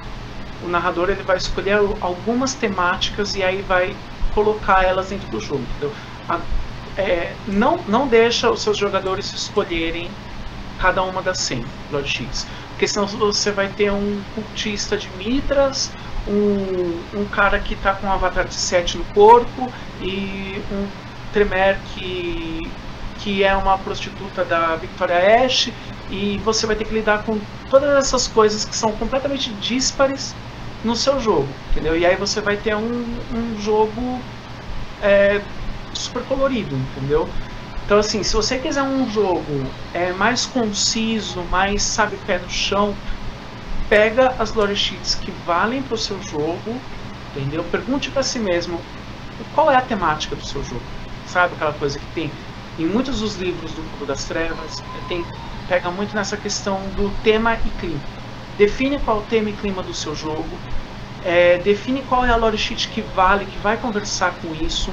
o 0.63 0.69
narrador 0.69 1.11
ele 1.11 1.23
vai 1.23 1.37
escolher 1.37 1.79
algumas 2.01 2.55
temáticas 2.55 3.37
e 3.37 3.43
aí 3.43 3.61
vai 3.61 3.95
colocar 4.35 4.85
elas 4.85 5.11
dentro 5.11 5.29
do 5.29 5.39
jogo. 5.39 5.63
Entendeu? 5.63 5.93
É, 6.97 7.33
não, 7.47 7.79
não 7.89 8.07
deixa 8.07 8.51
os 8.51 8.63
seus 8.63 8.77
jogadores 8.77 9.33
escolherem 9.33 10.11
cada 10.79 11.03
uma 11.03 11.23
das 11.23 11.39
100 11.39 11.65
Lord. 11.91 12.29
Porque 12.71 12.89
senão 12.89 13.07
você 13.07 13.51
vai 13.51 13.69
ter 13.69 13.93
um 13.93 14.23
cultista 14.35 14.97
de 14.97 15.09
Mitras, 15.19 15.91
um, 16.27 17.21
um 17.21 17.25
cara 17.27 17.59
que 17.59 17.75
está 17.75 17.95
com 17.95 18.07
um 18.07 18.13
avatar 18.13 18.45
de 18.45 18.55
7 18.55 18.99
no 18.99 19.05
corpo 19.07 19.71
e 20.01 20.63
um 20.73 20.87
Tremer 21.33 21.79
que, 21.95 22.69
que 23.21 23.45
é 23.45 23.55
uma 23.55 23.79
prostituta 23.79 24.45
da 24.45 24.75
Victoria 24.77 25.45
Ash 25.45 25.71
e 26.11 26.39
você 26.45 26.67
vai 26.67 26.75
ter 26.75 26.85
que 26.85 26.95
lidar 26.95 27.23
com 27.23 27.39
todas 27.69 27.91
essas 27.97 28.27
coisas 28.27 28.65
que 28.65 28.75
são 28.75 28.93
completamente 28.93 29.51
díspares 29.55 30.35
no 30.83 30.97
seu 30.97 31.21
jogo, 31.21 31.49
entendeu? 31.71 31.97
E 31.97 32.05
aí 32.05 32.17
você 32.17 32.41
vai 32.41 32.57
ter 32.57 32.75
um, 32.75 33.05
um 33.33 33.61
jogo 33.61 34.21
é, 35.03 35.41
super 36.01 36.23
colorido, 36.25 36.75
entendeu? 36.75 37.29
Então 37.85 37.99
assim, 37.99 38.23
se 38.23 38.35
você 38.35 38.59
quiser 38.59 38.83
um 38.83 39.09
jogo 39.11 39.43
é, 39.95 40.13
mais 40.13 40.47
conciso, 40.47 41.41
mais 41.51 41.83
sabe 41.83 42.17
pé 42.27 42.39
no 42.39 42.49
chão, 42.49 42.95
pega 43.89 44.33
as 44.39 44.55
lore 44.55 44.77
sheets 44.77 45.15
que 45.17 45.33
valem 45.45 45.83
para 45.83 45.95
o 45.95 45.99
seu 45.99 46.21
jogo, 46.23 46.81
entendeu? 47.35 47.65
Pergunte 47.65 48.11
para 48.11 48.23
si 48.23 48.39
mesmo 48.39 48.81
qual 49.55 49.71
é 49.71 49.77
a 49.77 49.81
temática 49.81 50.37
do 50.37 50.45
seu 50.45 50.63
jogo, 50.63 50.83
sabe 51.27 51.55
aquela 51.55 51.73
coisa 51.73 51.99
que 51.99 52.07
tem 52.15 52.31
em 52.79 52.87
muitos 52.87 53.21
dos 53.21 53.37
livros 53.37 53.73
do 53.73 53.83
Mundo 53.83 54.07
das 54.07 54.25
Trevas 54.25 54.83
tem 55.09 55.25
pega 55.69 55.91
muito 55.91 56.15
nessa 56.17 56.37
questão 56.37 56.81
do 56.97 57.11
tema 57.23 57.55
e 57.55 57.71
clima. 57.81 58.01
Define 58.59 58.99
qual 58.99 59.19
é 59.19 59.21
o 59.21 59.23
tema 59.25 59.51
e 59.51 59.53
clima 59.53 59.83
do 59.83 59.95
seu 59.95 60.15
jogo, 60.17 60.49
é, 61.25 61.59
define 61.59 62.03
qual 62.03 62.25
é 62.25 62.31
a 62.31 62.37
lore 62.37 62.59
sheet 62.59 62.89
que 62.89 63.03
vale, 63.15 63.45
que 63.45 63.59
vai 63.59 63.77
conversar 63.77 64.33
com 64.43 64.55
isso 64.65 64.91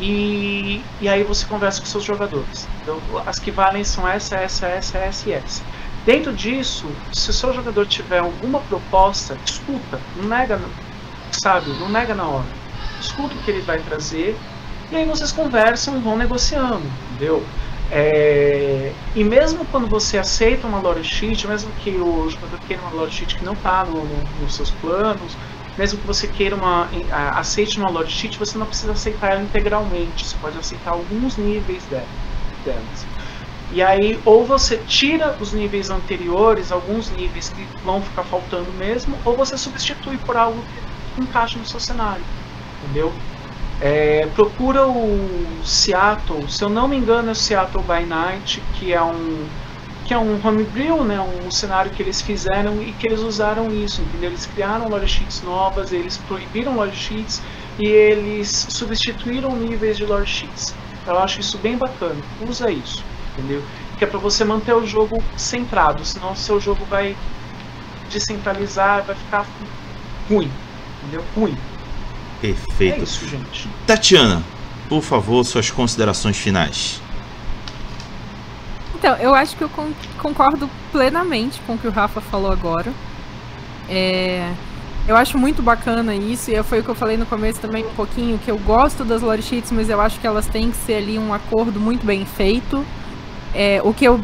e, 0.00 0.82
e 1.00 1.08
aí 1.08 1.22
você 1.22 1.44
conversa 1.46 1.80
com 1.80 1.86
seus 1.86 2.04
jogadores. 2.04 2.66
Então, 2.82 2.98
as 3.26 3.38
que 3.38 3.50
valem 3.50 3.84
são 3.84 4.08
essa, 4.08 4.36
essa, 4.36 4.66
essa, 4.66 4.98
essa 4.98 5.28
e 5.28 5.32
essa. 5.32 5.62
Dentro 6.04 6.32
disso, 6.32 6.90
se 7.12 7.28
o 7.30 7.32
seu 7.32 7.52
jogador 7.52 7.86
tiver 7.86 8.18
alguma 8.18 8.60
proposta, 8.60 9.36
escuta, 9.44 10.00
não 10.16 10.28
nega, 10.28 10.58
sabe, 11.30 11.70
não 11.78 11.88
nega 11.90 12.14
na 12.14 12.26
hora. 12.26 12.48
Escuta 13.00 13.34
o 13.34 13.38
que 13.38 13.50
ele 13.50 13.60
vai 13.60 13.78
trazer 13.80 14.36
e 14.90 14.96
aí 14.96 15.04
vocês 15.04 15.30
conversam 15.30 15.96
e 15.96 16.00
vão 16.00 16.16
negociando, 16.16 16.82
entendeu? 17.12 17.44
É, 17.92 18.92
e 19.14 19.22
mesmo 19.22 19.64
quando 19.66 19.86
você 19.86 20.16
aceita 20.16 20.66
uma 20.66 20.80
lore 20.80 21.04
sheet, 21.04 21.46
mesmo 21.46 21.70
que 21.80 21.90
o 21.90 22.28
jogador 22.30 22.58
queira 22.66 22.82
uma 22.82 22.92
lore 22.92 23.10
sheet 23.10 23.36
que 23.36 23.44
não 23.44 23.52
está 23.52 23.84
no, 23.84 24.04
no, 24.04 24.28
nos 24.40 24.54
seus 24.54 24.70
planos, 24.70 25.36
mesmo 25.80 25.98
que 25.98 26.06
você 26.06 26.28
queira 26.28 26.54
uma 26.54 26.90
aceite 27.38 27.80
uma 27.80 27.88
lore 27.88 28.10
sheet, 28.10 28.38
você 28.38 28.58
não 28.58 28.66
precisa 28.66 28.92
aceitar 28.92 29.32
ela 29.32 29.42
integralmente. 29.42 30.26
Você 30.26 30.36
pode 30.36 30.58
aceitar 30.58 30.90
alguns 30.90 31.38
níveis 31.38 31.86
delas. 32.62 33.06
E 33.72 33.80
aí, 33.82 34.20
ou 34.26 34.44
você 34.44 34.76
tira 34.76 35.34
os 35.40 35.54
níveis 35.54 35.88
anteriores, 35.88 36.70
alguns 36.70 37.10
níveis 37.10 37.48
que 37.48 37.66
vão 37.82 38.02
ficar 38.02 38.24
faltando 38.24 38.70
mesmo, 38.74 39.16
ou 39.24 39.34
você 39.38 39.56
substitui 39.56 40.18
por 40.18 40.36
algo 40.36 40.62
que 41.16 41.22
encaixa 41.22 41.58
no 41.58 41.64
seu 41.64 41.80
cenário. 41.80 42.24
Entendeu? 42.82 43.10
É, 43.80 44.26
procura 44.26 44.86
o 44.86 45.64
Seattle, 45.64 46.46
se 46.46 46.62
eu 46.62 46.68
não 46.68 46.88
me 46.88 46.98
engano 46.98 47.30
é 47.30 47.32
o 47.32 47.34
Seattle 47.34 47.82
by 47.84 48.04
Night, 48.04 48.60
que 48.74 48.92
é 48.92 49.02
um 49.02 49.48
que 50.10 50.14
é 50.14 50.18
um 50.18 50.44
homebrew, 50.44 51.04
né, 51.04 51.20
um 51.20 51.52
cenário 51.52 51.92
que 51.92 52.02
eles 52.02 52.20
fizeram 52.20 52.82
e 52.82 52.90
que 52.90 53.06
eles 53.06 53.20
usaram 53.20 53.72
isso, 53.72 54.02
entendeu? 54.02 54.30
Eles 54.30 54.44
criaram 54.44 54.88
lore 54.88 55.06
sheets 55.06 55.40
novas, 55.40 55.92
eles 55.92 56.18
proibiram 56.26 56.74
lore 56.74 56.90
sheets 56.92 57.40
e 57.78 57.86
eles 57.86 58.66
substituíram 58.70 59.54
níveis 59.54 59.96
de 59.96 60.04
lore 60.04 60.26
sheets. 60.26 60.74
Eu 61.06 61.16
acho 61.16 61.38
isso 61.38 61.56
bem 61.58 61.76
bacana. 61.76 62.16
Usa 62.44 62.72
isso, 62.72 63.04
entendeu? 63.32 63.62
Que 63.98 64.02
é 64.02 64.06
para 64.08 64.18
você 64.18 64.44
manter 64.44 64.74
o 64.74 64.84
jogo 64.84 65.22
centrado, 65.36 66.04
senão 66.04 66.32
o 66.32 66.36
seu 66.36 66.60
jogo 66.60 66.84
vai 66.86 67.14
descentralizar, 68.10 69.04
vai 69.04 69.14
ficar 69.14 69.46
ruim, 70.28 70.50
entendeu? 71.04 71.24
Ruim. 71.36 71.56
Perfeito. 72.40 72.98
É 72.98 73.04
isso, 73.04 73.28
gente. 73.28 73.68
Tatiana, 73.86 74.42
por 74.88 75.02
favor, 75.02 75.44
suas 75.44 75.70
considerações 75.70 76.36
finais. 76.36 77.00
Então, 79.00 79.16
eu 79.16 79.34
acho 79.34 79.56
que 79.56 79.64
eu 79.64 79.70
concordo 80.18 80.68
plenamente 80.92 81.58
com 81.66 81.72
o 81.72 81.78
que 81.78 81.88
o 81.88 81.90
Rafa 81.90 82.20
falou 82.20 82.52
agora. 82.52 82.92
É, 83.88 84.52
eu 85.08 85.16
acho 85.16 85.38
muito 85.38 85.62
bacana 85.62 86.14
isso, 86.14 86.50
e 86.50 86.62
foi 86.62 86.80
o 86.80 86.84
que 86.84 86.90
eu 86.90 86.94
falei 86.94 87.16
no 87.16 87.24
começo 87.24 87.58
também 87.58 87.82
um 87.82 87.94
pouquinho, 87.94 88.38
que 88.38 88.50
eu 88.50 88.58
gosto 88.58 89.02
das 89.02 89.22
lore 89.22 89.40
sheets, 89.40 89.72
mas 89.72 89.88
eu 89.88 89.98
acho 90.02 90.20
que 90.20 90.26
elas 90.26 90.46
têm 90.46 90.70
que 90.70 90.76
ser 90.76 90.96
ali 90.96 91.18
um 91.18 91.32
acordo 91.32 91.80
muito 91.80 92.04
bem 92.04 92.26
feito. 92.26 92.84
É, 93.54 93.80
o 93.82 93.94
que 93.94 94.04
eu 94.04 94.20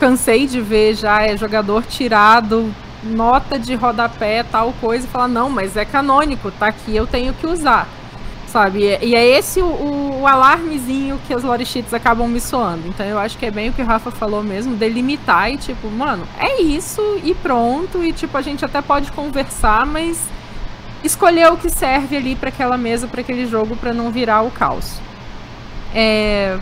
cansei 0.00 0.48
de 0.48 0.60
ver 0.60 0.96
já 0.96 1.22
é 1.22 1.36
jogador 1.36 1.84
tirado, 1.84 2.74
nota 3.04 3.56
de 3.56 3.76
rodapé, 3.76 4.42
tal 4.42 4.74
coisa, 4.80 5.06
e 5.06 5.08
falar, 5.08 5.28
não, 5.28 5.48
mas 5.48 5.76
é 5.76 5.84
canônico, 5.84 6.50
tá 6.50 6.66
aqui, 6.66 6.96
eu 6.96 7.06
tenho 7.06 7.32
que 7.34 7.46
usar 7.46 7.86
sabe? 8.52 8.98
E 9.02 9.14
é 9.14 9.26
esse 9.26 9.60
o, 9.60 10.20
o, 10.20 10.26
alarmezinho 10.26 11.20
que 11.26 11.34
as 11.34 11.42
lore 11.42 11.64
sheets 11.64 11.92
acabam 11.92 12.28
me 12.28 12.40
soando. 12.40 12.88
Então 12.88 13.06
eu 13.06 13.18
acho 13.18 13.38
que 13.38 13.46
é 13.46 13.50
bem 13.50 13.68
o 13.68 13.72
que 13.72 13.82
o 13.82 13.84
Rafa 13.84 14.10
falou 14.10 14.42
mesmo, 14.42 14.74
delimitar 14.74 15.52
e 15.52 15.56
tipo, 15.56 15.88
mano, 15.90 16.26
é 16.38 16.60
isso 16.60 17.02
e 17.22 17.34
pronto. 17.34 18.02
E 18.02 18.12
tipo, 18.12 18.36
a 18.36 18.42
gente 18.42 18.64
até 18.64 18.80
pode 18.80 19.12
conversar, 19.12 19.86
mas 19.86 20.28
escolher 21.04 21.52
o 21.52 21.56
que 21.56 21.70
serve 21.70 22.16
ali 22.16 22.34
para 22.34 22.48
aquela 22.48 22.76
mesa, 22.76 23.06
para 23.06 23.20
aquele 23.20 23.46
jogo, 23.46 23.76
para 23.76 23.92
não 23.92 24.10
virar 24.10 24.42
o 24.42 24.50
caos. 24.50 24.98
É... 25.94 26.58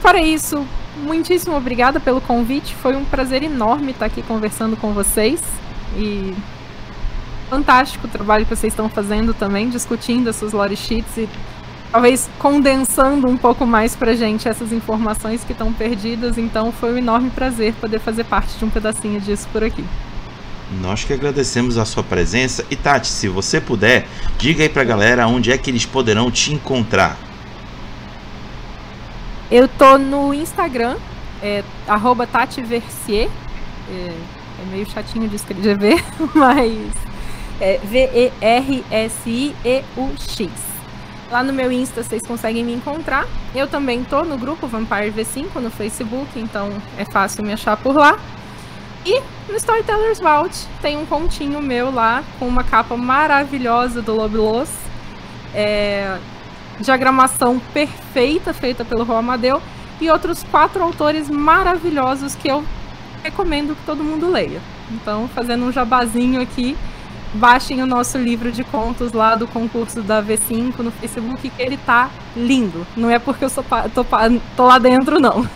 Fora 0.00 0.20
isso, 0.20 0.66
muitíssimo 0.96 1.56
obrigada 1.56 2.00
pelo 2.00 2.20
convite. 2.20 2.74
Foi 2.74 2.96
um 2.96 3.04
prazer 3.04 3.42
enorme 3.42 3.92
estar 3.92 4.06
aqui 4.06 4.22
conversando 4.22 4.76
com 4.76 4.92
vocês. 4.92 5.40
E 5.96 6.34
fantástico 7.52 8.06
o 8.06 8.10
trabalho 8.10 8.46
que 8.46 8.56
vocês 8.56 8.72
estão 8.72 8.88
fazendo 8.88 9.34
também, 9.34 9.68
discutindo 9.68 10.30
essas 10.30 10.54
lore 10.54 10.74
sheets 10.74 11.18
e 11.18 11.28
talvez 11.90 12.30
condensando 12.38 13.28
um 13.28 13.36
pouco 13.36 13.66
mais 13.66 13.94
pra 13.94 14.14
gente 14.14 14.48
essas 14.48 14.72
informações 14.72 15.44
que 15.44 15.52
estão 15.52 15.70
perdidas. 15.70 16.38
Então 16.38 16.72
foi 16.72 16.94
um 16.94 16.96
enorme 16.96 17.28
prazer 17.28 17.74
poder 17.74 18.00
fazer 18.00 18.24
parte 18.24 18.56
de 18.56 18.64
um 18.64 18.70
pedacinho 18.70 19.20
disso 19.20 19.46
por 19.52 19.62
aqui. 19.62 19.84
Nós 20.80 21.04
que 21.04 21.12
agradecemos 21.12 21.76
a 21.76 21.84
sua 21.84 22.02
presença. 22.02 22.64
E 22.70 22.76
Tati, 22.76 23.08
se 23.08 23.28
você 23.28 23.60
puder, 23.60 24.08
diga 24.38 24.62
aí 24.62 24.70
pra 24.70 24.82
galera 24.82 25.26
onde 25.26 25.52
é 25.52 25.58
que 25.58 25.68
eles 25.68 25.84
poderão 25.84 26.30
te 26.30 26.54
encontrar. 26.54 27.18
Eu 29.50 29.68
tô 29.68 29.98
no 29.98 30.32
Instagram, 30.32 30.96
é, 31.42 31.62
TatiVersier. 32.32 33.28
É, 33.90 34.14
é 34.62 34.70
meio 34.70 34.88
chatinho 34.88 35.28
de 35.28 35.36
escrever, 35.36 36.02
mas 36.34 37.11
é 37.60 37.78
V-E-R-S-I-E-U-X. 37.78 38.82
Lá 41.30 41.42
no 41.42 41.52
meu 41.52 41.72
Insta 41.72 42.02
vocês 42.02 42.22
conseguem 42.22 42.62
me 42.62 42.74
encontrar. 42.74 43.26
Eu 43.54 43.66
também 43.66 44.04
tô 44.04 44.22
no 44.22 44.36
grupo 44.36 44.66
Vampire 44.66 45.10
V5 45.10 45.60
no 45.60 45.70
Facebook, 45.70 46.38
então 46.38 46.70
é 46.98 47.04
fácil 47.04 47.42
me 47.42 47.52
achar 47.52 47.76
por 47.76 47.94
lá. 47.94 48.18
E 49.04 49.20
no 49.48 49.56
Storytellers 49.56 50.20
Vault 50.20 50.66
tem 50.80 50.96
um 50.96 51.06
continho 51.06 51.60
meu 51.60 51.90
lá, 51.90 52.22
com 52.38 52.46
uma 52.46 52.62
capa 52.62 52.96
maravilhosa 52.96 54.00
do 54.02 54.14
Lobilos. 54.14 54.70
É, 55.54 56.18
diagramação 56.80 57.58
perfeita 57.72 58.52
feita 58.52 58.84
pelo 58.84 59.04
Juan 59.04 59.18
Amadeu. 59.18 59.62
E 60.00 60.10
outros 60.10 60.42
quatro 60.44 60.82
autores 60.82 61.30
maravilhosos 61.30 62.34
que 62.34 62.48
eu 62.48 62.64
recomendo 63.22 63.76
que 63.76 63.86
todo 63.86 64.02
mundo 64.04 64.28
leia. 64.28 64.60
Então, 64.90 65.28
fazendo 65.28 65.64
um 65.64 65.72
jabazinho 65.72 66.40
aqui, 66.40 66.76
baixem 67.34 67.82
o 67.82 67.86
nosso 67.86 68.18
livro 68.18 68.52
de 68.52 68.62
contos 68.64 69.12
lá 69.12 69.34
do 69.34 69.46
concurso 69.46 70.02
da 70.02 70.22
V5 70.22 70.78
no 70.78 70.90
Facebook, 70.90 71.48
que 71.50 71.62
ele 71.62 71.76
tá 71.76 72.10
lindo. 72.36 72.86
Não 72.96 73.10
é 73.10 73.18
porque 73.18 73.44
eu 73.44 73.50
sou 73.50 73.64
tô, 73.94 74.04
tô 74.56 74.66
lá 74.66 74.78
dentro, 74.78 75.18
não. 75.18 75.48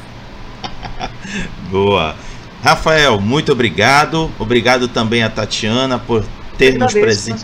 Boa. 1.70 2.14
Rafael, 2.62 3.20
muito 3.20 3.52
obrigado. 3.52 4.30
Obrigado 4.38 4.88
também 4.88 5.22
a 5.22 5.30
Tatiana 5.30 5.98
por 5.98 6.24
ter 6.56 6.78
nos 6.78 6.92
presen 6.92 7.36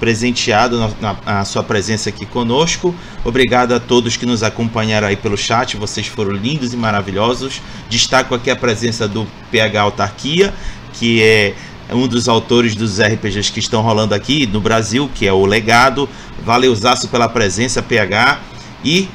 presenteado 0.00 0.80
na, 0.80 0.90
na, 0.98 1.40
a 1.40 1.44
sua 1.44 1.62
presença 1.62 2.08
aqui 2.08 2.24
conosco. 2.24 2.94
Obrigado 3.22 3.74
a 3.74 3.78
todos 3.78 4.16
que 4.16 4.24
nos 4.24 4.42
acompanharam 4.42 5.06
aí 5.06 5.16
pelo 5.16 5.36
chat. 5.36 5.76
Vocês 5.76 6.06
foram 6.06 6.32
lindos 6.32 6.72
e 6.72 6.76
maravilhosos. 6.76 7.60
Destaco 7.88 8.34
aqui 8.34 8.50
a 8.50 8.56
presença 8.56 9.06
do 9.06 9.26
PH 9.50 9.82
Autarquia, 9.82 10.54
que 10.94 11.22
é 11.22 11.54
um 11.94 12.06
dos 12.06 12.28
autores 12.28 12.74
dos 12.74 13.00
RPGs 13.00 13.52
que 13.52 13.60
estão 13.60 13.82
rolando 13.82 14.14
aqui 14.14 14.46
no 14.46 14.60
Brasil, 14.60 15.10
que 15.14 15.26
é 15.26 15.32
o 15.32 15.44
Legado. 15.44 16.08
Valeuzaço 16.44 17.08
pela 17.08 17.28
presença, 17.28 17.82
PH. 17.82 18.38
E 18.84 19.08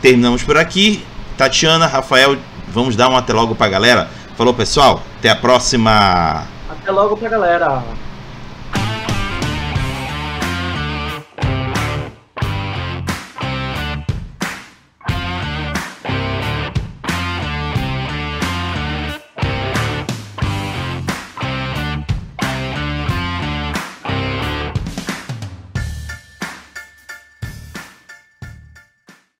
terminamos 0.00 0.42
por 0.42 0.56
aqui. 0.56 1.04
Tatiana, 1.36 1.86
Rafael, 1.86 2.36
vamos 2.68 2.96
dar 2.96 3.08
um 3.08 3.16
até 3.16 3.32
logo 3.32 3.54
pra 3.54 3.68
galera. 3.68 4.08
Falou, 4.36 4.54
pessoal. 4.54 5.02
Até 5.18 5.30
a 5.30 5.36
próxima. 5.36 6.46
Até 6.68 6.90
logo 6.90 7.16
pra 7.16 7.28
galera. 7.28 7.82